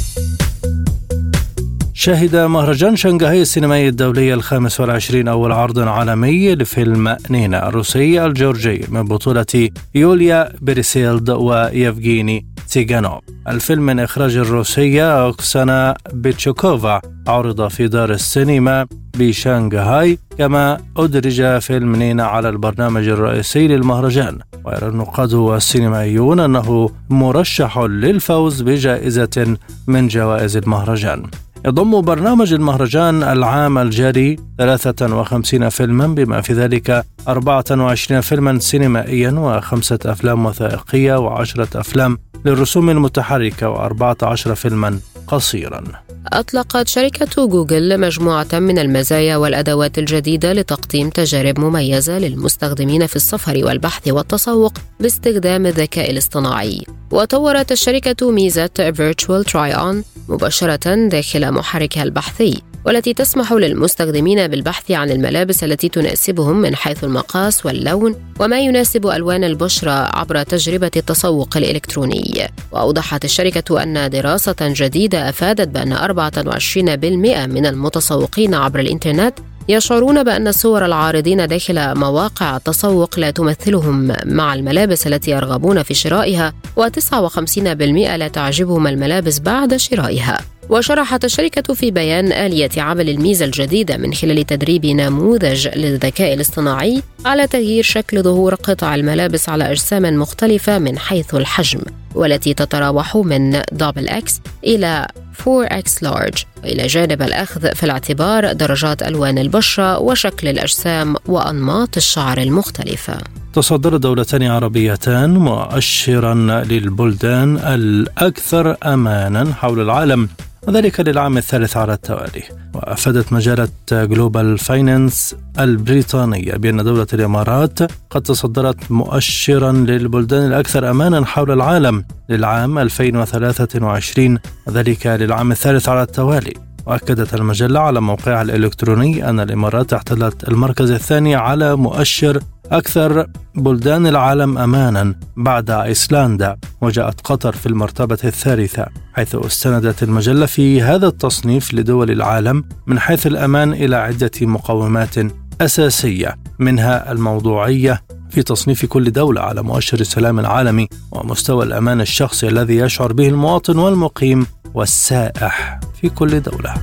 شهد 2.00 2.36
مهرجان 2.36 2.96
شنغهاي 2.96 3.42
السينمائي 3.42 3.88
الدولي 3.88 4.34
الخامس 4.34 4.80
والعشرين 4.80 5.28
أول 5.28 5.52
عرض 5.52 5.78
عالمي 5.78 6.54
لفيلم 6.54 7.16
نينا 7.30 7.68
الروسي 7.68 8.26
الجورجي 8.26 8.84
من 8.88 9.02
بطولة 9.02 9.68
يوليا 9.94 10.52
بيريسيلد 10.60 11.30
ويفغيني 11.30 12.46
تسيغانوف 12.70 13.20
الفيلم 13.48 13.82
من 13.82 14.00
إخراج 14.00 14.36
الروسية 14.36 15.24
أوكسانا 15.26 15.96
بيتشوكوفا 16.12 17.00
عرض 17.28 17.68
في 17.68 17.88
دار 17.88 18.10
السينما 18.10 18.86
بشنغهاي 19.16 20.18
كما 20.38 20.78
أدرج 20.96 21.58
فيلم 21.58 21.96
نينا 21.96 22.24
على 22.24 22.48
البرنامج 22.48 23.08
الرئيسي 23.08 23.68
للمهرجان. 23.68 24.38
ويرى 24.64 24.88
النقاد 24.88 25.34
والسينمائيون 25.34 26.40
أنه 26.40 26.90
مرشح 27.10 27.78
للفوز 27.78 28.62
بجائزة 28.62 29.56
من 29.86 30.08
جوائز 30.08 30.56
المهرجان. 30.56 31.22
يضم 31.66 32.00
برنامج 32.00 32.52
المهرجان 32.52 33.22
العام 33.22 33.78
الجاري 33.78 34.36
53 34.58 35.68
فيلما 35.68 36.06
بما 36.06 36.40
في 36.40 36.52
ذلك 36.52 37.04
24 37.28 38.20
فيلما 38.20 38.58
سينمائيا 38.58 39.30
وخمسة 39.30 39.98
أفلام 40.04 40.46
وثائقية 40.46 41.18
وعشرة 41.18 41.80
أفلام 41.80 42.18
للرسوم 42.44 42.90
المتحركة 42.90 43.74
و14 43.74 44.34
فيلما 44.34 44.98
قصيرا. 45.26 45.84
أطلقت 46.32 46.88
شركة 46.88 47.46
جوجل 47.46 48.00
مجموعة 48.00 48.48
من 48.52 48.78
المزايا 48.78 49.36
والأدوات 49.36 49.98
الجديدة 49.98 50.52
لتقديم 50.52 51.10
تجارب 51.10 51.60
مميزة 51.60 52.18
للمستخدمين 52.18 53.06
في 53.06 53.16
السفر 53.16 53.60
والبحث 53.64 54.08
والتسوق 54.08 54.72
باستخدام 55.00 55.66
الذكاء 55.66 56.10
الاصطناعي. 56.10 56.99
وطورت 57.10 57.72
الشركة 57.72 58.30
ميزة 58.30 58.70
Virtual 58.78 59.44
Try 59.50 59.76
On 59.76 60.04
مباشرة 60.28 61.08
داخل 61.08 61.52
محركها 61.52 62.02
البحثي 62.02 62.62
والتي 62.86 63.14
تسمح 63.14 63.52
للمستخدمين 63.52 64.48
بالبحث 64.48 64.90
عن 64.90 65.10
الملابس 65.10 65.64
التي 65.64 65.88
تناسبهم 65.88 66.56
من 66.56 66.76
حيث 66.76 67.04
المقاس 67.04 67.66
واللون 67.66 68.14
وما 68.40 68.58
يناسب 68.60 69.06
ألوان 69.06 69.44
البشرة 69.44 69.90
عبر 69.90 70.42
تجربة 70.42 70.90
التسوق 70.96 71.56
الإلكتروني. 71.56 72.48
وأوضحت 72.72 73.24
الشركة 73.24 73.82
أن 73.82 74.10
دراسة 74.10 74.56
جديدة 74.60 75.28
أفادت 75.28 75.68
بأن 75.68 75.96
24% 75.96 77.46
من 77.46 77.66
المتسوقين 77.66 78.54
عبر 78.54 78.80
الإنترنت 78.80 79.34
يشعرون 79.70 80.24
بأن 80.24 80.52
صور 80.52 80.84
العارضين 80.84 81.46
داخل 81.46 81.94
مواقع 81.98 82.56
التسوق 82.56 83.18
لا 83.18 83.30
تمثلهم 83.30 84.12
مع 84.24 84.54
الملابس 84.54 85.06
التي 85.06 85.30
يرغبون 85.30 85.82
في 85.82 85.94
شرائها 85.94 86.54
و59% 86.80 87.82
لا 88.16 88.28
تعجبهم 88.28 88.86
الملابس 88.86 89.38
بعد 89.38 89.76
شرائها. 89.76 90.38
وشرحت 90.70 91.24
الشركة 91.24 91.74
في 91.74 91.90
بيان 91.90 92.32
آلية 92.32 92.70
عمل 92.76 93.08
الميزة 93.08 93.44
الجديدة 93.44 93.96
من 93.96 94.14
خلال 94.14 94.46
تدريب 94.46 94.86
نموذج 94.86 95.68
للذكاء 95.68 96.34
الاصطناعي 96.34 97.02
على 97.24 97.46
تغيير 97.46 97.84
شكل 97.84 98.22
ظهور 98.22 98.54
قطع 98.54 98.94
الملابس 98.94 99.48
على 99.48 99.70
أجسام 99.70 100.02
مختلفة 100.02 100.78
من 100.78 100.98
حيث 100.98 101.34
الحجم 101.34 101.80
والتي 102.14 102.54
تتراوح 102.54 103.16
من 103.16 103.62
double 103.72 104.08
X 104.08 104.40
إلى 104.64 105.06
4X 105.40 106.06
large. 106.06 106.44
وإلى 106.64 106.86
جانب 106.86 107.22
الأخذ 107.22 107.74
في 107.74 107.84
الاعتبار 107.84 108.52
درجات 108.52 109.02
ألوان 109.02 109.38
البشرة 109.38 109.98
وشكل 109.98 110.48
الأجسام 110.48 111.16
وأنماط 111.26 111.96
الشعر 111.96 112.38
المختلفة. 112.38 113.18
تصدر 113.52 113.96
دولتان 113.96 114.42
عربيتان 114.42 115.30
مؤشرا 115.34 116.34
للبلدان 116.64 117.56
الأكثر 117.56 118.76
أمانا 118.84 119.54
حول 119.54 119.80
العالم 119.80 120.28
وذلك 120.68 121.00
للعام 121.00 121.38
الثالث 121.38 121.76
على 121.76 121.92
التوالي. 121.92 122.42
وأفادت 122.74 123.32
مجلة 123.32 123.68
جلوبال 123.92 124.58
فاينانس 124.58 125.36
البريطانية 125.58 126.52
بأن 126.52 126.84
دولة 126.84 127.06
الإمارات 127.12 127.78
قد 128.10 128.22
تصدرت 128.22 128.90
مؤشرا 128.90 129.72
للبلدان 129.72 130.46
الأكثر 130.46 130.90
أمانا 130.90 131.26
حول 131.26 131.50
العالم 131.50 132.04
للعام 132.28 132.78
2023 132.78 134.38
وذلك 134.66 135.06
للعام 135.06 135.52
الثالث 135.52 135.88
على 135.88 136.02
التوالي. 136.02 136.54
وأكدت 136.86 137.34
المجلة 137.34 137.80
على 137.80 138.00
موقعها 138.00 138.42
الإلكتروني 138.42 139.28
أن 139.30 139.40
الإمارات 139.40 139.92
احتلت 139.92 140.48
المركز 140.48 140.90
الثاني 140.90 141.34
على 141.34 141.76
مؤشر 141.76 142.40
أكثر 142.72 143.26
بلدان 143.54 144.06
العالم 144.06 144.58
أمانا 144.58 145.14
بعد 145.36 145.70
أيسلندا 145.70 146.56
وجاءت 146.80 147.20
قطر 147.20 147.52
في 147.52 147.66
المرتبة 147.66 148.18
الثالثة 148.24 148.86
حيث 149.14 149.34
استندت 149.34 150.02
المجلة 150.02 150.46
في 150.46 150.82
هذا 150.82 151.06
التصنيف 151.06 151.74
لدول 151.74 152.10
العالم 152.10 152.64
من 152.86 152.98
حيث 152.98 153.26
الأمان 153.26 153.72
إلى 153.72 153.96
عدة 153.96 154.30
مقومات 154.40 155.14
أساسية 155.60 156.36
منها 156.58 157.12
الموضوعية 157.12 158.02
في 158.30 158.42
تصنيف 158.42 158.86
كل 158.86 159.12
دولة 159.12 159.40
على 159.40 159.62
مؤشر 159.62 160.00
السلام 160.00 160.38
العالمي 160.40 160.88
ومستوى 161.12 161.64
الأمان 161.64 162.00
الشخصي 162.00 162.48
الذي 162.48 162.76
يشعر 162.76 163.12
به 163.12 163.28
المواطن 163.28 163.78
والمقيم 163.78 164.46
والسائح 164.74 165.80
في 166.00 166.08
كل 166.08 166.40
دولة. 166.40 166.74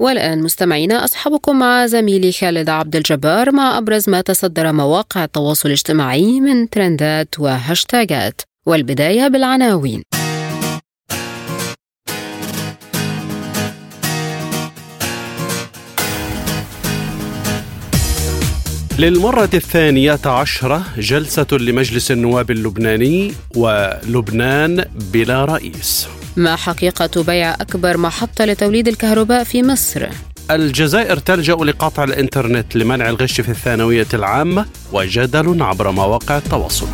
والآن 0.00 0.42
مستمعينا 0.42 1.04
أصحابكم 1.04 1.58
مع 1.58 1.86
زميلي 1.86 2.32
خالد 2.32 2.68
عبد 2.68 2.96
الجبار 2.96 3.52
مع 3.52 3.78
أبرز 3.78 4.08
ما 4.08 4.20
تصدر 4.20 4.72
مواقع 4.72 5.24
التواصل 5.24 5.68
الاجتماعي 5.68 6.40
من 6.40 6.70
ترندات 6.70 7.38
وهاشتاجات. 7.38 8.40
والبداية 8.66 9.28
بالعناوين. 9.28 10.02
للمرة 18.98 19.50
الثانية 19.54 20.18
عشرة 20.26 20.84
جلسة 20.98 21.46
لمجلس 21.52 22.10
النواب 22.10 22.50
اللبناني 22.50 23.32
ولبنان 23.56 24.84
بلا 25.12 25.44
رئيس. 25.44 26.19
ما 26.36 26.56
حقيقة 26.56 27.22
بيع 27.22 27.54
أكبر 27.54 27.96
محطة 27.96 28.44
لتوليد 28.44 28.88
الكهرباء 28.88 29.44
في 29.44 29.62
مصر؟ 29.62 30.08
الجزائر 30.50 31.16
تلجأ 31.16 31.54
لقطع 31.54 32.04
الإنترنت 32.04 32.76
لمنع 32.76 33.08
الغش 33.08 33.40
في 33.40 33.48
الثانوية 33.48 34.06
العامة 34.14 34.66
وجدل 34.92 35.62
عبر 35.62 35.90
مواقع 35.90 36.36
التواصل 36.38 36.88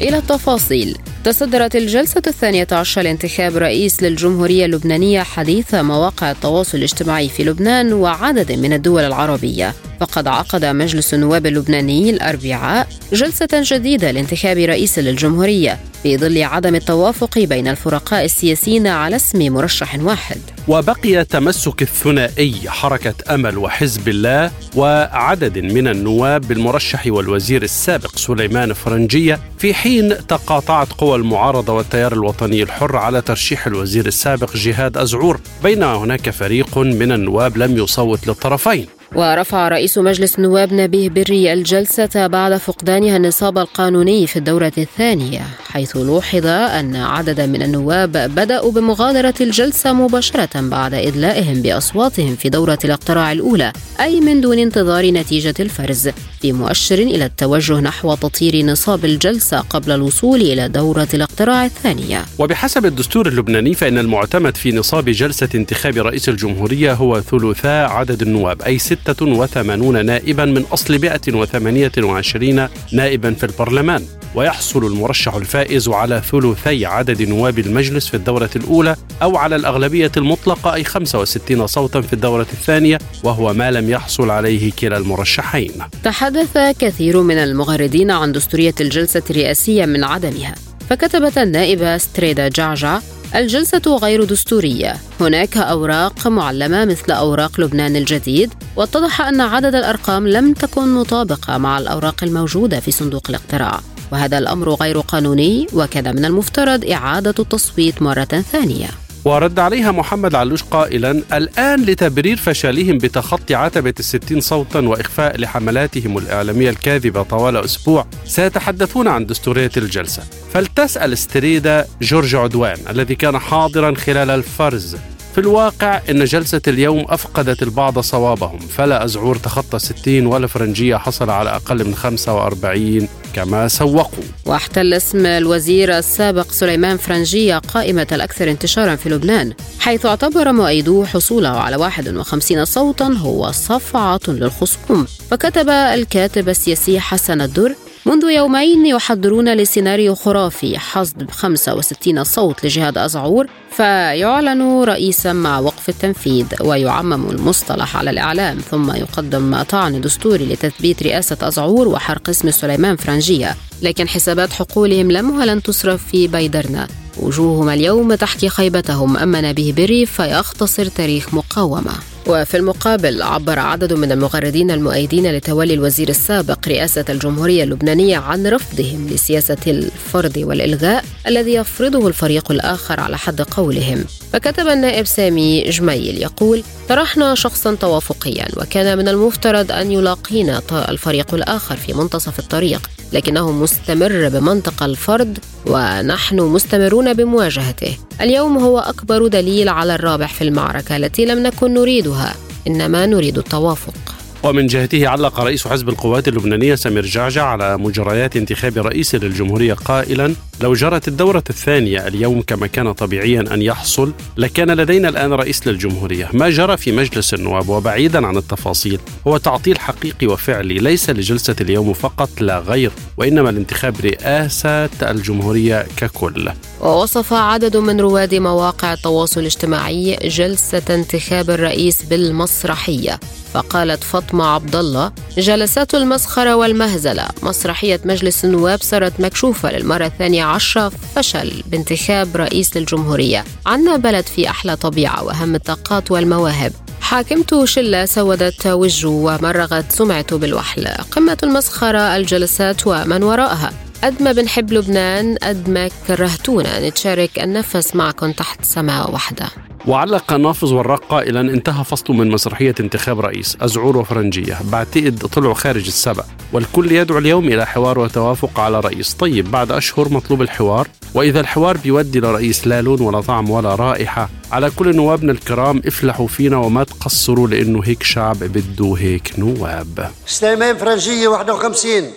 إلى 0.00 0.18
التفاصيل 0.18 0.98
تصدرت 1.24 1.76
الجلسة 1.76 2.22
الثانية 2.26 2.66
عشر 2.72 3.02
لانتخاب 3.02 3.56
رئيس 3.56 4.02
للجمهورية 4.02 4.64
اللبنانية 4.64 5.22
حديث 5.22 5.74
مواقع 5.74 6.30
التواصل 6.30 6.78
الاجتماعي 6.78 7.28
في 7.28 7.44
لبنان 7.44 7.92
وعدد 7.92 8.52
من 8.52 8.72
الدول 8.72 9.02
العربية. 9.02 9.74
فقد 10.00 10.28
عقد 10.28 10.64
مجلس 10.64 11.14
النواب 11.14 11.46
اللبناني 11.46 12.10
الأربعاء 12.10 12.88
جلسة 13.12 13.48
جديدة 13.52 14.10
لانتخاب 14.10 14.58
رئيس 14.58 14.98
للجمهورية 14.98 15.78
في 16.02 16.16
ظل 16.16 16.42
عدم 16.42 16.74
التوافق 16.74 17.38
بين 17.38 17.68
الفرقاء 17.68 18.24
السياسيين 18.24 18.86
على 18.86 19.16
اسم 19.16 19.52
مرشح 19.52 19.98
واحد. 20.00 20.38
وبقي 20.68 21.24
تمسك 21.24 21.82
الثنائي 21.82 22.54
حركة 22.66 23.14
أمل 23.34 23.58
وحزب 23.58 24.08
الله 24.08 24.50
وعدد 24.76 25.58
من 25.58 25.88
النواب 25.88 26.40
بالمرشح 26.48 27.06
والوزير 27.06 27.62
السابق 27.62 28.16
سليمان 28.16 28.72
فرنجية 28.72 29.40
في 29.58 29.74
حين 29.74 30.26
تقاطعت 30.26 30.92
قوى 30.92 31.07
المعارضة 31.16 31.72
والتيار 31.72 32.12
الوطني 32.12 32.62
الحر 32.62 32.96
على 32.96 33.20
ترشيح 33.20 33.66
الوزير 33.66 34.06
السابق 34.06 34.56
جهاد 34.56 34.96
أزعور 34.96 35.40
بينما 35.62 35.94
هناك 35.94 36.30
فريق 36.30 36.78
من 36.78 37.12
النواب 37.12 37.56
لم 37.56 37.78
يصوت 37.78 38.26
للطرفين. 38.26 38.97
ورفع 39.14 39.68
رئيس 39.68 39.98
مجلس 39.98 40.38
النواب 40.38 40.72
نبيه 40.72 41.08
بري 41.08 41.52
الجلسة 41.52 42.26
بعد 42.26 42.56
فقدانها 42.56 43.16
النصاب 43.16 43.58
القانوني 43.58 44.26
في 44.26 44.36
الدورة 44.36 44.72
الثانية 44.78 45.42
حيث 45.70 45.96
لوحظ 45.96 46.46
أن 46.46 46.96
عددا 46.96 47.46
من 47.46 47.62
النواب 47.62 48.12
بدأوا 48.12 48.72
بمغادرة 48.72 49.34
الجلسة 49.40 49.92
مباشرة 49.92 50.60
بعد 50.60 50.94
إدلائهم 50.94 51.62
بأصواتهم 51.62 52.36
في 52.36 52.48
دورة 52.48 52.78
الأقتراع 52.84 53.32
الأولى 53.32 53.72
أي 54.00 54.20
من 54.20 54.40
دون 54.40 54.58
انتظار 54.58 55.10
نتيجة 55.10 55.54
الفرز 55.60 56.08
في 56.40 56.52
مؤشر 56.52 56.98
إلى 56.98 57.24
التوجه 57.24 57.80
نحو 57.80 58.14
تطهير 58.14 58.64
نصاب 58.64 59.04
الجلسة 59.04 59.60
قبل 59.60 59.92
الوصول 59.92 60.40
إلى 60.40 60.68
دورة 60.68 61.08
الأقتراع 61.14 61.64
الثانية. 61.64 62.24
وبحسب 62.38 62.86
الدستور 62.86 63.28
اللبناني 63.28 63.74
فإن 63.74 63.98
المعتمد 63.98 64.56
في 64.56 64.72
نصاب 64.72 65.04
جلسة 65.04 65.48
انتخاب 65.54 65.96
رئيس 65.96 66.28
الجمهورية 66.28 66.92
هو 66.92 67.20
ثلثاء 67.20 67.90
عدد 67.90 68.22
النواب 68.22 68.62
أي 68.62 68.78
ست 68.78 68.97
86 69.06 70.06
نائبا 70.06 70.44
من 70.44 70.64
أصل 70.72 70.98
128 70.98 72.68
نائبا 72.92 73.32
في 73.32 73.44
البرلمان. 73.46 74.04
ويحصل 74.34 74.86
المرشح 74.86 75.34
الفائز 75.34 75.88
على 75.88 76.22
ثلثي 76.30 76.86
عدد 76.86 77.22
نواب 77.22 77.58
المجلس 77.58 78.06
في 78.06 78.14
الدورة 78.14 78.50
الأولى 78.56 78.96
أو 79.22 79.36
على 79.36 79.56
الأغلبية 79.56 80.12
المطلقة 80.16 80.74
أي 80.74 80.84
65 80.84 81.66
صوتا 81.66 82.00
في 82.00 82.12
الدورة 82.12 82.46
الثانية 82.52 82.98
وهو 83.24 83.54
ما 83.54 83.70
لم 83.70 83.90
يحصل 83.90 84.30
عليه 84.30 84.72
كلا 84.72 84.96
المرشحين. 84.96 85.72
تحدث 86.04 86.58
كثير 86.78 87.22
من 87.22 87.38
المغردين 87.38 88.10
عن 88.10 88.32
دستورية 88.32 88.74
الجلسة 88.80 89.22
الرئاسية 89.30 89.86
من 89.86 90.04
عدمها. 90.04 90.54
فكتبت 90.90 91.38
النائبة 91.38 91.98
ستريدا 91.98 92.48
جعجع 92.48 93.00
الجلسة 93.34 93.96
غير 94.02 94.24
دستورية. 94.24 94.96
هناك 95.20 95.56
أوراق 95.56 96.26
معلمة 96.26 96.84
مثل 96.84 97.12
أوراق 97.12 97.60
لبنان 97.60 97.96
الجديد 97.96 98.52
واتضح 98.76 99.20
أن 99.20 99.40
عدد 99.40 99.74
الأرقام 99.74 100.28
لم 100.28 100.52
تكن 100.52 100.94
مطابقة 100.94 101.58
مع 101.58 101.78
الأوراق 101.78 102.24
الموجودة 102.24 102.80
في 102.80 102.90
صندوق 102.90 103.26
الاقتراع. 103.28 103.80
وهذا 104.12 104.38
الأمر 104.38 104.74
غير 104.74 105.00
قانوني 105.00 105.66
وكان 105.72 106.16
من 106.16 106.24
المفترض 106.24 106.84
إعادة 106.90 107.34
التصويت 107.38 108.02
مرة 108.02 108.24
ثانية. 108.24 108.88
ورد 109.24 109.58
عليها 109.58 109.92
محمد 109.92 110.34
علوش 110.34 110.62
قائلا 110.62 111.22
الآن 111.32 111.84
لتبرير 111.84 112.36
فشلهم 112.36 112.98
بتخطي 112.98 113.54
عتبة 113.54 113.94
الستين 113.98 114.40
صوتا 114.40 114.80
وإخفاء 114.80 115.40
لحملاتهم 115.40 116.18
الإعلامية 116.18 116.70
الكاذبة 116.70 117.22
طوال 117.22 117.56
أسبوع 117.56 118.06
سيتحدثون 118.24 119.08
عن 119.08 119.26
دستورية 119.26 119.70
الجلسة. 119.76 120.22
فلتسأل 120.52 121.18
ستريدا 121.18 121.86
جورج 122.02 122.34
عدوان 122.34 122.76
الذي 122.90 123.14
كان 123.14 123.38
حاضرا 123.38 123.94
خلال 123.94 124.30
الفرز 124.30 124.96
في 125.38 125.44
الواقع 125.44 126.00
أن 126.10 126.24
جلسة 126.24 126.60
اليوم 126.68 127.04
أفقدت 127.08 127.62
البعض 127.62 127.98
صوابهم 127.98 128.58
فلا 128.58 129.04
أزعور 129.04 129.36
تخطى 129.36 129.78
60 129.78 130.26
ولا 130.26 130.46
فرنجية 130.46 130.96
حصل 130.96 131.30
على 131.30 131.50
أقل 131.50 131.84
من 131.84 131.94
45 131.94 133.08
كما 133.34 133.68
سوقوا. 133.68 134.24
واحتل 134.46 134.94
اسم 134.94 135.26
الوزير 135.26 135.98
السابق 135.98 136.52
سليمان 136.52 136.96
فرنجية 136.96 137.58
قائمة 137.58 138.06
الأكثر 138.12 138.50
انتشارا 138.50 138.96
في 138.96 139.08
لبنان 139.08 139.52
حيث 139.80 140.06
اعتبر 140.06 140.52
مؤيدوه 140.52 141.06
حصوله 141.06 141.48
على 141.48 141.76
51 141.76 142.64
صوتا 142.64 143.06
هو 143.06 143.52
صفعة 143.52 144.20
للخصوم. 144.28 145.06
فكتب 145.30 145.68
الكاتب 145.68 146.48
السياسي 146.48 147.00
حسن 147.00 147.40
الدر 147.40 147.74
منذ 148.08 148.24
يومين 148.24 148.86
يحضرون 148.86 149.54
لسيناريو 149.54 150.14
خرافي 150.14 150.78
حصد 150.78 151.30
65 151.30 152.24
صوت 152.24 152.64
لجهاد 152.64 152.98
أزعور 152.98 153.46
فيعلن 153.70 154.82
رئيسا 154.82 155.32
مع 155.32 155.58
وقف 155.58 155.88
التنفيذ 155.88 156.46
ويعمم 156.60 157.30
المصطلح 157.30 157.96
على 157.96 158.10
الإعلام 158.10 158.58
ثم 158.58 158.92
يقدم 158.94 159.62
طعن 159.62 160.00
دستوري 160.00 160.44
لتثبيت 160.46 161.02
رئاسة 161.02 161.36
أزعور 161.42 161.88
وحرق 161.88 162.28
اسم 162.28 162.50
سليمان 162.50 162.96
فرنجية. 162.96 163.56
لكن 163.82 164.08
حسابات 164.08 164.52
حقولهم 164.52 165.10
لم 165.10 165.38
ولن 165.40 165.62
تصرف 165.62 166.06
في 166.06 166.28
بيدرنا. 166.28 166.88
وجوههم 167.20 167.68
اليوم 167.68 168.14
تحكي 168.14 168.48
خيبتهم 168.48 169.16
أما 169.16 169.40
نبيه 169.40 169.72
بري 169.72 170.06
فيختصر 170.06 170.86
تاريخ 170.86 171.34
مقاومة. 171.34 171.92
وفي 172.26 172.56
المقابل 172.56 173.22
عبر 173.22 173.58
عدد 173.58 173.92
من 173.92 174.12
المغردين 174.12 174.70
المؤيدين 174.70 175.32
لتولي 175.32 175.74
الوزير 175.74 176.08
السابق 176.08 176.68
رئاسة 176.68 177.04
الجمهورية 177.08 177.64
اللبنانية 177.64 178.18
عن 178.18 178.46
رفضهم 178.46 179.08
لسياسة 179.10 179.56
الفرض 179.66 180.36
والإلغاء 180.36 181.04
الذي 181.26 181.54
يفرضه 181.54 182.08
الفريق 182.08 182.50
الآخر 182.50 183.00
على 183.00 183.18
حد 183.18 183.42
قولهم. 183.42 184.04
فكتب 184.32 184.68
النائب 184.68 185.06
سامي 185.06 185.62
جميل 185.62 186.22
يقول 186.22 186.62
طرحنا 186.88 187.34
شخصا 187.34 187.74
توافقيا 187.74 188.46
وكان 188.56 188.98
من 188.98 189.08
المفترض 189.08 189.72
أن 189.72 189.92
يلاقينا 189.92 190.62
الفريق 190.72 191.34
الآخر 191.34 191.76
في 191.76 191.92
منتصف 191.92 192.38
الطريق 192.38 192.90
لكنه 193.12 193.52
مستمر 193.52 194.28
بمنطق 194.28 194.82
الفرض 194.82 195.38
ونحن 195.66 196.40
مستمرون 196.40 197.12
بمواجهته. 197.14 197.96
اليوم 198.20 198.58
هو 198.58 198.78
أكبر 198.78 199.26
دليل 199.26 199.68
على 199.68 199.94
الرابح 199.94 200.34
في 200.34 200.44
المعركة 200.44 200.96
التي 200.96 201.24
لم 201.24 201.38
نكن 201.38 201.74
نريدها 202.08 202.34
إنما 202.66 203.06
نريد 203.06 203.38
التوافق. 203.38 204.17
ومن 204.42 204.66
جهته 204.66 205.08
علق 205.08 205.40
رئيس 205.40 205.68
حزب 205.68 205.88
القوات 205.88 206.28
اللبنانية 206.28 206.74
سمير 206.74 207.06
جعجع 207.06 207.44
على 207.44 207.78
مجريات 207.78 208.36
انتخاب 208.36 208.78
رئيس 208.78 209.14
للجمهورية 209.14 209.74
قائلا 209.74 210.34
لو 210.60 210.74
جرت 210.74 211.08
الدورة 211.08 211.44
الثانية 211.50 212.06
اليوم 212.06 212.42
كما 212.42 212.66
كان 212.66 212.92
طبيعيا 212.92 213.54
أن 213.54 213.62
يحصل 213.62 214.12
لكان 214.36 214.70
لدينا 214.70 215.08
الآن 215.08 215.32
رئيس 215.32 215.66
للجمهورية. 215.66 216.28
ما 216.32 216.50
جرى 216.50 216.76
في 216.76 216.92
مجلس 216.92 217.34
النواب؟ 217.34 217.68
وبعيدا 217.68 218.26
عن 218.26 218.36
التفاصيل 218.36 219.00
هو 219.26 219.36
تعطيل 219.36 219.78
حقيقي 219.78 220.26
وفعلي 220.26 220.74
ليس 220.74 221.10
لجلسة 221.10 221.56
اليوم 221.60 221.92
فقط 221.92 222.40
لا 222.40 222.58
غير 222.58 222.90
وإنما 223.16 223.48
لانتخاب 223.50 223.96
رئاسة 224.00 224.90
الجمهورية 225.02 225.86
ككل. 225.96 226.50
ووصف 226.80 227.32
عدد 227.32 227.76
من 227.76 228.00
رواد 228.00 228.34
مواقع 228.34 228.92
التواصل 228.92 229.40
الاجتماعي 229.40 230.18
جلسة 230.22 230.82
انتخاب 230.90 231.50
الرئيس 231.50 232.02
بالمسرحية. 232.02 233.20
فقالت 233.54 234.04
فاطمة 234.04 234.46
عبد 234.46 234.76
الله 234.76 235.12
جلسات 235.38 235.94
المسخرة 235.94 236.54
والمهزلة. 236.54 237.28
مسرحية 237.42 238.00
مجلس 238.04 238.44
النواب 238.44 238.82
صارت 238.82 239.20
مكشوفة 239.20 239.72
للمرة 239.72 240.06
الثانية 240.06 240.44
عشرة. 240.44 240.92
فشل 241.14 241.62
بانتخاب 241.66 242.36
رئيس 242.36 242.76
للجمهورية. 242.76 243.44
عنا 243.66 243.96
بلد 243.96 244.26
في 244.26 244.50
أحلى 244.50 244.76
طبيعة 244.76 245.24
وأهم 245.24 245.54
الطاقات 245.54 246.10
والمواهب. 246.10 246.72
حاكمته 247.00 247.64
شلة 247.64 248.04
سودت 248.04 248.66
وجهه 248.66 249.08
ومرغت 249.08 249.92
سمعته 249.92 250.38
بالوحل. 250.38 250.88
قمة 250.88 251.38
المسخرة 251.42 252.16
الجلسات 252.16 252.86
ومن 252.86 253.22
وراءها. 253.22 253.72
قد 254.04 254.22
ما 254.22 254.32
بنحب 254.32 254.72
لبنان 254.72 255.36
قد 255.42 255.68
ما 255.68 255.90
كرهتونا. 256.08 256.88
نتشارك 256.88 257.38
النفس 257.38 257.96
معكم 257.96 258.32
تحت 258.32 258.64
سماء 258.64 259.10
واحدة 259.10 259.67
وعلق 259.88 260.32
نافذ 260.32 260.74
وراق 260.74 261.04
قائلا 261.08 261.40
انتهى 261.40 261.84
فصل 261.84 262.12
من 262.12 262.30
مسرحية 262.30 262.74
انتخاب 262.80 263.20
رئيس. 263.20 263.56
أزعور 263.60 263.96
وفرنجية. 263.96 264.58
بعتقد 264.72 265.18
طلعوا 265.18 265.54
خارج 265.54 265.86
السبق 265.86 266.24
والكل 266.52 266.92
يدعو 266.92 267.18
اليوم 267.18 267.44
إلى 267.44 267.66
حوار 267.66 267.98
وتوافق 267.98 268.60
على 268.60 268.80
رئيس. 268.80 269.14
طيب 269.14 269.50
بعد 269.50 269.72
أشهر 269.72 270.08
مطلوب 270.08 270.42
الحوار؟ 270.42 270.88
وإذا 271.14 271.40
الحوار 271.40 271.76
بيودي 271.76 272.20
لرئيس 272.20 272.66
لا 272.66 272.82
لون 272.82 273.00
ولا 273.00 273.20
طعم 273.20 273.50
ولا 273.50 273.74
رائحة 273.74 274.28
على 274.52 274.70
كل 274.70 274.96
نوابنا 274.96 275.32
الكرام 275.32 275.82
افلحوا 275.86 276.26
فينا 276.26 276.56
وما 276.56 276.84
تقصروا 276.84 277.48
لأنه 277.48 277.80
هيك 277.84 278.02
شعب 278.02 278.38
بده 278.38 278.94
هيك 278.98 279.38
نواب. 279.38 280.10
سليمان 280.26 280.76
فرنجية 280.76 281.28
51 281.28 282.10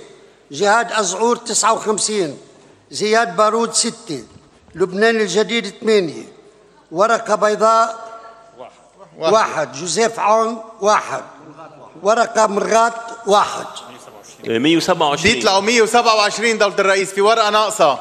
جهاد 0.51 0.91
أزعور 0.91 1.36
59 1.36 2.34
زياد 2.91 3.36
بارود 3.36 3.74
6 3.74 3.93
لبنان 4.76 5.15
الجديد 5.15 5.65
8 5.82 6.13
ورقة 6.91 7.35
بيضاء 7.35 8.11
واحد, 8.57 9.33
واحد. 9.33 9.71
جوزيف 9.73 10.19
عون 10.19 10.63
واحد. 10.81 11.23
ورقة 12.03 12.47
مرغات 12.47 12.93
واحد. 13.25 13.65
127 14.47 15.35
بيطلعوا 15.35 15.61
127 15.61 16.57
دولة 16.57 16.75
الرئيس 16.79 17.11
في 17.11 17.21
ورقة 17.21 17.49
ناقصة. 17.49 17.99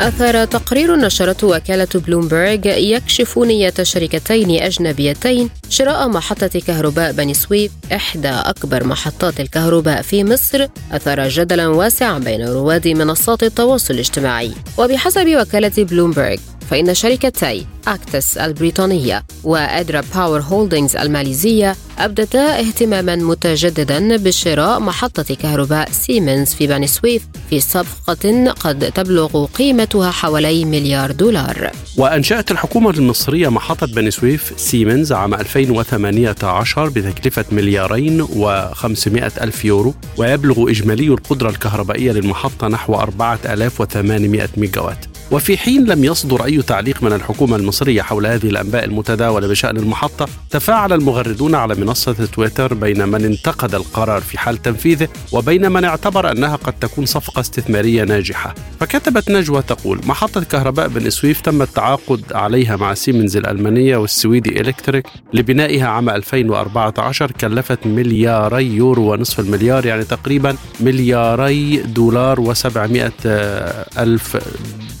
أثار 0.00 0.44
تقرير 0.44 0.96
نشرته 0.96 1.46
وكالة 1.46 1.88
بلومبرج 1.94 2.66
يكشف 2.66 3.38
نية 3.38 3.74
شركتين 3.82 4.62
أجنبيتين 4.62 5.50
شراء 5.68 6.08
محطة 6.08 6.60
كهرباء 6.66 7.12
بني 7.12 7.34
سويف 7.34 7.72
إحدى 7.92 8.28
أكبر 8.28 8.84
محطات 8.84 9.40
الكهرباء 9.40 10.02
في 10.02 10.24
مصر 10.24 10.66
أثار 10.92 11.28
جدلا 11.28 11.68
واسعا 11.68 12.18
بين 12.18 12.48
رواد 12.48 12.88
منصات 12.88 13.42
التواصل 13.42 13.94
الاجتماعي. 13.94 14.52
وبحسب 14.78 15.26
وكالة 15.40 15.84
بلومبرج 15.84 16.38
فإن 16.70 16.94
شركتي 16.94 17.66
أكتس 17.88 18.36
البريطانية 18.36 19.24
وأدرا 19.44 20.02
باور 20.14 20.40
هولدينغز 20.40 20.96
الماليزية 20.96 21.76
أبدتا 21.98 22.60
اهتماما 22.60 23.16
متجددا 23.16 24.16
بشراء 24.16 24.80
محطة 24.80 25.34
كهرباء 25.34 25.90
سيمنز 25.90 26.54
في 26.54 26.66
بني 26.66 26.86
سويف 26.86 27.22
في 27.50 27.60
صفقة 27.60 28.52
قد 28.52 28.92
تبلغ 28.92 29.46
قيمتها 29.46 30.10
حوالي 30.10 30.64
مليار 30.64 31.12
دولار. 31.12 31.70
وأنشأت 31.96 32.50
الحكومة 32.50 32.90
المصرية 32.90 33.48
محطة 33.48 33.86
بني 33.86 34.10
سويف 34.10 34.52
سيمنز 34.56 35.12
عام 35.12 35.34
2018 35.34 36.88
بتكلفة 36.88 37.44
مليارين 37.52 38.26
و500 38.26 39.42
ألف 39.42 39.64
يورو 39.64 39.94
ويبلغ 40.16 40.70
إجمالي 40.70 41.08
القدرة 41.08 41.50
الكهربائية 41.50 42.12
للمحطة 42.12 42.68
نحو 42.68 42.94
4800 42.94 44.48
ميجاوات. 44.56 45.07
وفي 45.30 45.58
حين 45.58 45.84
لم 45.84 46.04
يصدر 46.04 46.44
أي 46.44 46.62
تعليق 46.62 47.02
من 47.02 47.12
الحكومة 47.12 47.56
المصرية 47.56 48.02
حول 48.02 48.26
هذه 48.26 48.46
الأنباء 48.46 48.84
المتداولة 48.84 49.48
بشأن 49.48 49.76
المحطة 49.76 50.28
تفاعل 50.50 50.92
المغردون 50.92 51.54
على 51.54 51.74
منصة 51.74 52.12
تويتر 52.12 52.74
بين 52.74 53.08
من 53.08 53.24
انتقد 53.24 53.74
القرار 53.74 54.20
في 54.20 54.38
حال 54.38 54.62
تنفيذه 54.62 55.08
وبين 55.32 55.72
من 55.72 55.84
اعتبر 55.84 56.30
أنها 56.30 56.56
قد 56.56 56.72
تكون 56.72 57.06
صفقة 57.06 57.40
استثمارية 57.40 58.04
ناجحة. 58.04 58.54
فكتبت 58.80 59.30
نجوى 59.30 59.62
تقول 59.62 60.00
محطة 60.04 60.44
كهرباء 60.44 60.88
بني 60.88 61.10
سويف 61.10 61.40
تم 61.40 61.62
التعاقد 61.62 62.22
عليها 62.32 62.76
مع 62.76 62.94
سيمنز 62.94 63.36
الألمانية 63.36 63.96
والسويدي 63.96 64.60
إلكتريك 64.60 65.06
لبنائها 65.32 65.86
عام 65.86 66.10
2014 66.10 67.30
كلفت 67.30 67.86
ملياري 67.86 68.66
يورو 68.66 69.12
ونصف 69.12 69.40
المليار 69.40 69.86
يعني 69.86 70.04
تقريبا 70.04 70.56
ملياري 70.80 71.76
دولار 71.76 72.54
و700 72.54 73.26
ألف 73.98 74.36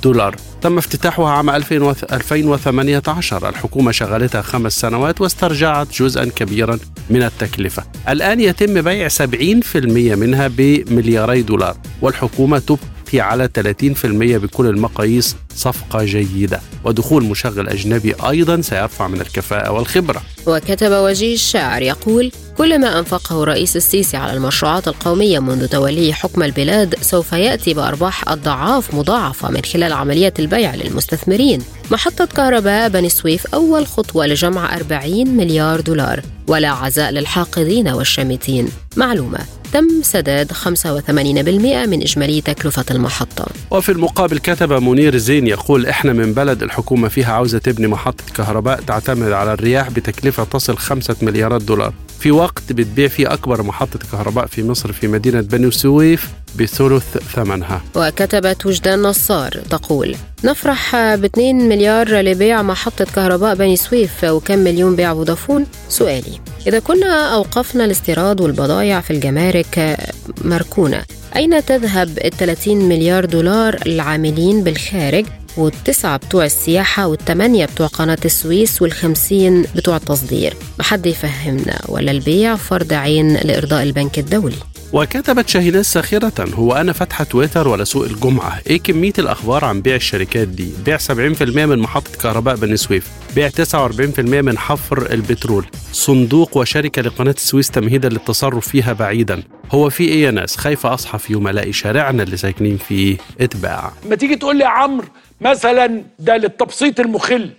دولار 0.02 0.17
تم 0.62 0.78
افتتاحها 0.78 1.30
عام 1.30 1.50
2018 1.50 3.48
الحكومة 3.48 3.92
شغلتها 3.92 4.42
خمس 4.42 4.80
سنوات 4.80 5.20
واسترجعت 5.20 6.02
جزءا 6.02 6.24
كبيرا 6.24 6.78
من 7.10 7.22
التكلفة. 7.22 7.82
الآن 8.08 8.40
يتم 8.40 8.82
بيع 8.82 9.08
70% 9.08 9.76
منها 10.16 10.48
بملياري 10.48 11.42
دولار 11.42 11.76
والحكومة 12.02 12.58
تبقى 12.58 12.97
في 13.10 13.20
على 13.20 13.48
30% 13.58 14.06
بكل 14.36 14.66
المقاييس 14.66 15.36
صفقة 15.56 16.04
جيدة. 16.04 16.60
ودخول 16.84 17.24
مشغل 17.24 17.68
أجنبي 17.68 18.14
أيضا 18.28 18.60
سيرفع 18.60 19.08
من 19.08 19.20
الكفاءة 19.20 19.70
والخبرة. 19.70 20.22
وكتب 20.46 20.92
وجيه 20.92 21.34
الشاعر 21.34 21.82
يقول 21.82 22.32
كل 22.58 22.80
ما 22.80 22.98
أنفقه 22.98 23.42
الرئيس 23.42 23.76
السيسي 23.76 24.16
على 24.16 24.32
المشروعات 24.32 24.88
القومية 24.88 25.38
منذ 25.38 25.66
توليه 25.68 26.12
حكم 26.12 26.42
البلاد 26.42 26.94
سوف 27.00 27.32
يأتي 27.32 27.74
بأرباح 27.74 28.28
أضعاف 28.28 28.94
مضاعفة 28.94 29.50
من 29.50 29.64
خلال 29.64 29.92
عمليات 29.92 30.40
البيع 30.40 30.74
للمستثمرين. 30.74 31.62
محطة 31.90 32.24
كهرباء 32.24 32.88
بني 32.88 33.08
سويف 33.08 33.46
أول 33.54 33.86
خطوة 33.86 34.26
لجمع 34.26 34.76
40 34.76 35.28
مليار 35.28 35.80
دولار 35.80 36.22
ولا 36.46 36.68
عزاء 36.70 37.10
للحاقدين 37.10 37.88
والشامتين 37.88 38.68
معلومة. 38.96 39.38
تم 39.72 39.88
سداد 40.02 40.52
85% 40.52 41.86
من 41.86 42.02
إجمالي 42.02 42.40
تكلفة 42.40 42.84
المحطة. 42.90 43.46
وفي 43.70 43.92
المقابل 43.92 44.38
كتب 44.38 44.72
منير 44.72 45.16
زين 45.16 45.46
يقول 45.46 45.86
إحنا 45.86 46.12
من 46.12 46.32
بلد 46.32 46.62
الحكومة 46.62 47.08
فيها 47.08 47.32
عاوزة 47.32 47.58
تبني 47.58 47.86
محطة 47.86 48.24
كهرباء 48.34 48.80
تعتمد 48.80 49.32
على 49.32 49.52
الرياح 49.52 49.90
بتكلفة 49.90 50.44
تصل 50.44 50.76
5 50.76 51.16
مليارات 51.22 51.62
دولار. 51.62 51.92
في 52.20 52.30
وقت 52.30 52.72
بتبيع 52.72 53.08
فيه 53.08 53.32
أكبر 53.32 53.62
محطة 53.62 53.98
كهرباء 54.12 54.46
في 54.46 54.62
مصر 54.62 54.92
في 54.92 55.08
مدينة 55.08 55.40
بني 55.40 55.70
سويف 55.70 56.28
بثلث 56.56 57.18
ثمنها. 57.34 57.82
وكتبت 57.94 58.66
وجدان 58.66 59.02
نصار 59.02 59.50
تقول 59.70 60.16
نفرح 60.44 60.96
ب 60.96 61.24
2 61.24 61.68
مليار 61.68 62.20
لبيع 62.20 62.62
محطة 62.62 63.04
كهرباء 63.04 63.54
بني 63.54 63.76
سويف 63.76 64.24
وكم 64.24 64.58
مليون 64.58 64.96
بيع 64.96 65.14
فودافون؟ 65.14 65.66
سؤالي. 65.88 66.40
إذا 66.66 66.78
كنا 66.78 67.34
أوقفنا 67.34 67.84
الاستيراد 67.84 68.40
والبضائع 68.40 69.00
في 69.00 69.10
الجمارك 69.10 69.96
مركونة 70.44 71.02
أين 71.36 71.64
تذهب 71.64 72.18
ال 72.18 72.30
30 72.30 72.76
مليار 72.76 73.24
دولار 73.24 73.78
العاملين 73.86 74.64
بالخارج 74.64 75.26
والتسعة 75.56 76.16
بتوع 76.16 76.44
السياحة 76.44 77.06
والثمانية 77.06 77.66
بتوع 77.66 77.86
قناة 77.86 78.18
السويس 78.24 78.82
والخمسين 78.82 79.62
بتوع 79.76 79.96
التصدير؟ 79.96 80.56
ما 80.78 80.84
حد 80.84 81.06
يفهمنا 81.06 81.80
ولا 81.88 82.10
البيع 82.10 82.56
فرض 82.56 82.92
عين 82.92 83.36
لإرضاء 83.36 83.82
البنك 83.82 84.18
الدولي؟ 84.18 84.56
وكتبت 84.92 85.48
شاهيناز 85.48 85.84
ساخرة 85.86 86.32
هو 86.54 86.72
أنا 86.72 86.92
فاتحة 86.92 87.24
تويتر 87.24 87.68
ولا 87.68 87.84
سوق 87.84 88.04
الجمعة. 88.04 88.60
إيه 88.66 88.78
كمية 88.80 89.12
الأخبار 89.18 89.64
عن 89.64 89.80
بيع 89.80 89.94
الشركات 89.96 90.48
دي. 90.48 90.72
بيع 90.84 90.98
70% 90.98 91.66
من 91.66 91.78
محطة 91.78 92.18
كهرباء 92.22 92.56
بني 92.56 92.76
سويف. 92.76 93.08
بيع 93.34 93.48
49% 93.48 94.20
من 94.42 94.58
حفر 94.58 95.10
البترول. 95.12 95.66
صندوق 95.92 96.56
وشركة 96.56 97.02
لقناة 97.02 97.30
السويس 97.32 97.70
تمهيدا 97.70 98.08
للتصرف 98.08 98.68
فيها 98.68 98.92
بعيدا. 98.92 99.42
هو 99.72 99.90
في 99.90 100.04
إيه 100.04 100.22
يا 100.22 100.30
ناس؟ 100.30 100.56
خايفة 100.56 100.94
أصحى 100.94 101.18
في 101.18 101.32
يوم 101.32 101.48
ألاقي 101.48 101.72
شارعنا 101.72 102.22
اللي 102.22 102.36
ساكنين 102.36 102.76
فيه. 102.76 103.16
اتباع. 103.40 103.92
ما 104.08 104.16
تيجي 104.16 104.36
تقول 104.36 104.56
لي 104.58 104.64
يا 104.64 104.68
عمرو 104.68 105.06
مثلا 105.40 106.02
ده 106.18 106.36
للتبسيط 106.36 107.00
المخل. 107.00 107.50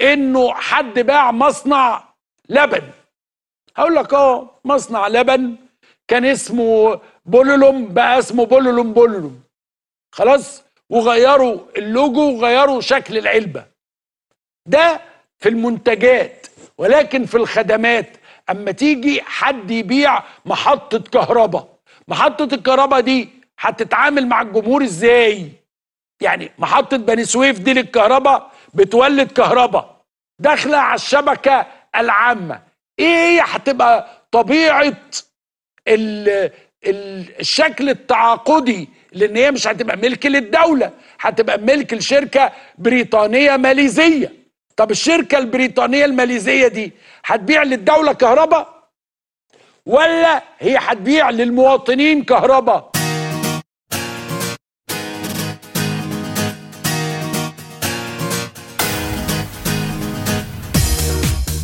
إنه 0.00 0.52
حد 0.54 0.98
باع 0.98 1.32
مصنع 1.32 2.04
لبن. 2.48 2.82
هقول 3.76 3.94
لك 3.94 4.14
آه 4.14 4.60
مصنع 4.64 5.08
لبن. 5.08 5.54
كان 6.08 6.24
اسمه 6.24 7.00
بولولوم 7.24 7.94
بقى 7.94 8.18
اسمه 8.18 8.46
بولولوم 8.46 8.92
بولولوم. 8.92 9.42
خلاص؟ 10.12 10.62
وغيروا 10.90 11.60
اللوجو 11.76 12.36
وغيروا 12.36 12.80
شكل 12.80 13.18
العلبة. 13.18 13.64
ده 14.66 15.00
في 15.38 15.48
المنتجات 15.48 16.46
ولكن 16.78 17.24
في 17.26 17.34
الخدمات. 17.36 18.16
أما 18.50 18.70
تيجي 18.70 19.22
حد 19.22 19.70
يبيع 19.70 20.22
محطة 20.44 20.98
كهرباء 20.98 21.68
محطة 22.08 22.54
الكهرباء 22.54 23.00
دي 23.00 23.28
هتتعامل 23.58 24.26
مع 24.26 24.42
الجمهور 24.42 24.84
إزاي؟ 24.84 25.52
يعني 26.22 26.50
محطة 26.58 26.96
بني 26.96 27.24
سويف 27.24 27.58
دي 27.58 27.72
للكهرباء 27.72 28.50
بتولد 28.74 29.32
كهرباء 29.32 30.04
داخلة 30.38 30.76
على 30.76 30.94
الشبكة 30.94 31.66
العامة. 31.96 32.62
إيه 32.98 33.42
هتبقى 33.42 34.08
طبيعة 34.30 34.96
الشكل 37.40 37.88
التعاقدي 37.90 38.88
لأن 39.12 39.36
هي 39.36 39.50
مش 39.50 39.66
هتبقى 39.68 39.96
ملك 39.96 40.26
للدولة 40.26 40.90
هتبقى 41.20 41.58
ملك 41.58 41.94
لشركة 41.94 42.52
بريطانية 42.78 43.56
ماليزية. 43.56 44.32
طب 44.76 44.90
الشركة 44.90 45.38
البريطانية 45.38 46.04
الماليزية 46.04 46.68
دي 46.68 46.92
هتبيع 47.24 47.62
للدولة 47.62 48.12
كهرباء؟ 48.12 48.74
ولا 49.86 50.42
هي 50.58 50.76
هتبيع 50.80 51.30
للمواطنين 51.30 52.24
كهرباء؟ 52.24 52.90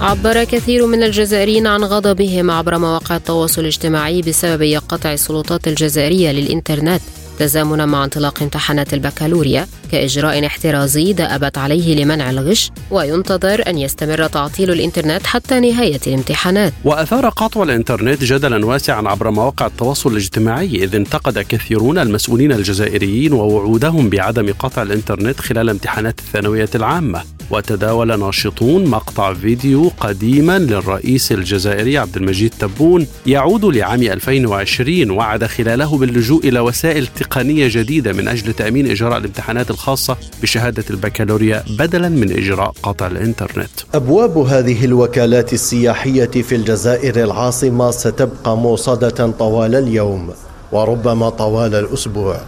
عبر 0.01 0.45
كثير 0.45 0.87
من 0.87 1.03
الجزائريين 1.03 1.67
عن 1.67 1.85
غضبهم 1.85 2.51
عبر 2.51 2.79
مواقع 2.79 3.17
التواصل 3.17 3.61
الاجتماعي 3.63 4.21
بسبب 4.23 4.81
قطع 4.89 5.13
السلطات 5.13 5.69
الجزائرية 5.69 6.33
للإنترنت. 6.33 7.01
تزامنا 7.39 7.87
مع 7.87 8.05
انطلاق 8.05 8.43
امتحانات 8.43 8.95
البكالوريا 8.95 9.67
كإجراء 9.93 10.47
احترازي 10.47 11.13
دأبت 11.13 11.59
عليه 11.59 12.05
لمنع 12.05 12.31
الغش 12.31 12.71
وينتظر 12.91 13.63
أن 13.67 13.79
يستمر 13.79 14.27
تعطيل 14.27 14.71
الإنترنت 14.71 15.27
حتى 15.27 15.61
نهاية 15.61 16.01
الامتحانات. 16.07 16.73
وأثار 16.85 17.29
قطع 17.29 17.63
الإنترنت 17.63 18.25
جدلا 18.25 18.67
واسعا 18.67 19.09
عبر 19.09 19.31
مواقع 19.31 19.67
التواصل 19.67 20.13
الاجتماعي 20.13 20.85
إذ 20.85 20.95
انتقد 20.95 21.39
كثيرون 21.39 21.99
المسؤولين 21.99 22.53
الجزائريين 22.53 23.33
ووعودهم 23.33 24.11
بعدم 24.11 24.53
قطع 24.59 24.83
الإنترنت 24.83 25.41
خلال 25.41 25.71
امتحانات 25.71 26.19
الثانوية 26.19 26.71
العامة. 26.75 27.23
وتداول 27.51 28.21
ناشطون 28.21 28.85
مقطع 28.85 29.35
فيديو 29.35 29.91
قديما 30.01 30.59
للرئيس 30.59 31.33
الجزائري 31.33 31.99
عبد 31.99 32.17
المجيد 32.17 32.55
تبون 32.61 33.07
يعود 33.27 33.65
لعام 33.65 34.03
2020 34.03 35.11
وعد 35.11 35.45
خلاله 35.45 35.99
باللجوء 35.99 36.49
إلى 36.49 36.61
وسائل 36.61 37.07
تقنية 37.07 37.69
جديدة 37.71 38.13
من 38.13 38.29
أجل 38.29 38.53
تأمين 38.53 38.91
إجراء 38.91 39.19
الامتحانات 39.19 39.71
الخاصة 39.71 40.17
بشهادة 40.43 40.85
البكالوريا 40.91 41.65
بدلا 41.79 42.09
من 42.09 42.33
إجراء 42.33 42.73
قطع 42.83 43.07
الإنترنت. 43.07 43.71
أبواب 43.95 44.39
هذه 44.39 44.85
الوكالات 44.85 45.53
السياحية 45.53 46.27
في 46.27 46.55
الجزائر 46.55 47.25
العاصمة 47.25 47.91
ستبقى 47.91 48.57
موصدة 48.57 49.31
طوال 49.39 49.75
اليوم 49.75 50.31
وربما 50.73 51.29
طوال 51.29 51.75
الأسبوع. 51.75 52.41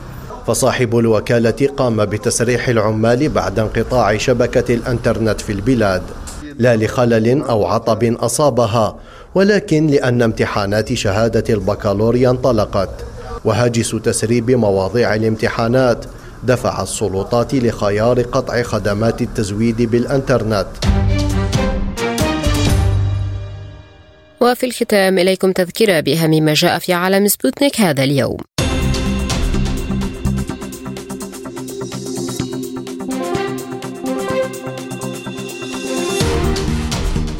فصاحب 0.47 0.99
الوكالة 0.99 1.68
قام 1.76 2.05
بتسريح 2.05 2.68
العمال 2.68 3.28
بعد 3.28 3.59
انقطاع 3.59 4.16
شبكة 4.16 4.74
الانترنت 4.74 5.40
في 5.40 5.53
البلاد. 5.53 6.03
لا 6.59 6.76
لخلل 6.76 7.43
أو 7.43 7.66
عطب 7.66 8.05
أصابها 8.05 8.97
ولكن 9.34 9.86
لأن 9.86 10.22
امتحانات 10.22 10.93
شهادة 10.93 11.55
البكالوريا 11.55 12.30
انطلقت. 12.30 12.90
وهاجس 13.45 13.90
تسريب 13.90 14.51
مواضيع 14.51 15.14
الامتحانات 15.14 16.05
دفع 16.45 16.82
السلطات 16.82 17.55
لخيار 17.55 18.22
قطع 18.22 18.62
خدمات 18.62 19.22
التزويد 19.22 19.82
بالانترنت. 19.82 20.66
وفي 24.40 24.66
الختام 24.66 25.18
إليكم 25.18 25.53
تذكرة 25.53 26.01
بأهم 26.01 26.30
ما 26.30 26.55
جاء 26.55 26.78
في 26.78 26.93
عالم 26.93 27.28
سبوتنيك 27.28 27.80
هذا 27.80 28.05
اليوم. 28.05 28.36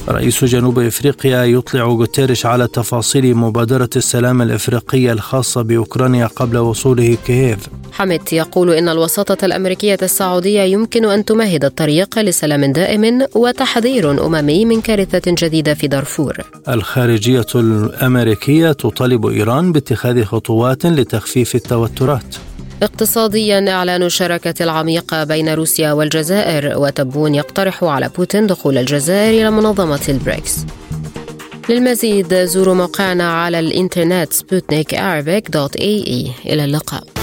رئيس 0.09 0.44
جنوب 0.44 0.78
إفريقيا 0.78 1.44
يطلع 1.44 1.84
غوتيريش 1.84 2.46
على 2.46 2.68
تفاصيل 2.68 3.34
مبادرة 3.34 3.90
السلام 3.96 4.42
الافريقيه 4.42 5.12
الخاصة 5.12 5.62
بأوكرانيا 5.62 6.26
قبل 6.26 6.59
وصوله 6.59 7.16
كييف. 7.26 7.59
حميدتي 7.93 8.33
يقول 8.32 8.70
إن 8.70 8.88
الوساطة 8.88 9.44
الأمريكية 9.44 9.98
السعودية 10.03 10.61
يمكن 10.61 11.05
أن 11.05 11.24
تمهد 11.24 11.64
الطريق 11.64 12.18
لسلام 12.18 12.64
دائم 12.64 13.26
وتحذير 13.34 14.26
أممي 14.26 14.64
من 14.64 14.80
كارثة 14.80 15.22
جديدة 15.26 15.74
في 15.74 15.88
دارفور. 15.88 16.36
الخارجية 16.68 17.46
الأمريكية 17.55 18.72
تطالب 18.72 19.26
إيران 19.26 19.72
باتخاذ 19.72 20.24
خطوات 20.24 20.86
لتخفيف 20.86 21.55
التوترات. 21.55 22.36
اقتصاديا 22.83 23.70
إعلان 23.70 24.03
الشراكه 24.03 24.55
العميقه 24.64 25.24
بين 25.24 25.49
روسيا 25.49 25.93
والجزائر 25.93 26.78
وتبون 26.78 27.35
يقترح 27.35 27.85
على 27.85 28.11
بوتين 28.16 28.47
دخول 28.47 28.78
الجزائر 28.78 29.41
إلى 29.41 29.51
منظمة 29.51 30.01
البريكس. 30.09 30.57
للمزيد 31.68 32.45
زوروا 32.45 32.74
موقعنا 32.74 33.33
على 33.33 33.59
الإنترنت 33.59 34.33
سبوتنيك 34.33 34.95
إلى 36.47 36.64
اللقاء. 36.64 37.22